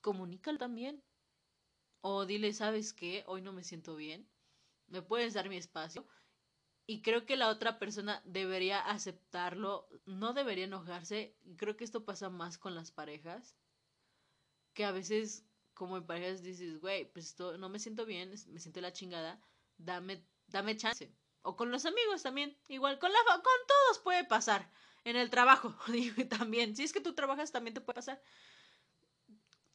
comunícalo 0.00 0.58
también. 0.58 1.02
O 2.00 2.26
dile, 2.26 2.52
¿sabes 2.52 2.92
qué? 2.92 3.24
Hoy 3.26 3.42
no 3.42 3.52
me 3.52 3.64
siento 3.64 3.96
bien. 3.96 4.28
¿Me 4.86 5.02
puedes 5.02 5.34
dar 5.34 5.48
mi 5.48 5.56
espacio? 5.56 6.06
Y 6.86 7.02
creo 7.02 7.26
que 7.26 7.36
la 7.36 7.48
otra 7.48 7.78
persona 7.78 8.22
debería 8.24 8.80
aceptarlo, 8.80 9.88
no 10.06 10.32
debería 10.32 10.64
enojarse. 10.64 11.36
Creo 11.56 11.76
que 11.76 11.84
esto 11.84 12.04
pasa 12.04 12.30
más 12.30 12.56
con 12.56 12.74
las 12.74 12.90
parejas. 12.90 13.56
Que 14.72 14.84
a 14.84 14.92
veces, 14.92 15.44
como 15.74 15.98
en 15.98 16.06
parejas, 16.06 16.42
dices, 16.42 16.80
güey, 16.80 17.12
pues 17.12 17.26
esto, 17.26 17.58
no 17.58 17.68
me 17.68 17.78
siento 17.78 18.06
bien, 18.06 18.30
me 18.30 18.60
siento 18.60 18.80
la 18.80 18.92
chingada, 18.92 19.40
dame, 19.76 20.26
dame 20.46 20.76
chance. 20.76 21.14
O 21.42 21.56
con 21.56 21.70
los 21.70 21.84
amigos 21.84 22.22
también, 22.22 22.56
igual, 22.68 22.98
con, 22.98 23.12
la, 23.12 23.18
con 23.26 23.42
todos 23.42 23.98
puede 24.02 24.24
pasar. 24.24 24.70
En 25.04 25.16
el 25.16 25.30
trabajo, 25.30 25.74
también. 26.30 26.74
Si 26.76 26.84
es 26.84 26.92
que 26.92 27.00
tú 27.00 27.14
trabajas, 27.14 27.52
también 27.52 27.74
te 27.74 27.80
puede 27.80 27.96
pasar. 27.96 28.22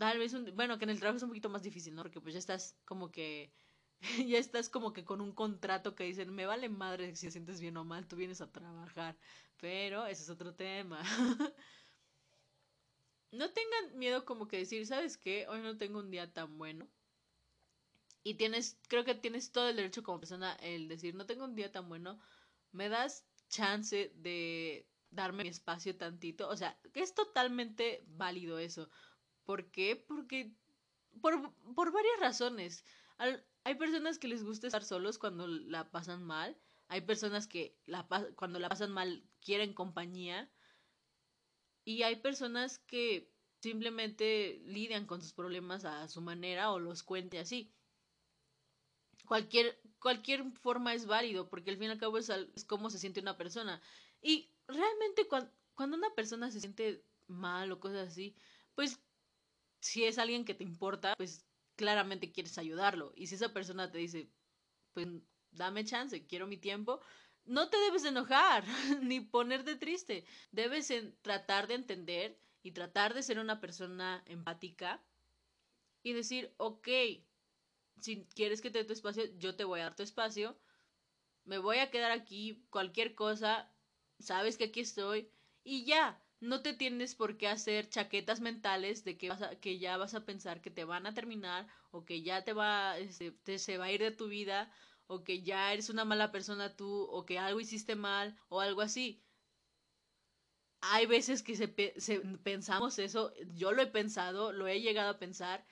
Tal 0.03 0.19
vez, 0.19 0.33
un, 0.33 0.53
bueno, 0.53 0.77
que 0.77 0.83
en 0.83 0.89
el 0.89 0.99
trabajo 0.99 1.15
es 1.15 1.23
un 1.23 1.29
poquito 1.29 1.47
más 1.49 1.63
difícil, 1.63 1.95
¿no? 1.95 2.01
Porque 2.03 2.19
pues 2.19 2.33
ya 2.33 2.39
estás 2.39 2.77
como 2.83 3.09
que, 3.09 3.53
ya 4.27 4.37
estás 4.37 4.69
como 4.69 4.91
que 4.91 5.05
con 5.05 5.21
un 5.21 5.31
contrato 5.33 5.95
que 5.95 6.03
dicen, 6.03 6.35
me 6.35 6.45
vale 6.45 6.67
madre 6.67 7.15
si 7.15 7.27
te 7.27 7.31
sientes 7.31 7.61
bien 7.61 7.77
o 7.77 7.85
mal, 7.85 8.05
tú 8.05 8.17
vienes 8.17 8.41
a 8.41 8.51
trabajar. 8.51 9.17
Pero 9.61 10.05
ese 10.05 10.23
es 10.23 10.29
otro 10.29 10.55
tema. 10.55 11.01
no 13.31 13.49
tengan 13.51 13.97
miedo 13.97 14.25
como 14.25 14.47
que 14.47 14.57
decir, 14.59 14.85
¿sabes 14.85 15.17
qué? 15.17 15.47
Hoy 15.47 15.61
no 15.61 15.77
tengo 15.77 15.99
un 15.99 16.11
día 16.11 16.33
tan 16.33 16.57
bueno. 16.57 16.89
Y 18.23 18.33
tienes, 18.35 18.79
creo 18.89 19.05
que 19.05 19.15
tienes 19.15 19.51
todo 19.53 19.69
el 19.69 19.77
derecho 19.77 20.03
como 20.03 20.19
persona 20.19 20.55
el 20.55 20.89
decir, 20.89 21.15
no 21.15 21.25
tengo 21.25 21.45
un 21.45 21.55
día 21.55 21.71
tan 21.71 21.87
bueno, 21.89 22.19
me 22.71 22.89
das 22.89 23.25
chance 23.49 24.11
de 24.15 24.89
darme 25.11 25.43
mi 25.43 25.49
espacio 25.49 25.95
tantito. 25.97 26.49
O 26.49 26.57
sea, 26.57 26.79
es 26.93 27.13
totalmente 27.15 28.03
válido 28.07 28.59
eso. 28.59 28.89
¿Por 29.45 29.71
qué? 29.71 29.95
Porque 29.95 30.53
por, 31.21 31.53
por 31.75 31.91
varias 31.91 32.19
razones. 32.19 32.85
hay 33.63 33.75
personas 33.75 34.17
que 34.17 34.27
les 34.27 34.43
gusta 34.43 34.67
estar 34.67 34.83
solos 34.83 35.17
cuando 35.17 35.47
la 35.47 35.89
pasan 35.91 36.23
mal. 36.23 36.57
Hay 36.87 37.01
personas 37.01 37.47
que 37.47 37.77
cuando 38.35 38.59
la 38.59 38.69
pasan 38.69 38.91
mal 38.91 39.23
quieren 39.41 39.73
compañía. 39.73 40.51
Y 41.85 42.03
hay 42.03 42.17
personas 42.17 42.79
que 42.79 43.31
simplemente 43.61 44.61
lidian 44.65 45.05
con 45.05 45.21
sus 45.21 45.33
problemas 45.33 45.85
a 45.85 46.07
su 46.07 46.21
manera 46.21 46.71
o 46.71 46.79
los 46.79 47.03
cuente 47.03 47.39
así. 47.39 47.73
Cualquier, 49.25 49.79
cualquier 49.99 50.51
forma 50.51 50.93
es 50.93 51.05
válido 51.05 51.49
porque 51.49 51.71
al 51.71 51.77
fin 51.77 51.87
y 51.87 51.91
al 51.91 51.97
cabo 51.97 52.17
es, 52.17 52.29
es 52.29 52.65
cómo 52.65 52.89
se 52.89 52.99
siente 52.99 53.21
una 53.21 53.37
persona. 53.37 53.81
Y 54.21 54.51
realmente 54.67 55.27
cuando, 55.27 55.51
cuando 55.75 55.97
una 55.97 56.13
persona 56.13 56.51
se 56.51 56.59
siente 56.59 57.05
mal 57.27 57.71
o 57.71 57.79
cosas 57.79 58.09
así, 58.09 58.35
pues 58.75 58.99
si 59.83 60.05
es 60.05 60.17
alguien 60.17 60.45
que 60.45 60.53
te 60.53 60.63
importa, 60.63 61.13
pues 61.17 61.45
claramente 61.75 62.31
quieres 62.31 62.57
ayudarlo. 62.57 63.11
Y 63.17 63.27
si 63.27 63.35
esa 63.35 63.51
persona 63.51 63.91
te 63.91 63.97
dice, 63.97 64.31
pues 64.93 65.07
dame 65.51 65.83
chance, 65.83 66.25
quiero 66.25 66.47
mi 66.47 66.55
tiempo, 66.55 67.01
no 67.43 67.69
te 67.69 67.77
debes 67.79 68.03
de 68.03 68.09
enojar 68.09 68.63
ni 69.01 69.19
ponerte 69.19 69.75
triste. 69.75 70.25
Debes 70.51 70.93
tratar 71.21 71.67
de 71.67 71.73
entender 71.75 72.39
y 72.61 72.71
tratar 72.71 73.13
de 73.13 73.23
ser 73.23 73.39
una 73.39 73.59
persona 73.59 74.23
empática 74.25 75.03
y 76.01 76.13
decir, 76.13 76.53
ok, 76.55 76.87
si 77.99 78.25
quieres 78.35 78.61
que 78.61 78.71
te 78.71 78.79
dé 78.79 78.85
tu 78.85 78.93
espacio, 78.93 79.25
yo 79.37 79.57
te 79.57 79.65
voy 79.65 79.81
a 79.81 79.83
dar 79.83 79.95
tu 79.97 80.03
espacio. 80.03 80.57
Me 81.43 81.57
voy 81.57 81.79
a 81.79 81.91
quedar 81.91 82.11
aquí, 82.11 82.65
cualquier 82.69 83.15
cosa, 83.15 83.69
sabes 84.17 84.57
que 84.57 84.65
aquí 84.65 84.79
estoy 84.79 85.29
y 85.65 85.83
ya. 85.83 86.22
No 86.43 86.61
te 86.61 86.73
tienes 86.73 87.15
por 87.15 87.37
qué 87.37 87.47
hacer 87.47 87.87
chaquetas 87.87 88.41
mentales 88.41 89.05
de 89.05 89.17
que, 89.17 89.29
vas 89.29 89.55
que 89.61 89.79
ya 89.79 89.95
vas 89.95 90.13
a 90.13 90.25
pensar 90.25 90.61
que 90.61 90.69
te 90.69 90.83
van 90.83 91.05
a 91.05 91.13
terminar 91.13 91.67
o 91.91 92.03
que 92.03 92.21
ya 92.21 92.43
te 92.43 92.51
va, 92.51 92.97
este, 92.99 93.31
te, 93.31 93.57
se 93.59 93.77
va 93.77 93.85
a 93.85 93.91
ir 93.93 94.01
de 94.01 94.11
tu 94.11 94.27
vida 94.27 94.69
o 95.07 95.23
que 95.23 95.41
ya 95.41 95.71
eres 95.71 95.89
una 95.89 96.03
mala 96.03 96.33
persona 96.33 96.75
tú 96.75 97.03
o 97.03 97.25
que 97.25 97.39
algo 97.39 97.61
hiciste 97.61 97.95
mal 97.95 98.37
o 98.49 98.59
algo 98.59 98.81
así. 98.81 99.23
Hay 100.81 101.05
veces 101.05 101.43
que 101.43 101.55
se, 101.55 101.69
pensamos 102.43 102.99
eso, 102.99 103.31
yo 103.55 103.71
lo 103.71 103.81
he 103.81 103.87
pensado, 103.87 104.51
lo 104.51 104.67
he 104.67 104.81
llegado 104.81 105.11
a 105.11 105.19
pensar 105.19 105.65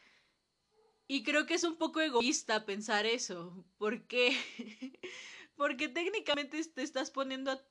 y 1.06 1.24
creo 1.24 1.46
que 1.46 1.56
es 1.56 1.66
un 1.66 1.76
poco 1.76 2.00
egoísta 2.00 2.66
pensar 2.66 3.06
eso. 3.06 3.66
¿Por 3.78 4.08
qué? 4.08 4.38
Porque 5.58 5.90
técnicamente 5.90 6.64
te 6.64 6.82
estás 6.82 7.12
poniendo 7.12 7.52
a 7.52 7.62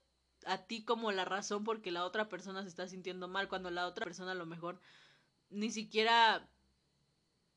a 0.47 0.59
ti 0.59 0.85
como 0.85 1.13
la 1.13 1.25
razón 1.25 1.65
porque 1.65 1.91
la 1.91 2.05
otra 2.05 2.29
persona 2.29 2.63
se 2.63 2.69
está 2.69 2.89
sintiendo 2.89 3.29
mal, 3.29 3.49
cuando 3.49 3.71
la 3.71 3.87
otra 3.87 4.05
persona 4.05 4.33
a 4.33 4.37
lo 4.37 4.47
mejor 4.47 4.81
ni 5.51 5.71
siquiera 5.71 6.49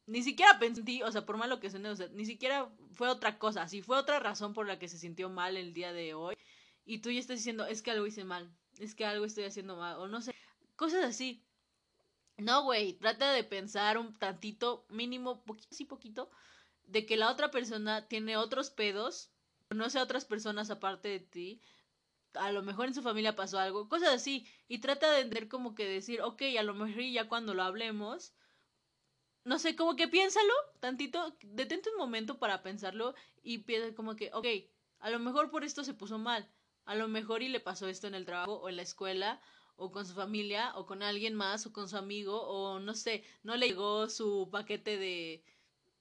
ni 0.05 0.21
siquiera 0.21 0.59
pensé 0.59 1.03
o 1.03 1.11
sea, 1.11 1.25
por 1.25 1.37
malo 1.37 1.59
que 1.59 1.69
suene, 1.69 1.89
o 1.89 1.95
sea, 1.95 2.07
ni 2.09 2.25
siquiera 2.25 2.69
fue 2.91 3.07
otra 3.07 3.37
cosa, 3.39 3.67
si 3.67 3.81
fue 3.81 3.97
otra 3.97 4.19
razón 4.19 4.53
por 4.53 4.67
la 4.67 4.79
que 4.79 4.89
se 4.89 4.97
sintió 4.97 5.29
mal 5.29 5.55
el 5.57 5.73
día 5.73 5.93
de 5.93 6.13
hoy 6.13 6.35
y 6.85 6.99
tú 6.99 7.09
ya 7.11 7.19
estás 7.19 7.37
diciendo, 7.37 7.65
es 7.65 7.81
que 7.81 7.91
algo 7.91 8.05
hice 8.05 8.25
mal, 8.25 8.51
es 8.79 8.95
que 8.95 9.05
algo 9.05 9.25
estoy 9.25 9.45
haciendo 9.45 9.77
mal, 9.77 9.97
o 9.97 10.07
no 10.07 10.21
sé, 10.21 10.35
cosas 10.75 11.05
así. 11.05 11.41
No, 12.37 12.63
güey, 12.63 12.93
trata 12.93 13.31
de 13.31 13.43
pensar 13.43 13.97
un 13.97 14.13
tantito, 14.13 14.85
mínimo, 14.89 15.43
poquito, 15.43 15.87
poquito, 15.87 16.31
de 16.87 17.05
que 17.05 17.15
la 17.15 17.31
otra 17.31 17.51
persona 17.51 18.07
tiene 18.07 18.37
otros 18.37 18.71
pedos, 18.71 19.29
conoce 19.69 19.99
a 19.99 20.03
otras 20.03 20.25
personas 20.25 20.69
aparte 20.71 21.09
de 21.09 21.19
ti, 21.19 21.61
a 22.35 22.51
lo 22.51 22.63
mejor 22.63 22.87
en 22.87 22.93
su 22.93 23.01
familia 23.01 23.35
pasó 23.35 23.59
algo, 23.59 23.89
cosas 23.89 24.09
así, 24.09 24.47
y 24.67 24.79
trata 24.79 25.11
de 25.11 25.21
entender 25.21 25.47
como 25.47 25.75
que 25.75 25.85
decir, 25.85 26.21
ok, 26.21 26.41
a 26.57 26.63
lo 26.63 26.73
mejor 26.73 27.01
ya 27.03 27.27
cuando 27.27 27.53
lo 27.53 27.63
hablemos, 27.63 28.33
no 29.43 29.59
sé, 29.59 29.75
como 29.75 29.95
que 29.95 30.07
piénsalo 30.07 30.53
tantito, 30.79 31.35
detente 31.41 31.89
un 31.89 31.97
momento 31.97 32.39
para 32.39 32.63
pensarlo 32.63 33.13
y 33.41 33.59
piensa 33.59 33.93
como 33.95 34.15
que, 34.15 34.31
ok, 34.33 34.47
a 34.99 35.09
lo 35.09 35.19
mejor 35.19 35.49
por 35.51 35.63
esto 35.63 35.83
se 35.83 35.93
puso 35.93 36.17
mal, 36.17 36.49
a 36.85 36.95
lo 36.95 37.07
mejor 37.07 37.43
y 37.43 37.49
le 37.49 37.59
pasó 37.59 37.87
esto 37.87 38.07
en 38.07 38.15
el 38.15 38.25
trabajo 38.25 38.53
o 38.53 38.69
en 38.69 38.77
la 38.77 38.83
escuela 38.83 39.41
o 39.75 39.91
con 39.91 40.05
su 40.05 40.13
familia 40.13 40.71
o 40.75 40.85
con 40.85 41.03
alguien 41.03 41.33
más 41.35 41.65
o 41.65 41.73
con 41.73 41.89
su 41.89 41.97
amigo 41.97 42.41
o 42.41 42.79
no 42.79 42.93
sé, 42.93 43.23
no 43.43 43.55
le 43.57 43.67
llegó 43.67 44.09
su 44.09 44.49
paquete 44.51 44.97
de 44.97 45.43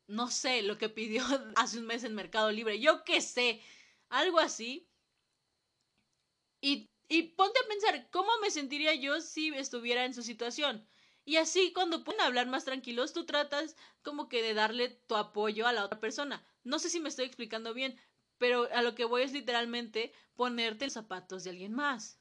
no 0.07 0.29
sé, 0.29 0.63
lo 0.63 0.79
que 0.79 0.89
pidió 0.89 1.25
hace 1.57 1.79
un 1.79 1.87
mes 1.87 2.05
en 2.05 2.15
Mercado 2.15 2.51
Libre, 2.53 2.81
yo 2.81 3.05
qué 3.05 3.21
sé, 3.21 3.61
algo 4.09 4.39
así 4.39 4.89
y, 6.63 6.89
ponte 7.37 7.59
a 7.59 7.69
pensar, 7.69 8.09
¿cómo 8.11 8.31
me 8.41 8.51
sentiría 8.51 8.95
yo 8.95 9.21
si 9.21 9.49
estuviera 9.49 10.05
en 10.05 10.15
su 10.15 10.23
situación? 10.23 10.87
Y 11.25 11.37
así 11.37 11.73
cuando 11.73 12.05
pueden 12.05 12.21
hablar 12.21 12.47
más 12.47 12.65
tranquilos, 12.65 13.13
tú 13.13 13.27
tratas 13.27 13.77
como 14.03 14.29
que 14.29 14.43
de 14.43 14.55
darle 14.55 14.89
tu 14.89 15.17
apoyo 15.17 15.67
a 15.67 15.73
la 15.73 15.85
otra 15.85 16.01
persona. 16.01 16.47
No 16.65 16.79
sé 16.79 16.89
si 16.89 17.01
me 17.01 17.09
estoy 17.09 17.27
explicando 17.27 17.75
bien, 17.75 17.97
pero 18.39 18.69
a 18.73 18.83
lo 18.83 18.95
que 18.95 19.05
voy 19.05 19.23
es 19.23 19.33
literalmente 19.33 20.13
ponerte 20.37 20.85
en 20.85 20.87
los 20.87 20.95
zapatos 20.95 21.45
de 21.45 21.51
alguien 21.51 21.75
más. 21.75 22.19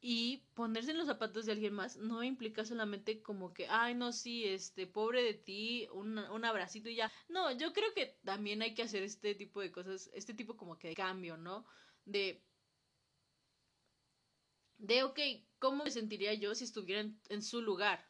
Y 0.00 0.44
ponerse 0.54 0.90
en 0.90 0.98
los 0.98 1.06
zapatos 1.06 1.46
de 1.46 1.52
alguien 1.52 1.72
más 1.74 1.96
no 1.96 2.22
implica 2.22 2.64
solamente 2.64 3.22
como 3.22 3.52
que, 3.52 3.68
ay, 3.68 3.94
no, 3.94 4.12
sí, 4.12 4.44
este, 4.44 4.86
pobre 4.86 5.22
de 5.22 5.34
ti, 5.34 5.88
un, 5.92 6.18
un 6.18 6.44
abracito 6.44 6.88
y 6.88 6.96
ya. 6.96 7.12
No, 7.28 7.52
yo 7.52 7.72
creo 7.72 7.92
que 7.94 8.18
también 8.24 8.62
hay 8.62 8.74
que 8.74 8.82
hacer 8.82 9.02
este 9.02 9.34
tipo 9.34 9.60
de 9.60 9.70
cosas, 9.70 10.10
este 10.14 10.34
tipo 10.34 10.56
como 10.56 10.78
que 10.78 10.88
de 10.88 10.94
cambio, 10.94 11.36
¿no? 11.36 11.66
De 12.04 12.42
de, 14.78 15.02
ok, 15.04 15.18
¿cómo 15.58 15.84
me 15.84 15.90
sentiría 15.90 16.34
yo 16.34 16.54
si 16.54 16.64
estuviera 16.64 17.08
en, 17.28 17.42
su 17.42 17.62
lugar? 17.62 18.06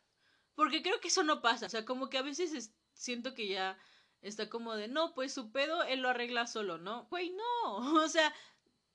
Porque 0.55 0.83
creo 0.83 1.01
que 1.01 1.09
eso 1.09 1.23
no 1.23 1.43
pasa, 1.43 1.67
o 1.67 1.69
sea, 1.69 1.85
como 1.85 2.11
que 2.11 2.19
a 2.19 2.23
veces 2.23 2.75
siento 2.95 3.35
que 3.35 3.49
ya 3.49 3.79
está 4.23 4.49
como 4.49 4.75
de, 4.75 4.89
no, 4.89 5.15
pues 5.15 5.33
su 5.33 5.53
pedo 5.53 5.83
él 5.85 6.01
lo 6.01 6.09
arregla 6.09 6.47
solo, 6.47 6.79
¿no? 6.79 7.07
Güey, 7.11 7.31
no, 7.31 7.77
o 8.05 8.09
sea, 8.09 8.35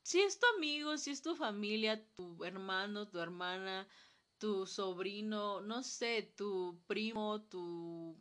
si 0.04 0.22
es 0.22 0.40
tu 0.40 0.48
amigo, 0.58 0.98
si 0.98 1.12
es 1.12 1.22
tu 1.22 1.36
familia, 1.36 2.06
tu 2.16 2.44
hermano, 2.44 3.08
tu 3.10 3.20
hermana, 3.20 3.88
tu 4.40 4.66
sobrino, 4.66 5.62
no 5.62 5.84
sé, 5.84 6.34
tu 6.36 6.82
primo, 6.88 7.42
tu 7.44 8.18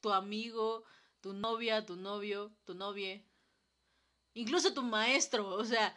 tu 0.00 0.12
amigo, 0.12 0.84
tu 1.20 1.32
novia, 1.32 1.84
tu 1.84 1.96
novio, 1.96 2.52
tu 2.64 2.74
novia, 2.74 3.20
incluso 4.34 4.72
tu 4.72 4.82
maestro, 4.82 5.48
o 5.48 5.64
sea, 5.64 5.96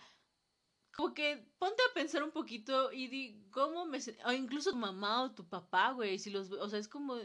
como 0.99 1.13
que 1.13 1.37
ponte 1.57 1.81
a 1.81 1.93
pensar 1.93 2.23
un 2.23 2.31
poquito 2.31 2.91
y 2.91 3.07
di 3.07 3.47
cómo 3.51 3.85
me 3.85 3.99
o 4.25 4.33
incluso 4.33 4.71
tu 4.71 4.75
mamá 4.75 5.23
o 5.23 5.31
tu 5.31 5.47
papá, 5.47 5.93
güey, 5.93 6.19
si 6.19 6.29
los, 6.29 6.51
o 6.51 6.67
sea, 6.67 6.77
es 6.77 6.89
como 6.89 7.15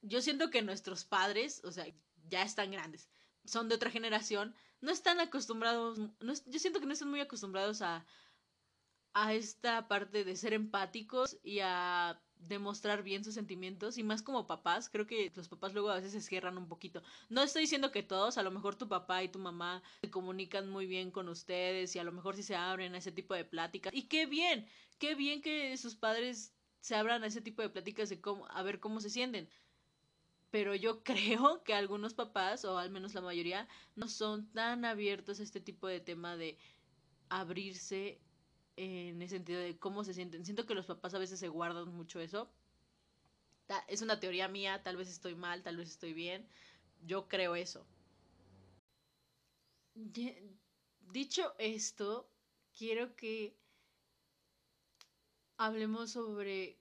yo 0.00 0.22
siento 0.22 0.48
que 0.48 0.62
nuestros 0.62 1.04
padres, 1.04 1.62
o 1.64 1.72
sea, 1.72 1.84
ya 2.30 2.42
están 2.42 2.70
grandes, 2.70 3.10
son 3.44 3.68
de 3.68 3.74
otra 3.74 3.90
generación, 3.90 4.54
no 4.80 4.92
están 4.92 5.20
acostumbrados, 5.20 5.98
yo 6.20 6.58
siento 6.58 6.80
que 6.80 6.86
no 6.86 6.94
están 6.94 7.10
muy 7.10 7.20
acostumbrados 7.20 7.82
a 7.82 8.06
a 9.12 9.34
esta 9.34 9.86
parte 9.86 10.24
de 10.24 10.36
ser 10.36 10.54
empáticos 10.54 11.36
y 11.42 11.58
a 11.60 12.22
demostrar 12.48 13.02
bien 13.02 13.24
sus 13.24 13.34
sentimientos 13.34 13.98
y 13.98 14.02
más 14.02 14.22
como 14.22 14.46
papás, 14.46 14.88
creo 14.88 15.06
que 15.06 15.32
los 15.34 15.48
papás 15.48 15.72
luego 15.72 15.90
a 15.90 15.96
veces 15.96 16.12
se 16.12 16.20
cierran 16.20 16.58
un 16.58 16.68
poquito. 16.68 17.02
No 17.28 17.42
estoy 17.42 17.62
diciendo 17.62 17.92
que 17.92 18.02
todos, 18.02 18.38
a 18.38 18.42
lo 18.42 18.50
mejor 18.50 18.76
tu 18.76 18.88
papá 18.88 19.22
y 19.22 19.28
tu 19.28 19.38
mamá 19.38 19.82
se 20.00 20.10
comunican 20.10 20.68
muy 20.68 20.86
bien 20.86 21.10
con 21.10 21.28
ustedes 21.28 21.94
y 21.94 21.98
a 21.98 22.04
lo 22.04 22.12
mejor 22.12 22.36
sí 22.36 22.42
se 22.42 22.56
abren 22.56 22.94
a 22.94 22.98
ese 22.98 23.12
tipo 23.12 23.34
de 23.34 23.44
pláticas. 23.44 23.94
Y 23.94 24.04
qué 24.04 24.26
bien, 24.26 24.66
qué 24.98 25.14
bien 25.14 25.42
que 25.42 25.76
sus 25.76 25.94
padres 25.94 26.52
se 26.80 26.94
abran 26.94 27.22
a 27.22 27.26
ese 27.26 27.40
tipo 27.40 27.62
de 27.62 27.68
pláticas 27.68 28.08
de 28.08 28.20
cómo, 28.20 28.46
a 28.48 28.62
ver 28.62 28.80
cómo 28.80 29.00
se 29.00 29.10
sienten. 29.10 29.48
Pero 30.50 30.74
yo 30.74 31.02
creo 31.04 31.62
que 31.62 31.74
algunos 31.74 32.14
papás, 32.14 32.64
o 32.64 32.78
al 32.78 32.90
menos 32.90 33.14
la 33.14 33.20
mayoría, 33.20 33.68
no 33.96 34.08
son 34.08 34.50
tan 34.52 34.84
abiertos 34.84 35.40
a 35.40 35.42
este 35.42 35.60
tipo 35.60 35.86
de 35.86 36.00
tema 36.00 36.36
de 36.36 36.58
abrirse 37.28 38.18
en 38.82 39.20
ese 39.20 39.36
sentido 39.36 39.60
de 39.60 39.78
cómo 39.78 40.04
se 40.04 40.14
sienten. 40.14 40.44
Siento 40.44 40.66
que 40.66 40.74
los 40.74 40.86
papás 40.86 41.12
a 41.12 41.18
veces 41.18 41.38
se 41.38 41.48
guardan 41.48 41.88
mucho 41.94 42.18
eso. 42.18 42.50
Es 43.88 44.00
una 44.00 44.18
teoría 44.18 44.48
mía, 44.48 44.82
tal 44.82 44.96
vez 44.96 45.08
estoy 45.08 45.34
mal, 45.34 45.62
tal 45.62 45.76
vez 45.76 45.90
estoy 45.90 46.14
bien. 46.14 46.48
Yo 47.02 47.28
creo 47.28 47.54
eso. 47.56 47.86
Dicho 51.12 51.54
esto, 51.58 52.30
quiero 52.76 53.14
que 53.16 53.54
hablemos 55.58 56.12
sobre... 56.12 56.78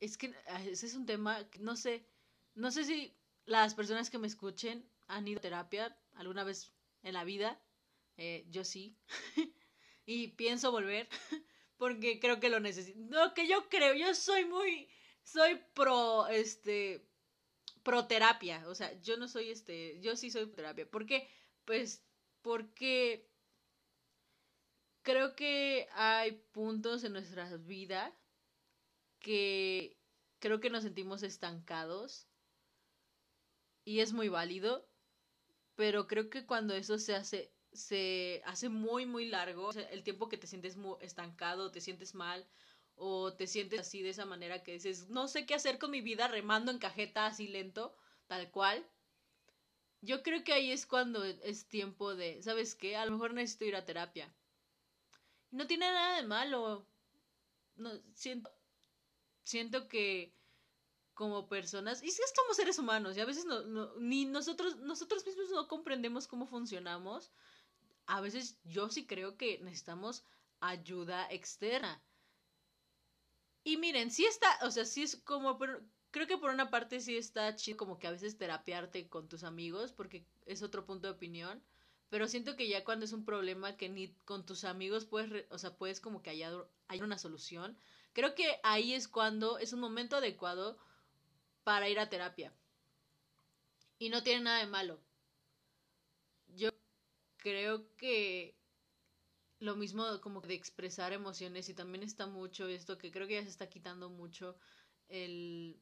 Es 0.00 0.18
que 0.18 0.34
ah, 0.48 0.62
ese 0.64 0.86
es 0.86 0.94
un 0.94 1.06
tema, 1.06 1.38
no 1.60 1.76
sé, 1.76 2.06
no 2.54 2.70
sé 2.70 2.84
si 2.84 3.16
las 3.46 3.74
personas 3.74 4.10
que 4.10 4.18
me 4.18 4.26
escuchen 4.26 4.86
han 5.06 5.26
ido 5.26 5.38
a 5.38 5.42
terapia 5.42 5.96
alguna 6.14 6.44
vez 6.44 6.72
en 7.02 7.14
la 7.14 7.24
vida. 7.24 7.58
Eh, 8.18 8.44
yo 8.50 8.64
sí. 8.64 8.98
y 10.06 10.28
pienso 10.28 10.70
volver 10.70 11.08
porque 11.76 12.20
creo 12.20 12.40
que 12.40 12.50
lo 12.50 12.60
necesito. 12.60 12.98
Lo 13.10 13.34
que 13.34 13.48
yo 13.48 13.68
creo, 13.68 13.94
yo 13.94 14.14
soy 14.14 14.44
muy, 14.44 14.88
soy 15.22 15.60
pro, 15.74 16.26
este, 16.28 17.06
pro 17.82 18.06
terapia, 18.06 18.64
o 18.68 18.74
sea, 18.74 18.92
yo 19.00 19.16
no 19.16 19.28
soy 19.28 19.50
este, 19.50 20.00
yo 20.00 20.16
sí 20.16 20.30
soy 20.30 20.46
terapia. 20.52 20.90
¿Por 20.90 21.06
qué? 21.06 21.28
Pues 21.64 22.04
porque 22.42 23.30
creo 25.02 25.34
que 25.36 25.88
hay 25.92 26.32
puntos 26.52 27.04
en 27.04 27.12
nuestra 27.12 27.56
vida 27.56 28.14
que 29.20 29.98
creo 30.38 30.60
que 30.60 30.70
nos 30.70 30.84
sentimos 30.84 31.22
estancados 31.22 32.28
y 33.84 34.00
es 34.00 34.12
muy 34.12 34.28
válido, 34.28 34.86
pero 35.74 36.06
creo 36.06 36.28
que 36.30 36.46
cuando 36.46 36.74
eso 36.74 36.98
se 36.98 37.14
hace 37.14 37.53
se 37.74 38.42
hace 38.46 38.68
muy, 38.68 39.06
muy 39.06 39.26
largo. 39.26 39.70
el 39.72 40.02
tiempo 40.02 40.28
que 40.28 40.38
te 40.38 40.46
sientes 40.46 40.76
muy 40.76 40.96
estancado, 41.00 41.70
te 41.70 41.80
sientes 41.80 42.14
mal 42.14 42.46
o 42.96 43.34
te 43.34 43.46
sientes 43.46 43.80
así 43.80 44.02
de 44.02 44.10
esa 44.10 44.24
manera 44.24 44.62
que 44.62 44.72
dices, 44.72 45.08
no 45.08 45.28
sé 45.28 45.46
qué 45.46 45.54
hacer 45.54 45.78
con 45.78 45.90
mi 45.90 46.00
vida 46.00 46.28
remando 46.28 46.70
en 46.70 46.78
cajeta 46.78 47.26
así 47.26 47.48
lento, 47.48 47.96
tal 48.26 48.50
cual. 48.50 48.86
Yo 50.00 50.22
creo 50.22 50.44
que 50.44 50.52
ahí 50.52 50.70
es 50.70 50.86
cuando 50.86 51.24
es 51.24 51.66
tiempo 51.66 52.14
de, 52.14 52.42
¿sabes 52.42 52.74
qué? 52.74 52.96
A 52.96 53.06
lo 53.06 53.12
mejor 53.12 53.34
necesito 53.34 53.64
ir 53.64 53.76
a 53.76 53.86
terapia. 53.86 54.32
No 55.50 55.66
tiene 55.66 55.86
nada 55.86 56.16
de 56.16 56.26
malo. 56.26 56.86
No, 57.76 57.90
siento, 58.14 58.50
siento 59.42 59.88
que 59.88 60.34
como 61.14 61.48
personas, 61.48 62.02
y 62.02 62.10
si 62.10 62.22
es 62.22 62.32
seres 62.54 62.78
humanos, 62.78 63.16
y 63.16 63.20
a 63.20 63.24
veces 63.24 63.44
no, 63.46 63.94
ni 63.96 64.24
nosotros, 64.24 64.76
nosotros 64.78 65.24
mismos 65.24 65.50
no 65.50 65.68
comprendemos 65.68 66.26
cómo 66.26 66.46
funcionamos, 66.46 67.32
a 68.06 68.20
veces 68.20 68.58
yo 68.64 68.88
sí 68.90 69.06
creo 69.06 69.36
que 69.36 69.58
necesitamos 69.60 70.24
ayuda 70.60 71.26
externa. 71.30 72.02
Y 73.62 73.76
miren, 73.78 74.10
sí 74.10 74.26
está, 74.26 74.58
o 74.62 74.70
sea, 74.70 74.84
sí 74.84 75.02
es 75.02 75.16
como, 75.16 75.58
creo 76.10 76.26
que 76.26 76.36
por 76.36 76.50
una 76.50 76.70
parte 76.70 77.00
sí 77.00 77.16
está 77.16 77.56
chido 77.56 77.78
como 77.78 77.98
que 77.98 78.06
a 78.06 78.10
veces 78.10 78.36
terapiarte 78.36 79.08
con 79.08 79.28
tus 79.28 79.42
amigos, 79.42 79.92
porque 79.92 80.26
es 80.46 80.62
otro 80.62 80.84
punto 80.84 81.08
de 81.08 81.14
opinión. 81.14 81.62
Pero 82.10 82.28
siento 82.28 82.56
que 82.56 82.68
ya 82.68 82.84
cuando 82.84 83.06
es 83.06 83.12
un 83.12 83.24
problema 83.24 83.76
que 83.76 83.88
ni 83.88 84.14
con 84.24 84.46
tus 84.46 84.64
amigos 84.64 85.06
puedes, 85.06 85.46
o 85.50 85.58
sea, 85.58 85.76
puedes 85.76 86.00
como 86.00 86.22
que 86.22 86.30
hallar, 86.30 86.68
una 87.02 87.18
solución, 87.18 87.76
creo 88.12 88.34
que 88.34 88.60
ahí 88.62 88.92
es 88.94 89.08
cuando 89.08 89.58
es 89.58 89.72
un 89.72 89.80
momento 89.80 90.16
adecuado 90.16 90.78
para 91.64 91.88
ir 91.88 91.98
a 91.98 92.10
terapia. 92.10 92.52
Y 93.98 94.10
no 94.10 94.22
tiene 94.22 94.42
nada 94.42 94.58
de 94.58 94.66
malo. 94.66 95.00
Creo 97.44 97.76
que 97.98 98.14
lo 99.58 99.74
mismo 99.76 100.04
como 100.20 100.40
de 100.42 100.54
expresar 100.54 101.12
emociones 101.12 101.68
y 101.68 101.74
también 101.74 102.04
está 102.04 102.26
mucho 102.26 102.68
esto 102.68 102.98
que 102.98 103.10
creo 103.10 103.26
que 103.26 103.34
ya 103.34 103.42
se 103.42 103.48
está 103.48 103.68
quitando 103.68 104.08
mucho 104.10 104.56
el, 105.08 105.80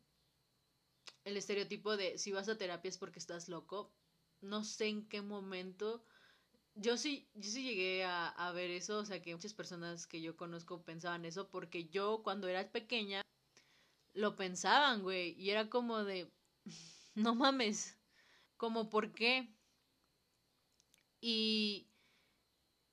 el 1.25 1.37
estereotipo 1.37 1.97
de 1.97 2.19
si 2.19 2.33
vas 2.33 2.49
a 2.49 2.59
terapia 2.59 2.89
es 2.89 2.99
porque 2.99 3.19
estás 3.19 3.49
loco. 3.49 3.93
No 4.41 4.65
sé 4.65 4.87
en 4.89 5.09
qué 5.09 5.23
momento. 5.23 6.05
Yo 6.75 6.97
sí, 6.99 7.31
yo 7.35 7.51
sí 7.51 7.65
llegué 7.65 8.05
a, 8.05 8.29
a 8.29 8.53
ver 8.53 8.71
eso, 8.71 8.99
o 9.01 9.05
sea 9.07 9.23
que 9.23 9.35
muchas 9.35 9.55
personas 9.55 10.07
que 10.07 10.23
yo 10.23 10.37
conozco 10.37 10.85
pensaban 10.85 11.25
eso, 11.27 11.51
porque 11.51 11.89
yo 11.89 12.23
cuando 12.25 12.49
era 12.49 12.71
pequeña 12.73 13.23
lo 14.15 14.37
pensaban, 14.37 15.03
güey, 15.03 15.33
y 15.41 15.51
era 15.51 15.71
como 15.71 16.05
de, 16.05 16.33
no 17.15 17.35
mames, 17.35 17.99
como 18.57 18.91
por 18.91 19.15
qué. 19.15 19.57
Y, 21.25 21.89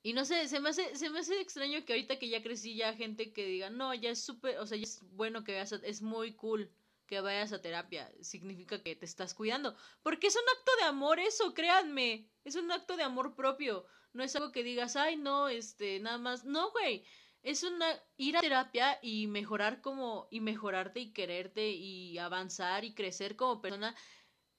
y 0.03 0.13
no 0.13 0.23
sé, 0.23 0.47
se 0.47 0.59
me 0.59 0.69
hace, 0.69 0.95
se 0.95 1.09
me 1.09 1.19
hace 1.19 1.41
extraño 1.41 1.83
que 1.83 1.93
ahorita 1.93 2.19
que 2.19 2.29
ya 2.29 2.43
crecí 2.43 2.75
ya 2.75 2.93
gente 2.93 3.33
que 3.33 3.43
diga, 3.43 3.71
no, 3.71 3.91
ya 3.95 4.11
es 4.11 4.23
súper, 4.23 4.59
o 4.59 4.67
sea, 4.67 4.77
ya 4.77 4.83
es 4.83 5.01
bueno 5.15 5.43
que 5.43 5.53
veas, 5.53 5.71
es 5.71 6.03
muy 6.03 6.35
cool 6.35 6.71
que 7.07 7.21
vayas 7.21 7.53
a 7.53 7.61
terapia, 7.61 8.13
significa 8.21 8.83
que 8.83 8.95
te 8.95 9.05
estás 9.05 9.33
cuidando, 9.33 9.75
porque 10.03 10.27
es 10.27 10.35
un 10.35 10.47
acto 10.47 10.71
de 10.79 10.83
amor 10.83 11.19
eso, 11.19 11.55
créanme, 11.55 12.29
es 12.43 12.55
un 12.55 12.71
acto 12.71 12.95
de 12.97 13.03
amor 13.03 13.33
propio, 13.33 13.87
no 14.13 14.23
es 14.23 14.35
algo 14.35 14.51
que 14.51 14.63
digas, 14.63 14.95
ay, 14.95 15.17
no, 15.17 15.49
este, 15.49 15.99
nada 15.99 16.19
más, 16.19 16.45
no, 16.45 16.69
güey, 16.69 17.03
es 17.41 17.63
una 17.63 17.87
ir 18.17 18.37
a 18.37 18.41
terapia 18.41 18.99
y 19.01 19.25
mejorar 19.25 19.81
como 19.81 20.27
y 20.29 20.39
mejorarte 20.39 20.99
y 20.99 21.13
quererte 21.13 21.71
y 21.71 22.19
avanzar 22.19 22.85
y 22.85 22.93
crecer 22.93 23.35
como 23.35 23.59
persona 23.59 23.95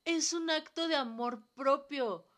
es 0.04 0.32
un 0.32 0.50
acto 0.50 0.88
de 0.88 0.96
amor 0.96 1.46
propio. 1.54 2.29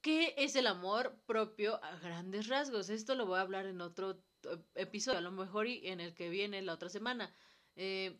¿Qué 0.00 0.34
es 0.36 0.54
el 0.56 0.66
amor 0.66 1.16
propio 1.26 1.82
a 1.82 1.96
grandes 1.96 2.48
rasgos? 2.48 2.88
Esto 2.88 3.14
lo 3.14 3.26
voy 3.26 3.38
a 3.38 3.42
hablar 3.42 3.66
en 3.66 3.80
otro 3.80 4.22
eh, 4.44 4.58
episodio, 4.74 5.18
a 5.18 5.22
lo 5.22 5.32
mejor 5.32 5.66
y 5.66 5.88
en 5.88 6.00
el 6.00 6.14
que 6.14 6.30
viene 6.30 6.62
la 6.62 6.74
otra 6.74 6.88
semana. 6.88 7.34
Eh, 7.76 8.16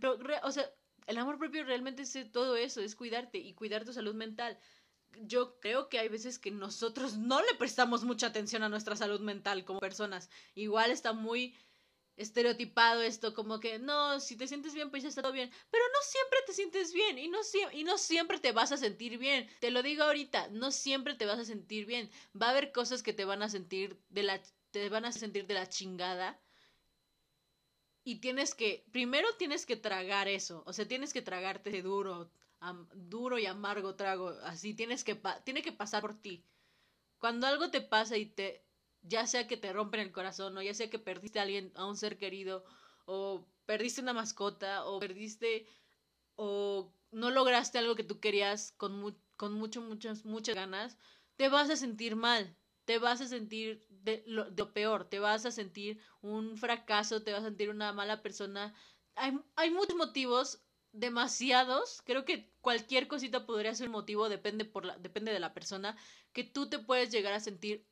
pero, 0.00 0.18
o 0.44 0.52
sea, 0.52 0.70
el 1.06 1.18
amor 1.18 1.38
propio 1.38 1.64
realmente 1.64 2.02
es 2.02 2.32
todo 2.32 2.56
eso, 2.56 2.80
es 2.80 2.94
cuidarte 2.94 3.38
y 3.38 3.54
cuidar 3.54 3.84
tu 3.84 3.92
salud 3.92 4.14
mental. 4.14 4.58
Yo 5.22 5.58
creo 5.58 5.88
que 5.88 5.98
hay 5.98 6.08
veces 6.08 6.38
que 6.38 6.50
nosotros 6.50 7.16
no 7.16 7.40
le 7.40 7.54
prestamos 7.58 8.04
mucha 8.04 8.28
atención 8.28 8.62
a 8.62 8.68
nuestra 8.68 8.94
salud 8.94 9.20
mental 9.20 9.64
como 9.64 9.80
personas. 9.80 10.30
Igual 10.54 10.90
está 10.90 11.12
muy 11.14 11.56
estereotipado 12.18 13.00
esto, 13.02 13.32
como 13.32 13.60
que 13.60 13.78
no, 13.78 14.20
si 14.20 14.36
te 14.36 14.46
sientes 14.46 14.74
bien, 14.74 14.90
pues 14.90 15.02
ya 15.02 15.08
está 15.08 15.22
todo 15.22 15.32
bien. 15.32 15.50
Pero 15.70 15.84
no 15.92 15.98
siempre 16.02 16.38
te 16.46 16.52
sientes 16.52 16.92
bien 16.92 17.18
y 17.18 17.28
no, 17.28 17.38
y 17.72 17.84
no 17.84 17.96
siempre 17.96 18.38
te 18.38 18.52
vas 18.52 18.72
a 18.72 18.76
sentir 18.76 19.18
bien. 19.18 19.48
Te 19.60 19.70
lo 19.70 19.82
digo 19.82 20.04
ahorita, 20.04 20.48
no 20.48 20.70
siempre 20.70 21.14
te 21.14 21.26
vas 21.26 21.38
a 21.38 21.44
sentir 21.44 21.86
bien. 21.86 22.10
Va 22.40 22.48
a 22.48 22.50
haber 22.50 22.72
cosas 22.72 23.02
que 23.02 23.12
te 23.12 23.24
van 23.24 23.42
a 23.42 23.48
sentir 23.48 23.98
de 24.10 24.24
la, 24.24 24.42
te 24.70 24.88
van 24.88 25.04
a 25.04 25.12
sentir 25.12 25.46
de 25.46 25.54
la 25.54 25.68
chingada. 25.68 26.40
Y 28.04 28.16
tienes 28.16 28.54
que, 28.54 28.84
primero 28.90 29.28
tienes 29.36 29.66
que 29.66 29.76
tragar 29.76 30.28
eso, 30.28 30.62
o 30.66 30.72
sea, 30.72 30.88
tienes 30.88 31.12
que 31.12 31.20
tragarte 31.20 31.82
duro, 31.82 32.30
duro 32.94 33.38
y 33.38 33.46
amargo 33.46 33.96
trago, 33.96 34.30
así, 34.44 34.74
tienes 34.74 35.04
que, 35.04 35.20
tiene 35.44 35.62
que 35.62 35.72
pasar 35.72 36.00
por 36.02 36.20
ti. 36.20 36.42
Cuando 37.18 37.46
algo 37.46 37.70
te 37.70 37.80
pasa 37.80 38.16
y 38.16 38.26
te, 38.26 38.64
ya 39.02 39.26
sea 39.26 39.46
que 39.46 39.56
te 39.56 39.72
rompen 39.72 40.00
el 40.00 40.12
corazón 40.12 40.56
o 40.56 40.62
ya 40.62 40.74
sea 40.74 40.90
que 40.90 40.98
perdiste 40.98 41.38
a 41.38 41.42
alguien, 41.42 41.72
a 41.74 41.86
un 41.86 41.96
ser 41.96 42.18
querido 42.18 42.64
o 43.06 43.46
perdiste 43.66 44.00
una 44.00 44.12
mascota 44.12 44.84
o 44.84 44.98
perdiste 44.98 45.66
o 46.36 46.92
no 47.10 47.30
lograste 47.30 47.78
algo 47.78 47.94
que 47.94 48.04
tú 48.04 48.20
querías 48.20 48.72
con, 48.76 49.18
con 49.36 49.54
mucho, 49.54 49.80
muchas, 49.80 50.24
muchas 50.24 50.54
ganas, 50.54 50.98
te 51.36 51.48
vas 51.48 51.70
a 51.70 51.76
sentir 51.76 52.16
mal, 52.16 52.56
te 52.84 52.98
vas 52.98 53.20
a 53.20 53.26
sentir 53.28 53.86
de 53.88 54.22
lo, 54.26 54.72
peor, 54.72 55.08
te 55.08 55.18
vas 55.18 55.46
a 55.46 55.50
sentir 55.50 56.00
un 56.20 56.56
fracaso, 56.56 57.22
te 57.22 57.32
vas 57.32 57.42
a 57.42 57.46
sentir 57.46 57.70
una 57.70 57.92
mala 57.92 58.22
persona. 58.22 58.74
Hay, 59.14 59.38
hay 59.56 59.70
muchos 59.70 59.96
motivos, 59.96 60.62
demasiados, 60.92 62.02
creo 62.04 62.24
que 62.24 62.50
cualquier 62.60 63.08
cosita 63.08 63.46
podría 63.46 63.74
ser 63.74 63.88
motivo, 63.90 64.28
depende, 64.28 64.64
por 64.64 64.84
la, 64.84 64.96
depende 64.98 65.32
de 65.32 65.40
la 65.40 65.54
persona, 65.54 65.96
que 66.32 66.44
tú 66.44 66.68
te 66.68 66.78
puedes 66.78 67.10
llegar 67.10 67.32
a 67.32 67.40
sentir 67.40 67.86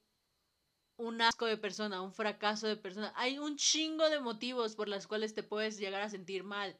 un 0.98 1.20
asco 1.20 1.46
de 1.46 1.56
persona, 1.56 2.02
un 2.02 2.12
fracaso 2.12 2.66
de 2.66 2.76
persona. 2.76 3.12
Hay 3.16 3.38
un 3.38 3.56
chingo 3.56 4.08
de 4.08 4.20
motivos 4.20 4.74
por 4.74 4.88
los 4.88 5.06
cuales 5.06 5.34
te 5.34 5.42
puedes 5.42 5.78
llegar 5.78 6.02
a 6.02 6.10
sentir 6.10 6.44
mal. 6.44 6.78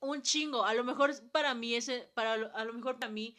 Un 0.00 0.22
chingo. 0.22 0.64
A 0.64 0.74
lo 0.74 0.84
mejor 0.84 1.12
para 1.30 1.54
mí 1.54 1.74
ese, 1.74 2.10
para 2.14 2.34
a 2.34 2.64
lo 2.64 2.72
mejor 2.72 2.98
para 2.98 3.10
mí 3.10 3.36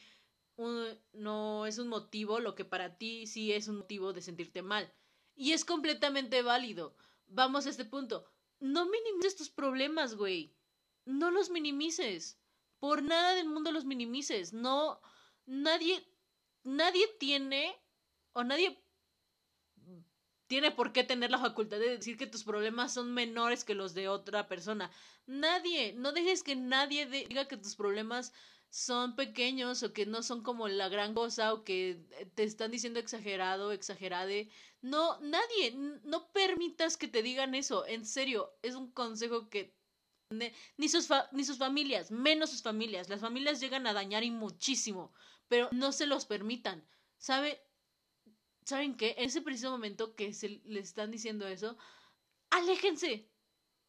no 1.13 1.65
es 1.65 1.78
un 1.78 1.88
motivo 1.88 2.39
lo 2.39 2.53
que 2.53 2.65
para 2.65 2.97
ti 2.97 3.28
sí 3.28 3.53
es 3.53 3.67
un 3.67 3.78
motivo 3.78 4.11
de 4.11 4.22
sentirte 4.22 4.61
mal. 4.61 4.91
Y 5.36 5.53
es 5.53 5.63
completamente 5.63 6.41
válido. 6.41 6.95
Vamos 7.28 7.65
a 7.65 7.70
este 7.70 7.86
punto. 7.86 8.26
No 8.59 8.86
minimices 8.88 9.38
tus 9.38 9.49
problemas, 9.49 10.15
güey. 10.15 10.53
No 11.05 11.32
los 11.32 11.49
minimices. 11.49 12.38
Por 12.80 13.03
nada 13.03 13.36
del 13.36 13.47
mundo 13.47 13.72
los 13.72 13.86
minimices. 13.86 14.51
No, 14.51 14.99
nadie, 15.45 16.05
nadie 16.63 17.07
tiene 17.20 17.74
o 18.34 18.43
nadie 18.43 18.84
tiene 20.50 20.72
por 20.72 20.91
qué 20.91 21.04
tener 21.04 21.30
la 21.30 21.38
facultad 21.38 21.78
de 21.78 21.97
decir 21.97 22.18
que 22.18 22.26
tus 22.26 22.43
problemas 22.43 22.91
son 22.91 23.14
menores 23.14 23.64
que 23.64 23.76
los 23.76 23.93
de 23.93 24.10
otra 24.10 24.47
persona. 24.47 24.89
Nadie, 25.28 25.93
no 25.93 26.12
dejes 26.12 26.41
que 26.41 26.56
nadie 26.56 27.06
diga 27.06 27.47
que 27.47 27.56
tus 27.56 27.76
problemas 27.76 28.34
son 28.72 29.16
pequeños 29.16 29.84
o 29.84 29.93
que 29.93 30.08
no 30.08 30.24
son 30.24 30.41
como 30.41 30.68
la 30.68 30.89
gran 30.89 31.14
cosa 31.14 31.54
o 31.54 31.64
que 31.64 32.04
te 32.34 32.43
están 32.43 32.72
diciendo 32.72 33.00
exagerado, 33.00 33.72
exagerade. 33.72 34.50
No, 34.82 35.20
nadie, 35.22 35.72
no 36.04 36.32
permitas 36.32 36.97
que 36.97 37.08
te 37.08 37.22
digan 37.22 37.54
eso. 37.54 37.86
En 37.86 38.04
serio, 38.04 38.52
es 38.64 38.74
un 38.74 38.91
consejo 38.91 39.50
que 39.52 39.78
ni 40.32 40.89
sus, 40.89 41.10
ni 41.32 41.43
sus 41.43 41.60
familias, 41.60 42.10
menos 42.10 42.50
sus 42.50 42.64
familias. 42.64 43.08
Las 43.08 43.22
familias 43.22 43.60
llegan 43.60 43.86
a 43.86 43.93
dañar 43.93 44.24
y 44.24 44.32
muchísimo, 44.32 45.14
pero 45.47 45.70
no 45.72 45.91
se 45.91 46.08
los 46.08 46.26
permitan. 46.26 46.84
¿Sabe? 47.20 47.62
¿Saben 48.70 48.95
qué? 48.95 49.15
En 49.17 49.26
ese 49.26 49.41
preciso 49.41 49.72
momento 49.72 50.15
que 50.15 50.34
se 50.34 50.61
le 50.63 50.80
están 50.80 51.11
diciendo 51.11 51.47
eso, 51.47 51.78
aléjense, 52.51 53.30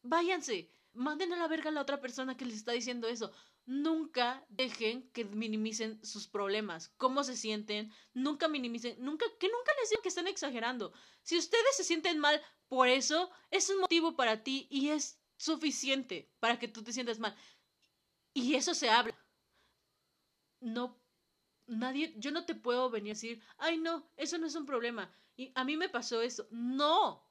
váyanse, 0.01 0.71
manden 0.93 1.33
a 1.33 1.37
la 1.37 1.47
verga 1.47 1.69
a 1.69 1.73
la 1.73 1.81
otra 1.81 2.01
persona 2.01 2.35
que 2.35 2.45
les 2.45 2.55
está 2.55 2.71
diciendo 2.73 3.07
eso. 3.07 3.31
Nunca 3.65 4.43
dejen 4.49 5.09
que 5.11 5.23
minimicen 5.23 6.03
sus 6.03 6.27
problemas, 6.27 6.89
cómo 6.97 7.23
se 7.23 7.37
sienten, 7.37 7.93
nunca 8.13 8.47
minimicen, 8.47 8.97
nunca, 8.99 9.25
que 9.39 9.47
nunca 9.47 9.71
les 9.79 9.89
digan 9.89 10.01
que 10.01 10.09
están 10.09 10.27
exagerando. 10.27 10.93
Si 11.21 11.37
ustedes 11.37 11.75
se 11.75 11.83
sienten 11.83 12.17
mal 12.19 12.41
por 12.67 12.87
eso, 12.87 13.29
es 13.51 13.69
un 13.69 13.81
motivo 13.81 14.15
para 14.15 14.43
ti 14.43 14.67
y 14.71 14.89
es 14.89 15.21
suficiente 15.37 16.31
para 16.39 16.57
que 16.57 16.67
tú 16.67 16.83
te 16.83 16.91
sientas 16.91 17.19
mal. 17.19 17.35
Y 18.33 18.55
eso 18.55 18.73
se 18.73 18.89
habla. 18.89 19.13
No 20.59 21.00
nadie, 21.71 22.13
yo 22.17 22.31
no 22.31 22.45
te 22.45 22.55
puedo 22.55 22.89
venir 22.89 23.11
a 23.11 23.15
decir, 23.15 23.41
ay 23.57 23.77
no, 23.77 24.09
eso 24.17 24.37
no 24.37 24.47
es 24.47 24.55
un 24.55 24.65
problema. 24.65 25.11
Y 25.35 25.51
a 25.55 25.63
mí 25.63 25.77
me 25.77 25.89
pasó 25.89 26.21
eso. 26.21 26.47
No. 26.51 27.27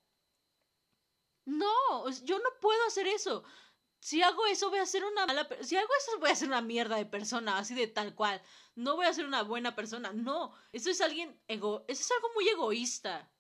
No, 1.45 2.11
yo 2.25 2.39
no 2.39 2.49
puedo 2.61 2.85
hacer 2.87 3.07
eso. 3.07 3.45
Si 4.01 4.23
hago 4.23 4.47
eso 4.47 4.71
voy 4.71 4.79
a 4.79 4.87
ser 4.87 5.05
una 5.05 5.27
mala 5.27 5.47
si 5.61 5.77
hago 5.77 5.89
eso 5.99 6.19
voy 6.19 6.31
a 6.31 6.35
ser 6.35 6.49
una 6.49 6.63
mierda 6.63 6.97
de 6.97 7.05
persona, 7.07 7.59
así 7.59 7.75
de 7.75 7.87
tal 7.87 8.15
cual. 8.15 8.41
No 8.75 8.97
voy 8.97 9.07
a 9.07 9.13
ser 9.13 9.27
una 9.27 9.43
buena 9.43 9.77
persona. 9.77 10.13
No, 10.13 10.55
eso 10.73 10.91
es 10.91 11.01
alguien 11.01 11.39
ego, 11.49 11.85
eso 11.89 12.03
es 12.03 12.11
algo 12.13 12.29
muy 12.35 12.49
egoísta. 12.49 13.31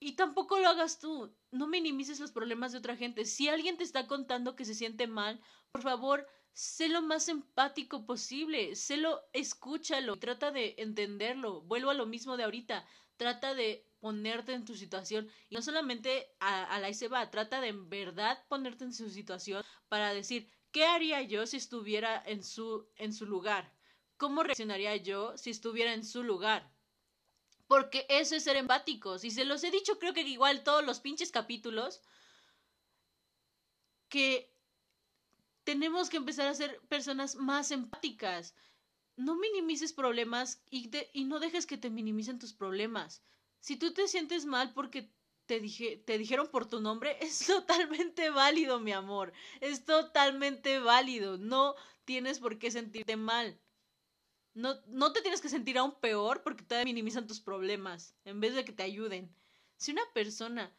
Y 0.00 0.12
tampoco 0.12 0.58
lo 0.58 0.68
hagas 0.68 0.98
tú. 1.00 1.34
No 1.50 1.66
minimices 1.66 2.20
los 2.20 2.32
problemas 2.32 2.72
de 2.72 2.78
otra 2.78 2.96
gente. 2.96 3.24
Si 3.24 3.48
alguien 3.48 3.76
te 3.76 3.84
está 3.84 4.06
contando 4.06 4.56
que 4.56 4.64
se 4.64 4.74
siente 4.74 5.06
mal, 5.06 5.40
por 5.72 5.82
favor, 5.82 6.26
sé 6.52 6.88
lo 6.88 7.02
más 7.02 7.28
empático 7.28 8.06
posible, 8.06 8.74
sélo, 8.76 9.22
escúchalo, 9.32 10.16
trata 10.16 10.50
de 10.50 10.74
entenderlo. 10.78 11.62
Vuelvo 11.62 11.90
a 11.90 11.94
lo 11.94 12.06
mismo 12.06 12.36
de 12.36 12.44
ahorita, 12.44 12.86
trata 13.16 13.54
de 13.54 13.86
ponerte 14.00 14.52
en 14.52 14.64
tu 14.64 14.74
situación 14.74 15.28
y 15.48 15.54
no 15.54 15.62
solamente 15.62 16.34
a, 16.40 16.78
la 16.78 16.92
se 16.94 17.08
va, 17.08 17.30
trata 17.30 17.60
de 17.60 17.68
en 17.68 17.88
verdad 17.88 18.44
ponerte 18.48 18.84
en 18.84 18.92
su 18.92 19.10
situación 19.10 19.64
para 19.88 20.14
decir, 20.14 20.50
¿qué 20.72 20.84
haría 20.84 21.22
yo 21.22 21.46
si 21.46 21.56
estuviera 21.56 22.22
en 22.26 22.42
su, 22.42 22.88
en 22.96 23.12
su 23.12 23.26
lugar? 23.26 23.72
cómo 24.18 24.42
reaccionaría 24.42 24.96
yo 24.96 25.38
si 25.38 25.48
estuviera 25.48 25.94
en 25.94 26.04
su 26.04 26.22
lugar. 26.22 26.70
Porque 27.66 28.04
eso 28.10 28.34
es 28.34 28.44
ser 28.44 28.56
empáticos. 28.56 29.24
Y 29.24 29.30
se 29.30 29.44
los 29.44 29.64
he 29.64 29.70
dicho, 29.70 29.98
creo 29.98 30.12
que 30.12 30.22
igual 30.22 30.64
todos 30.64 30.84
los 30.84 31.00
pinches 31.00 31.30
capítulos. 31.30 32.02
Que 34.08 34.52
tenemos 35.68 36.08
que 36.08 36.16
empezar 36.16 36.48
a 36.48 36.54
ser 36.54 36.80
personas 36.88 37.36
más 37.36 37.70
empáticas. 37.72 38.54
No 39.16 39.34
minimices 39.34 39.92
problemas 39.92 40.62
y, 40.70 40.88
no 41.26 41.40
dejes 41.40 41.66
que 41.66 41.76
te 41.76 41.90
minimicen 41.90 42.38
tus 42.38 42.54
problemas. 42.54 43.22
Si 43.60 43.76
tú 43.76 43.92
te 43.92 44.08
sientes 44.08 44.46
mal 44.46 44.72
porque 44.72 45.12
te, 45.44 45.60
dije, 45.60 45.98
te 45.98 46.16
dijeron 46.16 46.48
por 46.48 46.64
tu 46.64 46.80
nombre, 46.80 47.18
es 47.20 47.46
totalmente 47.46 48.30
válido, 48.30 48.80
mi 48.80 48.92
amor. 48.92 49.34
Es 49.60 49.84
totalmente 49.84 50.78
válido. 50.78 51.36
No 51.36 51.74
tienes 52.06 52.38
por 52.38 52.58
qué 52.58 52.70
sentirte 52.70 53.18
mal. 53.18 53.60
No 54.54 55.12
te 55.12 55.20
tienes 55.20 55.42
que 55.42 55.50
sentir 55.50 55.76
aún 55.76 56.00
peor 56.00 56.42
porque 56.42 56.64
te 56.64 56.82
minimizan 56.86 57.26
tus 57.26 57.40
problemas 57.40 58.14
en 58.24 58.40
vez 58.40 58.54
de 58.54 58.64
que 58.64 58.72
te 58.72 58.84
ayuden. 58.84 59.30
Si 59.76 59.92
una 59.92 60.10
persona 60.14 60.74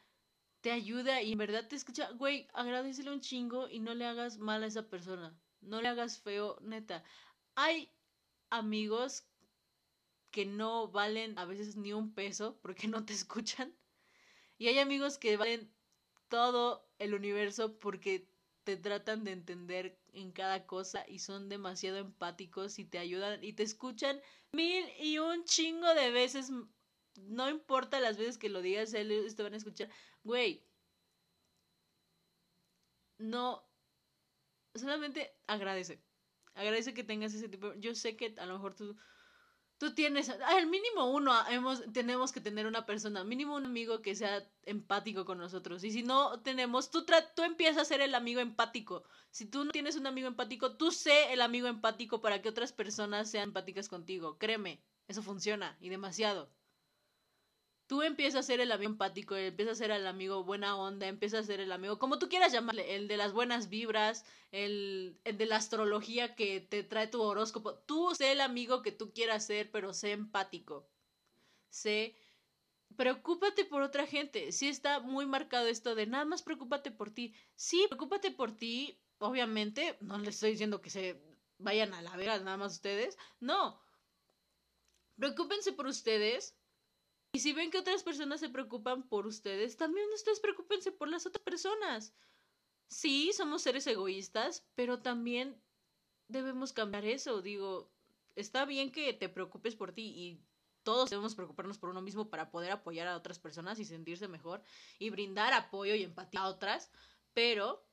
te 0.61 0.71
ayuda 0.71 1.21
y 1.21 1.31
en 1.31 1.37
verdad 1.37 1.67
te 1.67 1.75
escucha, 1.75 2.11
güey, 2.11 2.47
agradecele 2.53 3.11
un 3.11 3.21
chingo 3.21 3.69
y 3.69 3.79
no 3.79 3.93
le 3.93 4.05
hagas 4.05 4.37
mal 4.37 4.63
a 4.63 4.67
esa 4.67 4.89
persona. 4.89 5.37
No 5.61 5.81
le 5.81 5.87
hagas 5.87 6.19
feo, 6.19 6.57
neta. 6.61 7.03
Hay 7.55 7.91
amigos 8.49 9.27
que 10.31 10.45
no 10.45 10.89
valen 10.89 11.37
a 11.37 11.45
veces 11.45 11.75
ni 11.75 11.93
un 11.93 12.13
peso 12.13 12.59
porque 12.61 12.87
no 12.87 13.05
te 13.05 13.13
escuchan. 13.13 13.73
Y 14.57 14.67
hay 14.67 14.79
amigos 14.79 15.17
que 15.17 15.37
valen 15.37 15.73
todo 16.27 16.87
el 16.99 17.13
universo 17.13 17.79
porque 17.79 18.29
te 18.63 18.77
tratan 18.77 19.23
de 19.23 19.31
entender 19.31 19.99
en 20.13 20.31
cada 20.31 20.65
cosa 20.67 21.05
y 21.07 21.19
son 21.19 21.49
demasiado 21.49 21.97
empáticos 21.97 22.77
y 22.77 22.85
te 22.85 22.99
ayudan 22.99 23.43
y 23.43 23.53
te 23.53 23.63
escuchan 23.63 24.21
mil 24.51 24.85
y 24.99 25.17
un 25.17 25.43
chingo 25.45 25.93
de 25.95 26.11
veces 26.11 26.51
no 27.27 27.49
importa 27.49 27.99
las 27.99 28.17
veces 28.17 28.37
que 28.37 28.49
lo 28.49 28.61
digas, 28.61 28.93
ellos 28.93 29.35
te 29.35 29.43
van 29.43 29.53
a 29.53 29.57
escuchar. 29.57 29.89
Güey, 30.23 30.63
no, 33.19 33.69
solamente 34.75 35.35
agradece. 35.47 36.01
Agradece 36.55 36.93
que 36.93 37.03
tengas 37.03 37.33
ese 37.33 37.49
tipo. 37.49 37.73
Yo 37.75 37.95
sé 37.95 38.15
que 38.17 38.35
a 38.37 38.45
lo 38.45 38.53
mejor 38.53 38.75
tú, 38.75 38.95
tú 39.77 39.93
tienes, 39.93 40.29
al 40.29 40.67
mínimo 40.67 41.11
uno, 41.11 41.33
hemos, 41.49 41.83
tenemos 41.93 42.31
que 42.31 42.41
tener 42.41 42.67
una 42.67 42.85
persona, 42.85 43.23
mínimo 43.23 43.55
un 43.55 43.65
amigo 43.65 44.01
que 44.01 44.15
sea 44.15 44.49
empático 44.63 45.25
con 45.25 45.37
nosotros. 45.37 45.83
Y 45.83 45.91
si 45.91 46.03
no 46.03 46.41
tenemos, 46.41 46.91
tú, 46.91 47.05
tú 47.35 47.43
empiezas 47.43 47.83
a 47.83 47.85
ser 47.85 48.01
el 48.01 48.15
amigo 48.15 48.41
empático. 48.41 49.03
Si 49.31 49.45
tú 49.45 49.65
no 49.65 49.71
tienes 49.71 49.95
un 49.95 50.07
amigo 50.07 50.27
empático, 50.27 50.77
tú 50.77 50.91
sé 50.91 51.33
el 51.33 51.41
amigo 51.41 51.67
empático 51.67 52.21
para 52.21 52.41
que 52.41 52.49
otras 52.49 52.73
personas 52.73 53.29
sean 53.29 53.49
empáticas 53.49 53.89
contigo. 53.89 54.37
Créeme, 54.37 54.81
eso 55.07 55.21
funciona 55.23 55.77
y 55.79 55.89
demasiado 55.89 56.51
tú 57.89 58.03
empiezas 58.03 58.41
a 58.41 58.43
ser 58.43 58.59
el 58.59 58.71
amigo 58.71 58.91
empático, 58.91 59.35
empiezas 59.35 59.73
a 59.73 59.83
ser 59.83 59.89
el 59.91 60.05
amigo 60.05 60.43
buena 60.43 60.77
onda, 60.77 61.07
empiezas 61.07 61.39
a 61.41 61.47
ser 61.47 61.59
el 61.59 61.71
amigo, 61.71 61.97
como 61.97 62.19
tú 62.19 62.29
quieras 62.29 62.53
llamarle, 62.53 62.95
el 62.95 63.07
de 63.07 63.17
las 63.17 63.33
buenas 63.33 63.67
vibras, 63.67 64.25
el, 64.51 65.19
de 65.23 65.45
la 65.47 65.55
astrología 65.55 66.35
que 66.35 66.61
te 66.61 66.83
trae 66.83 67.07
tu 67.07 67.19
horóscopo. 67.23 67.73
Tú 67.79 68.13
sé 68.15 68.33
el 68.33 68.41
amigo 68.41 68.83
que 68.83 68.91
tú 68.91 69.11
quieras 69.11 69.47
ser, 69.47 69.71
pero 69.71 69.91
sé 69.95 70.11
empático. 70.11 70.87
Sé, 71.69 72.15
preocúpate 72.95 73.65
por 73.65 73.81
otra 73.81 74.05
gente. 74.05 74.51
Sí 74.51 74.67
está 74.69 74.99
muy 74.99 75.25
marcado 75.25 75.67
esto 75.67 75.95
de 75.95 76.05
nada 76.05 76.25
más 76.25 76.43
preocúpate 76.43 76.91
por 76.91 77.09
ti. 77.09 77.33
Sí, 77.55 77.87
preocúpate 77.89 78.29
por 78.29 78.55
ti, 78.55 78.99
obviamente, 79.17 79.97
no 80.01 80.19
les 80.19 80.35
estoy 80.35 80.51
diciendo 80.51 80.81
que 80.81 80.91
se 80.91 81.19
vayan 81.57 81.95
a 81.95 82.03
la 82.03 82.15
vera 82.17 82.37
nada 82.39 82.57
más 82.57 82.73
ustedes, 82.73 83.17
no. 83.39 83.81
Preocúpense 85.17 85.73
por 85.73 85.87
ustedes, 85.87 86.58
y 87.31 87.39
si 87.39 87.53
ven 87.53 87.71
que 87.71 87.77
otras 87.77 88.03
personas 88.03 88.39
se 88.39 88.49
preocupan 88.49 89.07
por 89.07 89.27
ustedes, 89.27 89.77
también 89.77 90.07
ustedes 90.13 90.39
preocupense 90.39 90.91
por 90.91 91.07
las 91.07 91.25
otras 91.25 91.43
personas. 91.43 92.13
Sí, 92.87 93.31
somos 93.33 93.61
seres 93.61 93.85
egoístas, 93.85 94.67
pero 94.75 95.01
también 95.01 95.61
debemos 96.27 96.73
cambiar 96.73 97.05
eso. 97.05 97.41
Digo, 97.41 97.91
está 98.35 98.65
bien 98.65 98.91
que 98.91 99.13
te 99.13 99.29
preocupes 99.29 99.75
por 99.75 99.91
ti 99.91 100.07
y 100.15 100.43
todos 100.83 101.09
debemos 101.11 101.35
preocuparnos 101.35 101.77
por 101.77 101.89
uno 101.89 102.01
mismo 102.01 102.29
para 102.31 102.49
poder 102.49 102.71
apoyar 102.71 103.07
a 103.07 103.15
otras 103.15 103.37
personas 103.37 103.79
y 103.79 103.85
sentirse 103.85 104.27
mejor 104.27 104.63
y 104.97 105.11
brindar 105.11 105.53
apoyo 105.53 105.93
y 105.93 106.03
empatía 106.03 106.41
a 106.41 106.49
otras, 106.49 106.91
pero 107.33 107.85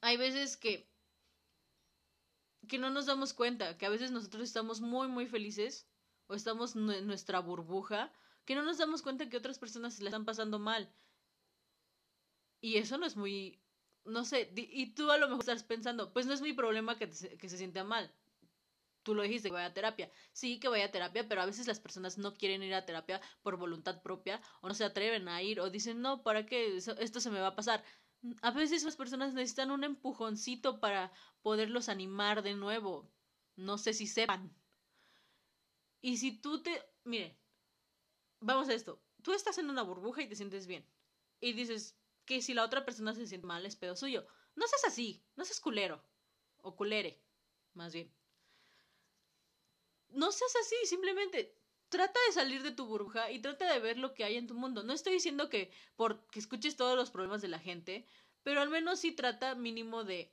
hay 0.00 0.16
veces 0.16 0.56
que 0.56 0.86
que 2.68 2.76
no 2.76 2.90
nos 2.90 3.06
damos 3.06 3.32
cuenta, 3.32 3.78
que 3.78 3.86
a 3.86 3.88
veces 3.88 4.10
nosotros 4.10 4.42
estamos 4.42 4.82
muy 4.82 5.08
muy 5.08 5.26
felices 5.26 5.87
o 6.28 6.34
estamos 6.34 6.76
en 6.76 7.06
nuestra 7.06 7.40
burbuja 7.40 8.12
que 8.44 8.54
no 8.54 8.62
nos 8.62 8.78
damos 8.78 9.02
cuenta 9.02 9.28
que 9.28 9.36
otras 9.36 9.58
personas 9.58 9.94
se 9.94 10.02
la 10.02 10.10
están 10.10 10.24
pasando 10.24 10.58
mal. 10.58 10.88
Y 12.60 12.76
eso 12.76 12.96
no 12.98 13.06
es 13.06 13.16
muy... 13.16 13.60
No 14.04 14.24
sé, 14.24 14.50
y 14.56 14.94
tú 14.94 15.10
a 15.10 15.18
lo 15.18 15.28
mejor 15.28 15.40
estás 15.40 15.64
pensando, 15.64 16.12
pues 16.14 16.24
no 16.24 16.32
es 16.32 16.40
mi 16.40 16.54
problema 16.54 16.96
que, 16.96 17.10
que 17.10 17.48
se 17.48 17.58
sienta 17.58 17.84
mal. 17.84 18.10
Tú 19.02 19.14
lo 19.14 19.22
dijiste, 19.22 19.48
que 19.48 19.54
vaya 19.54 19.66
a 19.66 19.74
terapia. 19.74 20.10
Sí, 20.32 20.58
que 20.60 20.68
vaya 20.68 20.86
a 20.86 20.90
terapia, 20.90 21.28
pero 21.28 21.42
a 21.42 21.46
veces 21.46 21.66
las 21.66 21.80
personas 21.80 22.16
no 22.16 22.34
quieren 22.34 22.62
ir 22.62 22.74
a 22.74 22.86
terapia 22.86 23.20
por 23.42 23.56
voluntad 23.56 24.02
propia 24.02 24.40
o 24.62 24.68
no 24.68 24.74
se 24.74 24.84
atreven 24.84 25.28
a 25.28 25.42
ir 25.42 25.60
o 25.60 25.70
dicen, 25.70 26.00
no, 26.00 26.22
¿para 26.22 26.46
qué? 26.46 26.76
Esto 26.76 27.20
se 27.20 27.30
me 27.30 27.40
va 27.40 27.48
a 27.48 27.56
pasar. 27.56 27.84
A 28.42 28.50
veces 28.50 28.82
las 28.84 28.96
personas 28.96 29.34
necesitan 29.34 29.70
un 29.70 29.84
empujoncito 29.84 30.80
para 30.80 31.12
poderlos 31.42 31.88
animar 31.88 32.42
de 32.42 32.54
nuevo. 32.54 33.10
No 33.56 33.78
sé 33.78 33.92
si 33.92 34.06
sepan. 34.06 34.54
Y 36.00 36.16
si 36.16 36.32
tú 36.32 36.62
te... 36.62 36.82
Mire, 37.04 37.38
vamos 38.40 38.68
a 38.68 38.74
esto. 38.74 39.02
Tú 39.22 39.32
estás 39.32 39.58
en 39.58 39.70
una 39.70 39.82
burbuja 39.82 40.22
y 40.22 40.28
te 40.28 40.36
sientes 40.36 40.66
bien. 40.66 40.86
Y 41.40 41.52
dices 41.52 41.96
que 42.24 42.42
si 42.42 42.54
la 42.54 42.64
otra 42.64 42.84
persona 42.84 43.14
se 43.14 43.26
siente 43.26 43.46
mal 43.46 43.66
es 43.66 43.76
pedo 43.76 43.96
suyo. 43.96 44.26
No 44.54 44.66
seas 44.66 44.84
así, 44.84 45.24
no 45.36 45.44
seas 45.44 45.60
culero. 45.60 46.02
O 46.60 46.76
culere, 46.76 47.22
más 47.74 47.92
bien. 47.92 48.12
No 50.10 50.32
seas 50.32 50.54
así, 50.56 50.76
simplemente 50.84 51.54
trata 51.88 52.18
de 52.26 52.32
salir 52.32 52.62
de 52.62 52.72
tu 52.72 52.86
burbuja 52.86 53.30
y 53.30 53.40
trata 53.40 53.72
de 53.72 53.80
ver 53.80 53.98
lo 53.98 54.14
que 54.14 54.24
hay 54.24 54.36
en 54.36 54.46
tu 54.46 54.54
mundo. 54.54 54.82
No 54.82 54.92
estoy 54.92 55.14
diciendo 55.14 55.48
que 55.48 55.72
porque 55.96 56.38
escuches 56.38 56.76
todos 56.76 56.96
los 56.96 57.10
problemas 57.10 57.42
de 57.42 57.48
la 57.48 57.58
gente, 57.58 58.06
pero 58.42 58.60
al 58.60 58.68
menos 58.68 59.00
sí 59.00 59.12
trata 59.12 59.54
mínimo 59.54 60.04
de 60.04 60.32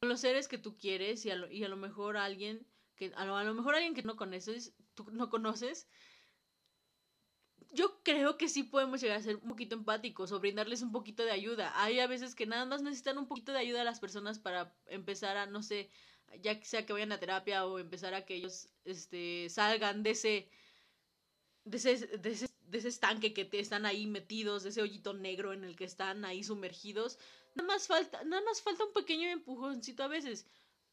los 0.00 0.20
seres 0.20 0.48
que 0.48 0.58
tú 0.58 0.76
quieres 0.76 1.24
y 1.24 1.30
a 1.30 1.36
lo, 1.36 1.50
y 1.50 1.64
a 1.64 1.68
lo 1.68 1.76
mejor 1.76 2.16
alguien 2.16 2.66
que 2.96 3.12
a 3.14 3.24
lo, 3.24 3.54
mejor 3.54 3.74
alguien 3.74 3.94
que 3.94 4.02
no 4.02 4.16
conoces, 4.16 4.74
tú 4.94 5.06
no 5.12 5.30
conoces, 5.30 5.86
yo 7.70 8.02
creo 8.02 8.38
que 8.38 8.48
sí 8.48 8.62
podemos 8.62 9.00
llegar 9.00 9.18
a 9.18 9.22
ser 9.22 9.36
un 9.36 9.48
poquito 9.48 9.74
empáticos 9.74 10.32
o 10.32 10.40
brindarles 10.40 10.82
un 10.82 10.92
poquito 10.92 11.24
de 11.24 11.30
ayuda. 11.30 11.72
Hay 11.82 12.00
a 12.00 12.06
veces 12.06 12.34
que 12.34 12.46
nada 12.46 12.64
más 12.64 12.82
necesitan 12.82 13.18
un 13.18 13.28
poquito 13.28 13.52
de 13.52 13.58
ayuda 13.58 13.82
a 13.82 13.84
las 13.84 14.00
personas 14.00 14.38
para 14.38 14.74
empezar 14.86 15.36
a, 15.36 15.46
no 15.46 15.62
sé, 15.62 15.90
ya 16.40 16.62
sea 16.64 16.86
que 16.86 16.92
vayan 16.92 17.12
a 17.12 17.20
terapia 17.20 17.66
o 17.66 17.78
empezar 17.78 18.14
a 18.14 18.24
que 18.24 18.36
ellos 18.36 18.68
este, 18.84 19.48
salgan 19.50 20.02
de 20.02 20.10
ese, 20.10 20.48
de 21.64 21.76
ese, 21.76 22.06
de 22.18 22.30
ese, 22.30 22.48
de 22.60 22.78
ese 22.78 22.88
estanque 22.88 23.34
que 23.34 23.44
te 23.44 23.60
están 23.60 23.86
ahí 23.86 24.06
metidos, 24.06 24.62
de 24.62 24.70
ese 24.70 24.82
hoyito 24.82 25.12
negro 25.14 25.52
en 25.52 25.64
el 25.64 25.76
que 25.76 25.84
están 25.84 26.24
ahí 26.24 26.42
sumergidos. 26.42 27.18
Nada 27.54 27.68
más 27.68 27.86
falta, 27.86 28.24
nada 28.24 28.42
más 28.42 28.62
falta 28.62 28.84
un 28.84 28.92
pequeño 28.92 29.28
empujoncito 29.28 30.02
a 30.02 30.08
veces. 30.08 30.46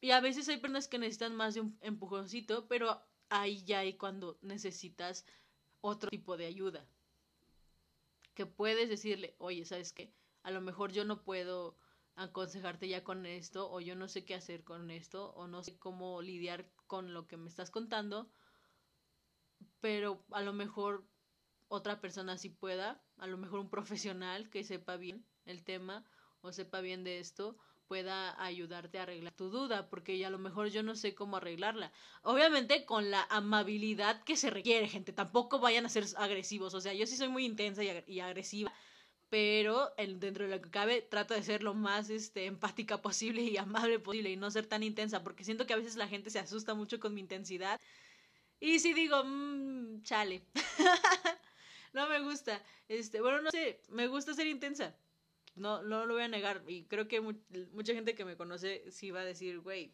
Y 0.03 0.11
a 0.11 0.19
veces 0.19 0.49
hay 0.49 0.57
personas 0.57 0.89
que 0.89 0.99
necesitan 0.99 1.33
más 1.33 1.53
de 1.53 1.61
un 1.61 1.77
empujoncito, 1.79 2.67
pero 2.67 3.01
ahí 3.29 3.63
ya 3.63 3.79
hay 3.79 3.93
cuando 3.93 4.37
necesitas 4.41 5.25
otro 5.79 6.09
tipo 6.09 6.35
de 6.35 6.45
ayuda. 6.45 6.85
Que 8.33 8.45
puedes 8.45 8.89
decirle, 8.89 9.33
oye, 9.37 9.63
¿sabes 9.63 9.93
qué? 9.93 10.13
A 10.41 10.51
lo 10.51 10.59
mejor 10.59 10.91
yo 10.91 11.05
no 11.05 11.23
puedo 11.23 11.77
aconsejarte 12.15 12.89
ya 12.89 13.05
con 13.05 13.25
esto, 13.25 13.71
o 13.71 13.79
yo 13.79 13.95
no 13.95 14.09
sé 14.09 14.25
qué 14.25 14.35
hacer 14.35 14.65
con 14.65 14.91
esto, 14.91 15.31
o 15.35 15.47
no 15.47 15.63
sé 15.63 15.79
cómo 15.79 16.21
lidiar 16.21 16.69
con 16.85 17.13
lo 17.13 17.25
que 17.25 17.37
me 17.37 17.47
estás 17.47 17.71
contando, 17.71 18.29
pero 19.79 20.25
a 20.31 20.41
lo 20.41 20.51
mejor 20.51 21.07
otra 21.69 22.01
persona 22.01 22.37
sí 22.37 22.49
pueda, 22.49 23.01
a 23.19 23.27
lo 23.27 23.37
mejor 23.37 23.61
un 23.61 23.69
profesional 23.69 24.49
que 24.49 24.65
sepa 24.65 24.97
bien 24.97 25.25
el 25.45 25.63
tema 25.63 26.03
o 26.41 26.51
sepa 26.51 26.81
bien 26.81 27.05
de 27.05 27.19
esto, 27.19 27.57
pueda 27.87 28.41
ayudarte 28.43 28.99
a 28.99 29.03
arreglar 29.03 29.33
tu 29.33 29.49
duda, 29.49 29.89
porque 29.89 30.25
a 30.25 30.29
lo 30.29 30.39
mejor 30.39 30.69
yo 30.69 30.83
no 30.83 30.95
sé 30.95 31.13
cómo 31.15 31.37
arreglarla. 31.37 31.91
Obviamente 32.21 32.85
con 32.85 33.11
la 33.11 33.23
amabilidad 33.29 34.23
que 34.23 34.35
se 34.35 34.49
requiere, 34.49 34.87
gente, 34.87 35.13
tampoco 35.13 35.59
vayan 35.59 35.85
a 35.85 35.89
ser 35.89 36.05
agresivos, 36.17 36.73
o 36.73 36.81
sea, 36.81 36.93
yo 36.93 37.05
sí 37.05 37.17
soy 37.17 37.29
muy 37.29 37.45
intensa 37.45 37.83
y, 37.83 38.19
agresiva, 38.19 38.73
pero 39.29 39.93
dentro 39.97 40.45
de 40.45 40.55
lo 40.55 40.61
que 40.61 40.69
cabe 40.69 41.01
trato 41.01 41.33
de 41.33 41.43
ser 41.43 41.63
lo 41.63 41.73
más 41.73 42.09
este, 42.09 42.45
empática 42.45 43.01
posible 43.01 43.41
y 43.41 43.57
amable 43.57 43.99
posible 43.99 44.29
y 44.31 44.37
no 44.37 44.51
ser 44.51 44.67
tan 44.67 44.83
intensa, 44.83 45.23
porque 45.23 45.43
siento 45.43 45.65
que 45.65 45.73
a 45.73 45.77
veces 45.77 45.95
la 45.95 46.07
gente 46.07 46.29
se 46.29 46.39
asusta 46.39 46.73
mucho 46.73 46.99
con 46.99 47.13
mi 47.13 47.21
intensidad. 47.21 47.79
Y 48.59 48.79
si 48.79 48.93
digo, 48.93 49.23
mmm, 49.25 50.01
chale. 50.03 50.43
no 51.93 52.07
me 52.07 52.21
gusta. 52.21 52.61
Este, 52.87 53.21
bueno, 53.21 53.41
no 53.41 53.51
sé, 53.51 53.81
me 53.89 54.07
gusta 54.07 54.33
ser 54.33 54.47
intensa 54.47 54.95
no, 55.55 55.83
no 55.83 56.05
lo 56.05 56.13
voy 56.13 56.23
a 56.23 56.27
negar. 56.27 56.63
Y 56.67 56.85
creo 56.85 57.07
que 57.07 57.21
mucha 57.21 57.93
gente 57.93 58.15
que 58.15 58.25
me 58.25 58.37
conoce 58.37 58.89
sí 58.91 59.11
va 59.11 59.21
a 59.21 59.25
decir, 59.25 59.59
güey, 59.59 59.93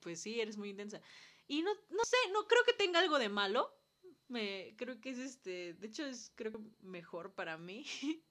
pues 0.00 0.20
sí, 0.20 0.40
eres 0.40 0.56
muy 0.56 0.70
intensa. 0.70 1.00
Y 1.46 1.62
no, 1.62 1.72
no 1.90 2.04
sé, 2.04 2.16
no 2.32 2.46
creo 2.46 2.64
que 2.64 2.72
tenga 2.72 3.00
algo 3.00 3.18
de 3.18 3.28
malo. 3.28 3.74
Me, 4.28 4.74
creo 4.76 5.00
que 5.00 5.10
es 5.10 5.18
este, 5.18 5.74
de 5.74 5.86
hecho 5.86 6.06
es 6.06 6.32
creo 6.34 6.60
mejor 6.82 7.34
para 7.34 7.58
mí. 7.58 7.84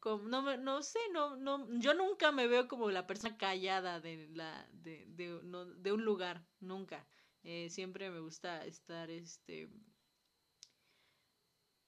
como, 0.00 0.28
no, 0.28 0.56
no 0.58 0.82
sé, 0.82 0.98
no, 1.12 1.36
no, 1.36 1.66
yo 1.78 1.94
nunca 1.94 2.30
me 2.30 2.46
veo 2.46 2.68
como 2.68 2.90
la 2.90 3.06
persona 3.06 3.38
callada 3.38 4.00
de 4.00 4.28
la, 4.34 4.68
de, 4.72 5.06
de, 5.08 5.40
no, 5.44 5.64
de 5.64 5.92
un 5.92 6.04
lugar, 6.04 6.44
nunca. 6.60 7.06
Eh, 7.42 7.70
siempre 7.70 8.10
me 8.10 8.20
gusta 8.20 8.64
estar, 8.66 9.10
este, 9.10 9.68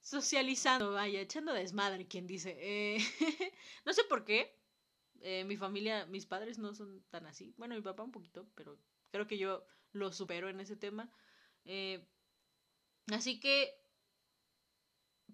socializando, 0.06 0.92
vaya, 0.92 1.20
echando 1.20 1.52
desmadre, 1.52 2.06
quien 2.06 2.28
dice. 2.28 2.56
Eh, 2.60 2.98
no 3.84 3.92
sé 3.92 4.04
por 4.04 4.24
qué. 4.24 4.56
Eh, 5.20 5.42
mi 5.44 5.56
familia, 5.56 6.06
mis 6.06 6.26
padres 6.26 6.58
no 6.58 6.74
son 6.74 7.02
tan 7.10 7.26
así. 7.26 7.54
Bueno, 7.56 7.74
mi 7.74 7.82
papá 7.82 8.04
un 8.04 8.12
poquito, 8.12 8.46
pero 8.54 8.78
creo 9.10 9.26
que 9.26 9.36
yo 9.36 9.66
lo 9.90 10.12
supero 10.12 10.48
en 10.48 10.60
ese 10.60 10.76
tema. 10.76 11.10
Eh, 11.64 12.06
así 13.12 13.40
que, 13.40 13.74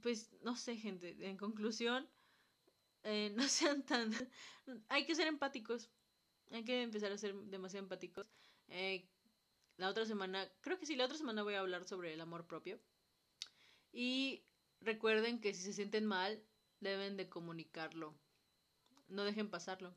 pues, 0.00 0.32
no 0.40 0.56
sé, 0.56 0.76
gente, 0.78 1.18
en 1.20 1.36
conclusión, 1.36 2.08
no 3.36 3.48
sean 3.48 3.84
tan... 3.84 4.10
hay 4.88 5.04
que 5.04 5.14
ser 5.14 5.26
empáticos. 5.26 5.90
Hay 6.50 6.64
que 6.64 6.80
empezar 6.80 7.12
a 7.12 7.18
ser 7.18 7.34
demasiado 7.34 7.84
empáticos. 7.84 8.26
La 9.76 9.90
otra 9.90 10.06
semana, 10.06 10.50
creo 10.62 10.78
que 10.78 10.86
sí, 10.86 10.96
la 10.96 11.04
otra 11.04 11.18
semana 11.18 11.42
voy 11.42 11.54
a 11.54 11.60
hablar 11.60 11.84
sobre 11.84 12.14
el 12.14 12.20
amor 12.22 12.46
propio. 12.46 12.80
Y 13.92 14.46
recuerden 14.84 15.40
que 15.40 15.54
si 15.54 15.62
se 15.62 15.72
sienten 15.72 16.06
mal, 16.06 16.42
deben 16.80 17.16
de 17.16 17.28
comunicarlo. 17.28 18.14
No 19.08 19.24
dejen 19.24 19.50
pasarlo 19.50 19.94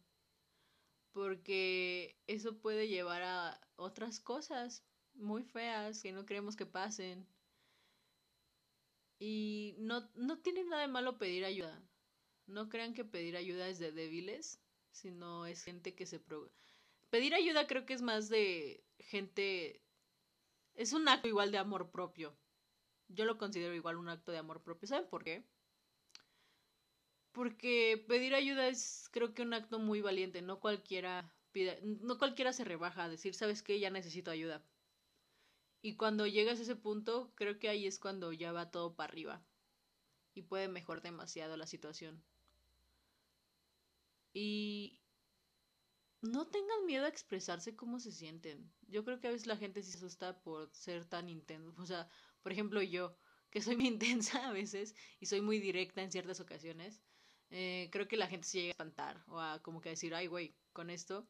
porque 1.16 2.20
eso 2.28 2.58
puede 2.58 2.90
llevar 2.90 3.22
a 3.24 3.62
otras 3.78 4.20
cosas 4.20 4.84
muy 5.14 5.44
feas 5.44 6.02
que 6.02 6.12
no 6.12 6.26
queremos 6.26 6.58
que 6.58 6.66
pasen. 6.66 7.26
Y 9.18 9.76
no, 9.78 10.12
no 10.16 10.42
tiene 10.42 10.66
nada 10.66 10.82
de 10.82 10.90
malo 10.90 11.18
pedir 11.18 11.46
ayuda. 11.46 11.82
No 12.48 12.68
crean 12.68 12.94
que 12.94 13.06
pedir 13.06 13.38
ayuda 13.38 13.70
es 13.70 13.80
de 13.80 13.94
débiles, 13.94 14.60
sino 14.92 15.46
es 15.46 15.64
gente 15.64 15.96
que 15.96 16.06
se... 16.06 16.20
Pro... 16.20 16.52
Pedir 17.10 17.34
ayuda 17.34 17.66
creo 17.66 17.86
que 17.86 17.94
es 17.94 18.02
más 18.02 18.28
de 18.28 18.84
gente... 19.00 19.82
Es 20.74 20.92
un 20.92 21.08
acto 21.08 21.30
igual 21.30 21.50
de 21.50 21.60
amor 21.60 21.92
propio. 21.92 22.38
Yo 23.08 23.26
lo 23.26 23.38
considero 23.38 23.74
igual 23.74 23.98
un 23.98 24.10
acto 24.10 24.32
de 24.32 24.40
amor 24.40 24.62
propio. 24.64 24.88
¿Saben 24.88 25.08
por 25.10 25.24
qué? 25.24 25.46
porque 27.36 28.04
pedir 28.08 28.34
ayuda 28.34 28.70
es 28.70 29.10
creo 29.12 29.34
que 29.34 29.42
un 29.42 29.54
acto 29.54 29.78
muy 29.78 30.00
valiente, 30.02 30.42
no 30.42 30.62
cualquiera 30.62 31.36
pide, 31.52 31.80
no 31.84 32.18
cualquiera 32.18 32.54
se 32.54 32.64
rebaja 32.64 33.04
a 33.04 33.10
decir, 33.10 33.36
¿sabes 33.36 33.62
qué? 33.62 33.78
Ya 33.80 33.90
necesito 33.90 34.32
ayuda. 34.32 34.64
Y 35.82 35.98
cuando 35.98 36.26
llegas 36.26 36.60
a 36.60 36.62
ese 36.64 36.78
punto, 36.78 37.34
creo 37.36 37.60
que 37.60 37.68
ahí 37.68 37.88
es 37.88 38.00
cuando 38.00 38.32
ya 38.32 38.54
va 38.54 38.72
todo 38.72 38.96
para 38.96 39.12
arriba 39.12 39.46
y 40.34 40.44
puede 40.44 40.70
mejorar 40.70 41.04
demasiado 41.04 41.58
la 41.58 41.68
situación. 41.68 42.24
Y 44.34 45.02
no 46.22 46.48
tengan 46.48 46.86
miedo 46.86 47.04
a 47.04 47.10
expresarse 47.10 47.76
cómo 47.76 48.00
se 48.00 48.14
sienten. 48.14 48.72
Yo 48.88 49.04
creo 49.04 49.20
que 49.20 49.28
a 49.28 49.32
veces 49.32 49.46
la 49.46 49.58
gente 49.58 49.84
se 49.84 49.98
asusta 49.98 50.42
por 50.42 50.74
ser 50.74 51.06
tan 51.06 51.30
intenso. 51.30 51.74
O 51.82 51.86
sea, 51.86 52.10
por 52.46 52.52
ejemplo, 52.52 52.80
yo, 52.84 53.18
que 53.50 53.60
soy 53.60 53.76
muy 53.76 53.88
intensa 53.88 54.48
a 54.48 54.54
veces 54.54 54.94
y 55.20 55.26
soy 55.26 55.42
muy 55.42 55.60
directa 55.60 56.04
en 56.04 56.12
ciertas 56.12 56.40
ocasiones, 56.40 57.02
eh, 57.50 57.90
creo 57.92 58.08
que 58.08 58.18
la 58.18 58.28
gente 58.28 58.48
se 58.48 58.60
llega 58.60 58.68
a 58.68 58.72
espantar 58.74 59.24
o 59.30 59.40
a 59.40 59.64
como 59.64 59.82
que 59.82 59.90
decir, 59.90 60.14
ay, 60.14 60.28
güey, 60.28 60.56
con 60.72 60.92
esto. 60.92 61.28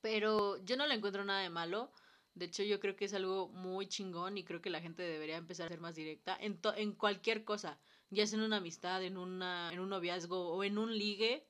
Pero 0.00 0.56
yo 0.64 0.76
no 0.76 0.88
le 0.88 0.94
encuentro 0.94 1.24
nada 1.24 1.42
de 1.42 1.48
malo. 1.48 1.92
De 2.34 2.46
hecho, 2.46 2.64
yo 2.64 2.80
creo 2.80 2.96
que 2.96 3.04
es 3.04 3.14
algo 3.14 3.50
muy 3.50 3.86
chingón 3.86 4.36
y 4.36 4.42
creo 4.42 4.60
que 4.60 4.68
la 4.70 4.80
gente 4.80 5.04
debería 5.04 5.36
empezar 5.36 5.66
a 5.66 5.68
ser 5.68 5.80
más 5.80 5.94
directa 5.94 6.36
en, 6.40 6.58
en 6.76 6.92
cualquier 6.94 7.44
cosa, 7.44 7.78
ya 8.10 8.26
sea 8.26 8.40
en 8.40 8.44
una 8.46 8.56
amistad, 8.56 9.04
en, 9.04 9.16
una, 9.16 9.72
en 9.72 9.78
un 9.78 9.90
noviazgo 9.90 10.50
o 10.50 10.64
en 10.64 10.76
un 10.76 10.98
ligue, 10.98 11.46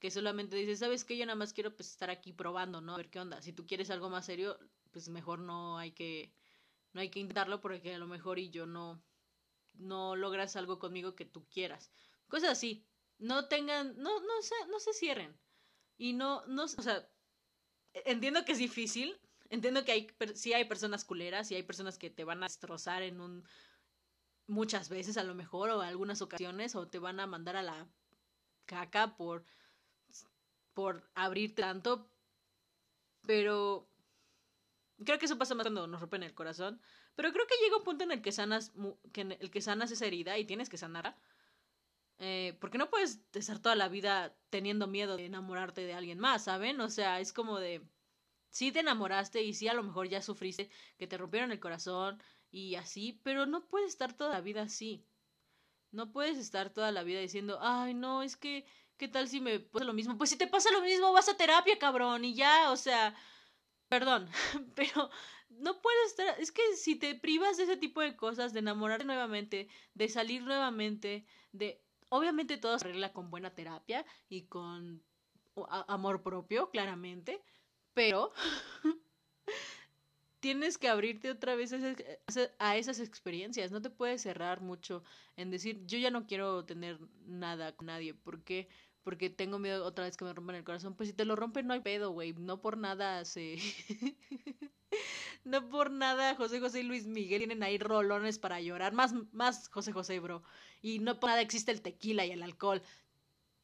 que 0.00 0.10
solamente 0.10 0.54
dices, 0.56 0.80
¿sabes 0.80 1.06
qué? 1.06 1.16
Yo 1.16 1.24
nada 1.24 1.36
más 1.36 1.54
quiero 1.54 1.74
pues, 1.74 1.88
estar 1.88 2.10
aquí 2.10 2.34
probando, 2.34 2.82
¿no? 2.82 2.92
A 2.92 2.98
ver 2.98 3.08
qué 3.08 3.20
onda. 3.20 3.40
Si 3.40 3.54
tú 3.54 3.66
quieres 3.66 3.88
algo 3.88 4.10
más 4.10 4.26
serio, 4.26 4.58
pues 4.90 5.08
mejor 5.08 5.38
no 5.38 5.78
hay 5.78 5.92
que, 5.92 6.34
no 6.92 7.00
hay 7.00 7.10
que 7.10 7.20
intentarlo 7.20 7.60
porque 7.60 7.94
a 7.94 7.98
lo 7.98 8.06
mejor 8.06 8.38
y 8.38 8.50
yo 8.50 8.66
no, 8.66 9.02
no 9.74 10.16
logras 10.16 10.56
algo 10.56 10.78
conmigo 10.78 11.14
que 11.14 11.24
tú 11.24 11.46
quieras. 11.48 11.90
Cosas 12.28 12.50
así 12.50 12.86
no 13.18 13.46
tengan, 13.46 13.96
no, 13.98 14.20
no 14.20 14.42
se, 14.42 14.54
no 14.68 14.80
se 14.80 14.92
cierren. 14.92 15.38
Y 15.96 16.12
no, 16.12 16.44
no, 16.46 16.64
o 16.64 16.68
sea, 16.68 17.08
entiendo 17.92 18.44
que 18.44 18.52
es 18.52 18.58
difícil, 18.58 19.20
entiendo 19.48 19.84
que 19.84 19.92
hay, 19.92 20.08
sí 20.34 20.52
hay 20.52 20.64
personas 20.64 21.04
culeras 21.04 21.50
y 21.50 21.54
hay 21.54 21.62
personas 21.62 21.98
que 21.98 22.10
te 22.10 22.24
van 22.24 22.42
a 22.42 22.46
destrozar 22.46 23.02
en 23.02 23.20
un, 23.20 23.44
muchas 24.46 24.88
veces 24.88 25.16
a 25.16 25.24
lo 25.24 25.34
mejor, 25.34 25.70
o 25.70 25.80
algunas 25.82 26.20
ocasiones, 26.20 26.74
o 26.74 26.88
te 26.88 26.98
van 26.98 27.20
a 27.20 27.26
mandar 27.26 27.56
a 27.56 27.62
la 27.62 27.86
caca 28.66 29.16
por, 29.16 29.44
por 30.74 31.08
abrirte 31.14 31.62
tanto, 31.62 32.10
pero 33.24 33.88
creo 35.04 35.18
que 35.18 35.26
eso 35.26 35.38
pasa 35.38 35.54
más 35.54 35.64
cuando 35.64 35.86
nos 35.86 36.00
rompen 36.00 36.22
el 36.22 36.34
corazón, 36.34 36.80
pero 37.14 37.32
creo 37.32 37.46
que 37.46 37.56
llega 37.62 37.76
un 37.76 37.84
punto 37.84 38.04
en 38.04 38.12
el 38.12 38.22
que 38.22 38.32
sanas, 38.32 38.72
que 39.12 39.22
el 39.22 39.50
que 39.50 39.60
sanas 39.60 39.90
esa 39.90 40.06
herida 40.06 40.38
y 40.38 40.44
tienes 40.44 40.68
que 40.68 40.76
sanarla 40.76 41.16
eh, 42.24 42.56
porque 42.60 42.78
no 42.78 42.88
puedes 42.88 43.20
estar 43.32 43.58
toda 43.58 43.74
la 43.74 43.88
vida 43.88 44.36
teniendo 44.48 44.86
miedo 44.86 45.16
de 45.16 45.26
enamorarte 45.26 45.80
de 45.80 45.94
alguien 45.94 46.20
más, 46.20 46.44
¿saben? 46.44 46.80
O 46.80 46.88
sea, 46.88 47.18
es 47.18 47.32
como 47.32 47.58
de, 47.58 47.82
sí 48.48 48.70
te 48.70 48.78
enamoraste 48.78 49.42
y 49.42 49.54
sí 49.54 49.66
a 49.66 49.74
lo 49.74 49.82
mejor 49.82 50.08
ya 50.08 50.22
sufriste 50.22 50.70
que 50.98 51.08
te 51.08 51.18
rompieron 51.18 51.50
el 51.50 51.58
corazón 51.58 52.22
y 52.52 52.76
así, 52.76 53.20
pero 53.24 53.46
no 53.46 53.66
puedes 53.66 53.88
estar 53.88 54.12
toda 54.12 54.30
la 54.34 54.40
vida 54.40 54.62
así. 54.62 55.04
No 55.90 56.12
puedes 56.12 56.38
estar 56.38 56.70
toda 56.70 56.92
la 56.92 57.02
vida 57.02 57.18
diciendo, 57.18 57.58
ay, 57.60 57.92
no, 57.92 58.22
es 58.22 58.36
que, 58.36 58.66
¿qué 58.98 59.08
tal 59.08 59.26
si 59.26 59.40
me 59.40 59.58
pasa 59.58 59.84
lo 59.84 59.92
mismo? 59.92 60.16
Pues 60.16 60.30
si 60.30 60.38
te 60.38 60.46
pasa 60.46 60.70
lo 60.70 60.80
mismo, 60.80 61.12
vas 61.12 61.28
a 61.28 61.36
terapia, 61.36 61.76
cabrón, 61.78 62.24
y 62.24 62.34
ya, 62.34 62.70
o 62.70 62.76
sea, 62.76 63.16
perdón, 63.92 64.26
pero 64.74 65.10
no 65.50 65.82
puedes 65.82 66.06
estar, 66.06 66.40
es 66.40 66.50
que 66.50 66.62
si 66.76 66.96
te 66.96 67.14
privas 67.14 67.58
de 67.58 67.64
ese 67.64 67.76
tipo 67.76 68.00
de 68.00 68.16
cosas, 68.16 68.54
de 68.54 68.60
enamorarte 68.60 69.04
nuevamente, 69.04 69.68
de 69.92 70.08
salir 70.08 70.42
nuevamente, 70.42 71.26
de 71.52 71.78
Obviamente 72.14 72.58
todo 72.58 72.78
se 72.78 72.84
arregla 72.84 73.14
con 73.14 73.30
buena 73.30 73.54
terapia 73.54 74.04
y 74.28 74.42
con 74.42 75.02
amor 75.88 76.22
propio, 76.22 76.68
claramente, 76.68 77.40
pero 77.94 78.34
tienes 80.40 80.76
que 80.76 80.90
abrirte 80.90 81.30
otra 81.30 81.54
vez 81.54 81.72
a 82.58 82.76
esas 82.76 83.00
experiencias. 83.00 83.72
No 83.72 83.80
te 83.80 83.88
puedes 83.88 84.20
cerrar 84.20 84.60
mucho 84.60 85.02
en 85.38 85.50
decir, 85.50 85.86
yo 85.86 85.96
ya 85.96 86.10
no 86.10 86.26
quiero 86.26 86.66
tener 86.66 86.98
nada 87.24 87.74
con 87.74 87.86
nadie. 87.86 88.12
¿Por 88.12 88.44
qué? 88.44 88.68
Porque 89.02 89.30
tengo 89.30 89.58
miedo 89.58 89.84
otra 89.84 90.04
vez 90.04 90.16
que 90.16 90.24
me 90.24 90.32
rompan 90.32 90.56
el 90.56 90.64
corazón. 90.64 90.94
Pues 90.94 91.08
si 91.08 91.14
te 91.14 91.24
lo 91.24 91.36
rompen, 91.36 91.66
no 91.66 91.74
hay 91.74 91.80
pedo, 91.80 92.10
güey. 92.10 92.32
No 92.34 92.60
por 92.60 92.76
nada 92.76 93.24
se. 93.24 93.58
no 95.44 95.68
por 95.68 95.90
nada 95.90 96.34
José 96.36 96.60
José 96.60 96.80
y 96.80 96.84
Luis 96.84 97.06
Miguel 97.06 97.40
tienen 97.40 97.62
ahí 97.62 97.78
rolones 97.78 98.38
para 98.38 98.60
llorar. 98.60 98.92
Más, 98.92 99.12
más 99.32 99.68
José 99.68 99.92
José, 99.92 100.20
bro. 100.20 100.42
Y 100.80 100.98
no 101.00 101.18
por 101.18 101.30
nada 101.30 101.40
existe 101.42 101.72
el 101.72 101.82
tequila 101.82 102.24
y 102.24 102.32
el 102.32 102.42
alcohol. 102.42 102.82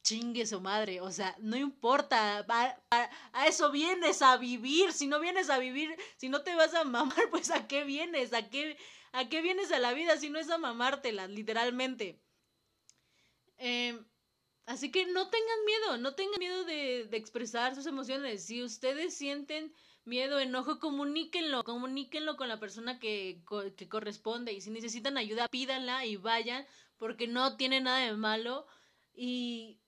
Chingue 0.03 0.45
su 0.45 0.61
madre, 0.61 1.01
o 1.01 1.11
sea, 1.11 1.35
no 1.39 1.57
importa, 1.57 2.45
a, 2.49 3.45
eso 3.45 3.69
vienes 3.69 4.21
a 4.21 4.37
vivir, 4.37 4.93
si 4.93 5.07
no 5.07 5.19
vienes 5.19 5.49
a 5.49 5.59
vivir, 5.59 5.93
si 6.15 6.29
no 6.29 6.41
te 6.41 6.55
vas 6.55 6.73
a 6.73 6.85
mamar, 6.85 7.17
pues 7.31 7.51
a 7.51 7.67
qué 7.67 7.83
vienes, 7.83 8.33
a 8.33 8.49
qué, 8.49 8.77
a 9.11 9.27
qué 9.27 9.41
vienes 9.41 9.71
a 9.73 9.79
la 9.79 9.91
vida 9.93 10.17
si 10.17 10.29
no 10.29 10.39
es 10.39 10.49
a 10.49 10.57
mamártela, 10.57 11.27
literalmente. 11.27 12.17
Eh, 13.57 13.99
así 14.69 14.91
que 14.91 15.05
no 15.07 15.29
tengan 15.29 15.65
miedo, 15.65 15.97
no 15.97 16.15
tengan 16.15 16.39
miedo 16.39 16.63
de, 16.63 17.05
de 17.05 17.17
expresar 17.17 17.75
sus 17.75 17.85
emociones. 17.85 18.45
Si 18.45 18.63
ustedes 18.63 19.13
sienten 19.15 19.73
miedo, 20.05 20.39
enojo, 20.39 20.79
comuníquenlo, 20.79 21.63
comuníquenlo 21.63 22.37
con 22.37 22.47
la 22.47 22.59
persona 22.59 22.99
que, 22.99 23.41
que 23.75 23.89
corresponde 23.89 24.53
y 24.53 24.61
si 24.61 24.71
necesitan 24.71 25.17
ayuda, 25.17 25.47
pídanla 25.47 26.05
y 26.05 26.17
vayan 26.17 26.65
porque 26.97 27.27
no 27.27 27.57
tiene 27.57 27.81
nada 27.81 28.05
de 28.05 28.13
malo 28.13 28.67
y 29.13 29.78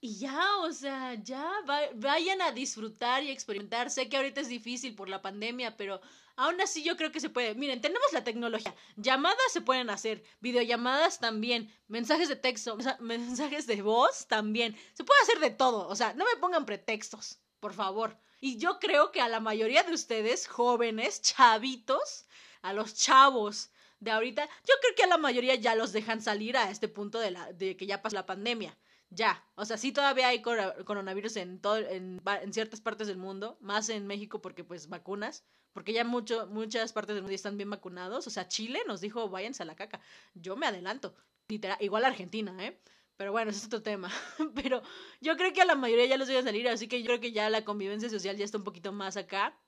y 0.00 0.18
ya, 0.18 0.58
o 0.58 0.72
sea, 0.72 1.14
ya 1.14 1.50
vayan 1.94 2.40
a 2.42 2.52
disfrutar 2.52 3.24
y 3.24 3.30
experimentar. 3.30 3.90
Sé 3.90 4.08
que 4.08 4.16
ahorita 4.16 4.40
es 4.40 4.48
difícil 4.48 4.94
por 4.94 5.08
la 5.08 5.22
pandemia, 5.22 5.76
pero 5.76 6.00
aún 6.36 6.60
así 6.60 6.84
yo 6.84 6.96
creo 6.96 7.10
que 7.10 7.18
se 7.20 7.30
puede. 7.30 7.54
Miren, 7.56 7.80
tenemos 7.80 8.12
la 8.12 8.22
tecnología. 8.22 8.74
Llamadas 8.96 9.52
se 9.52 9.60
pueden 9.60 9.90
hacer, 9.90 10.22
videollamadas 10.40 11.18
también, 11.18 11.72
mensajes 11.88 12.28
de 12.28 12.36
texto, 12.36 12.78
mensajes 13.00 13.66
de 13.66 13.82
voz 13.82 14.28
también. 14.28 14.76
Se 14.94 15.02
puede 15.02 15.20
hacer 15.22 15.40
de 15.40 15.50
todo, 15.50 15.88
o 15.88 15.96
sea, 15.96 16.14
no 16.14 16.24
me 16.24 16.40
pongan 16.40 16.64
pretextos, 16.64 17.40
por 17.58 17.74
favor. 17.74 18.16
Y 18.40 18.58
yo 18.58 18.78
creo 18.78 19.10
que 19.10 19.20
a 19.20 19.28
la 19.28 19.40
mayoría 19.40 19.82
de 19.82 19.92
ustedes, 19.92 20.46
jóvenes, 20.46 21.22
chavitos, 21.22 22.26
a 22.62 22.72
los 22.72 22.94
chavos 22.94 23.70
de 23.98 24.12
ahorita, 24.12 24.46
yo 24.46 24.74
creo 24.80 24.94
que 24.94 25.02
a 25.02 25.08
la 25.08 25.18
mayoría 25.18 25.56
ya 25.56 25.74
los 25.74 25.92
dejan 25.92 26.22
salir 26.22 26.56
a 26.56 26.70
este 26.70 26.86
punto 26.86 27.18
de, 27.18 27.32
la, 27.32 27.52
de 27.52 27.76
que 27.76 27.86
ya 27.86 28.00
pasó 28.00 28.14
la 28.14 28.26
pandemia. 28.26 28.78
Ya. 29.10 29.44
O 29.54 29.64
sea, 29.64 29.76
sí 29.76 29.92
todavía 29.92 30.28
hay 30.28 30.42
coronavirus 30.42 31.36
en, 31.36 31.60
todo, 31.60 31.78
en, 31.78 32.20
ciertas 32.52 32.80
partes 32.80 33.06
del 33.06 33.16
mundo, 33.16 33.56
más 33.60 33.88
en 33.88 34.06
México 34.06 34.40
porque 34.40 34.64
pues 34.64 34.88
vacunas, 34.88 35.44
porque 35.72 35.92
ya 35.92 36.04
mucho, 36.04 36.46
muchas 36.48 36.92
partes 36.92 37.14
del 37.14 37.22
mundo 37.22 37.34
están 37.34 37.56
bien 37.56 37.70
vacunados. 37.70 38.26
O 38.26 38.30
sea, 38.30 38.48
Chile 38.48 38.80
nos 38.86 39.00
dijo, 39.00 39.28
váyanse 39.28 39.62
a 39.62 39.66
la 39.66 39.76
caca. 39.76 40.00
Yo 40.34 40.56
me 40.56 40.66
adelanto. 40.66 41.14
Literal, 41.48 41.78
igual 41.80 42.04
Argentina, 42.04 42.54
¿eh? 42.64 42.78
Pero 43.16 43.32
bueno, 43.32 43.50
ese 43.50 43.60
es 43.60 43.66
otro 43.66 43.82
tema. 43.82 44.10
Pero 44.54 44.82
yo 45.20 45.36
creo 45.36 45.52
que 45.52 45.62
a 45.62 45.64
la 45.64 45.74
mayoría 45.74 46.06
ya 46.06 46.16
los 46.16 46.28
voy 46.28 46.36
a 46.36 46.42
salir, 46.42 46.68
así 46.68 46.88
que 46.88 47.00
yo 47.00 47.06
creo 47.06 47.20
que 47.20 47.32
ya 47.32 47.50
la 47.50 47.64
convivencia 47.64 48.08
social 48.08 48.36
ya 48.36 48.44
está 48.44 48.58
un 48.58 48.64
poquito 48.64 48.92
más 48.92 49.16
acá. 49.16 49.58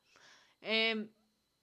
Eh, 0.61 1.09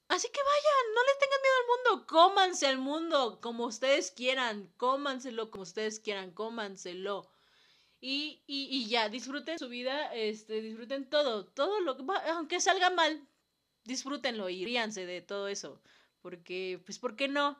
así 0.08 0.28
que 0.30 0.42
vayan, 0.42 0.94
no 0.96 1.04
les 1.04 1.20
tengan 1.20 1.42
miedo 1.42 1.56
al 1.60 1.68
mundo, 1.68 2.08
cómanse 2.08 2.68
al 2.68 2.78
mundo 2.80 3.40
como 3.42 3.66
ustedes 3.66 4.12
quieran, 4.12 4.72
cómanselo 4.78 5.52
como 5.52 5.64
ustedes 5.64 6.00
quieran, 6.00 6.32
cómanselo. 6.32 7.30
Y, 8.00 8.44
y, 8.46 8.68
y 8.72 8.88
ya, 8.88 9.10
disfruten 9.10 9.58
su 9.58 9.70
vida, 9.70 10.14
este, 10.14 10.62
disfruten 10.62 11.10
todo, 11.10 11.46
todo 11.46 11.80
lo 11.82 11.98
que, 11.98 12.04
aunque 12.32 12.60
salga 12.60 12.90
mal, 12.92 13.28
disfrútenlo 13.86 14.50
y 14.50 14.66
ríanse 14.66 15.06
de 15.06 15.22
todo 15.22 15.48
eso. 15.48 15.82
Porque, 16.22 16.82
pues, 16.86 17.00
¿por 17.00 17.16
qué 17.16 17.28
no? 17.28 17.58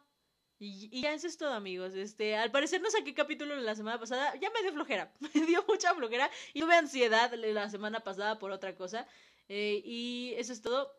Y, 0.60 1.02
ya 1.02 1.14
eso 1.14 1.28
es 1.28 1.38
todo, 1.38 1.54
amigos. 1.54 1.94
Este, 1.94 2.36
al 2.36 2.52
parecer 2.52 2.82
no 2.82 2.90
saqué 2.90 3.14
capítulo 3.14 3.56
la 3.58 3.76
semana 3.76 4.00
pasada. 4.00 4.36
Ya 4.40 4.50
me 4.52 4.62
dio 4.62 4.74
flojera. 4.74 5.12
Me 5.34 5.46
dio 5.46 5.64
mucha 5.68 5.94
flojera. 5.96 6.30
Y 6.54 6.62
tuve 6.62 6.76
ansiedad 6.76 7.34
la 7.34 7.70
semana 7.70 8.00
pasada 8.02 8.40
por 8.40 8.52
otra 8.52 8.76
cosa. 8.76 9.08
Eh, 9.50 9.82
y 9.86 10.34
eso 10.38 10.54
es 10.54 10.62
todo. 10.62 10.92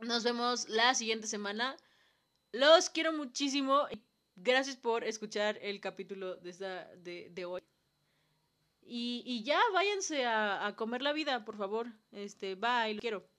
Nos 0.00 0.24
vemos 0.24 0.68
la 0.68 0.94
siguiente 0.94 1.26
semana. 1.26 1.76
Los 2.52 2.90
quiero 2.90 3.12
muchísimo. 3.12 3.86
Gracias 4.36 4.76
por 4.76 5.04
escuchar 5.04 5.58
el 5.62 5.80
capítulo 5.80 6.36
de, 6.36 6.50
esta, 6.50 6.84
de, 6.96 7.30
de 7.30 7.44
hoy. 7.46 7.62
Y, 8.88 9.22
y, 9.26 9.42
ya 9.42 9.60
váyanse 9.72 10.24
a, 10.26 10.74
comer 10.76 11.02
la 11.02 11.12
vida, 11.12 11.44
por 11.44 11.56
favor. 11.56 11.88
Este, 12.12 12.54
bye, 12.54 12.94
lo 12.94 13.00
quiero. 13.00 13.35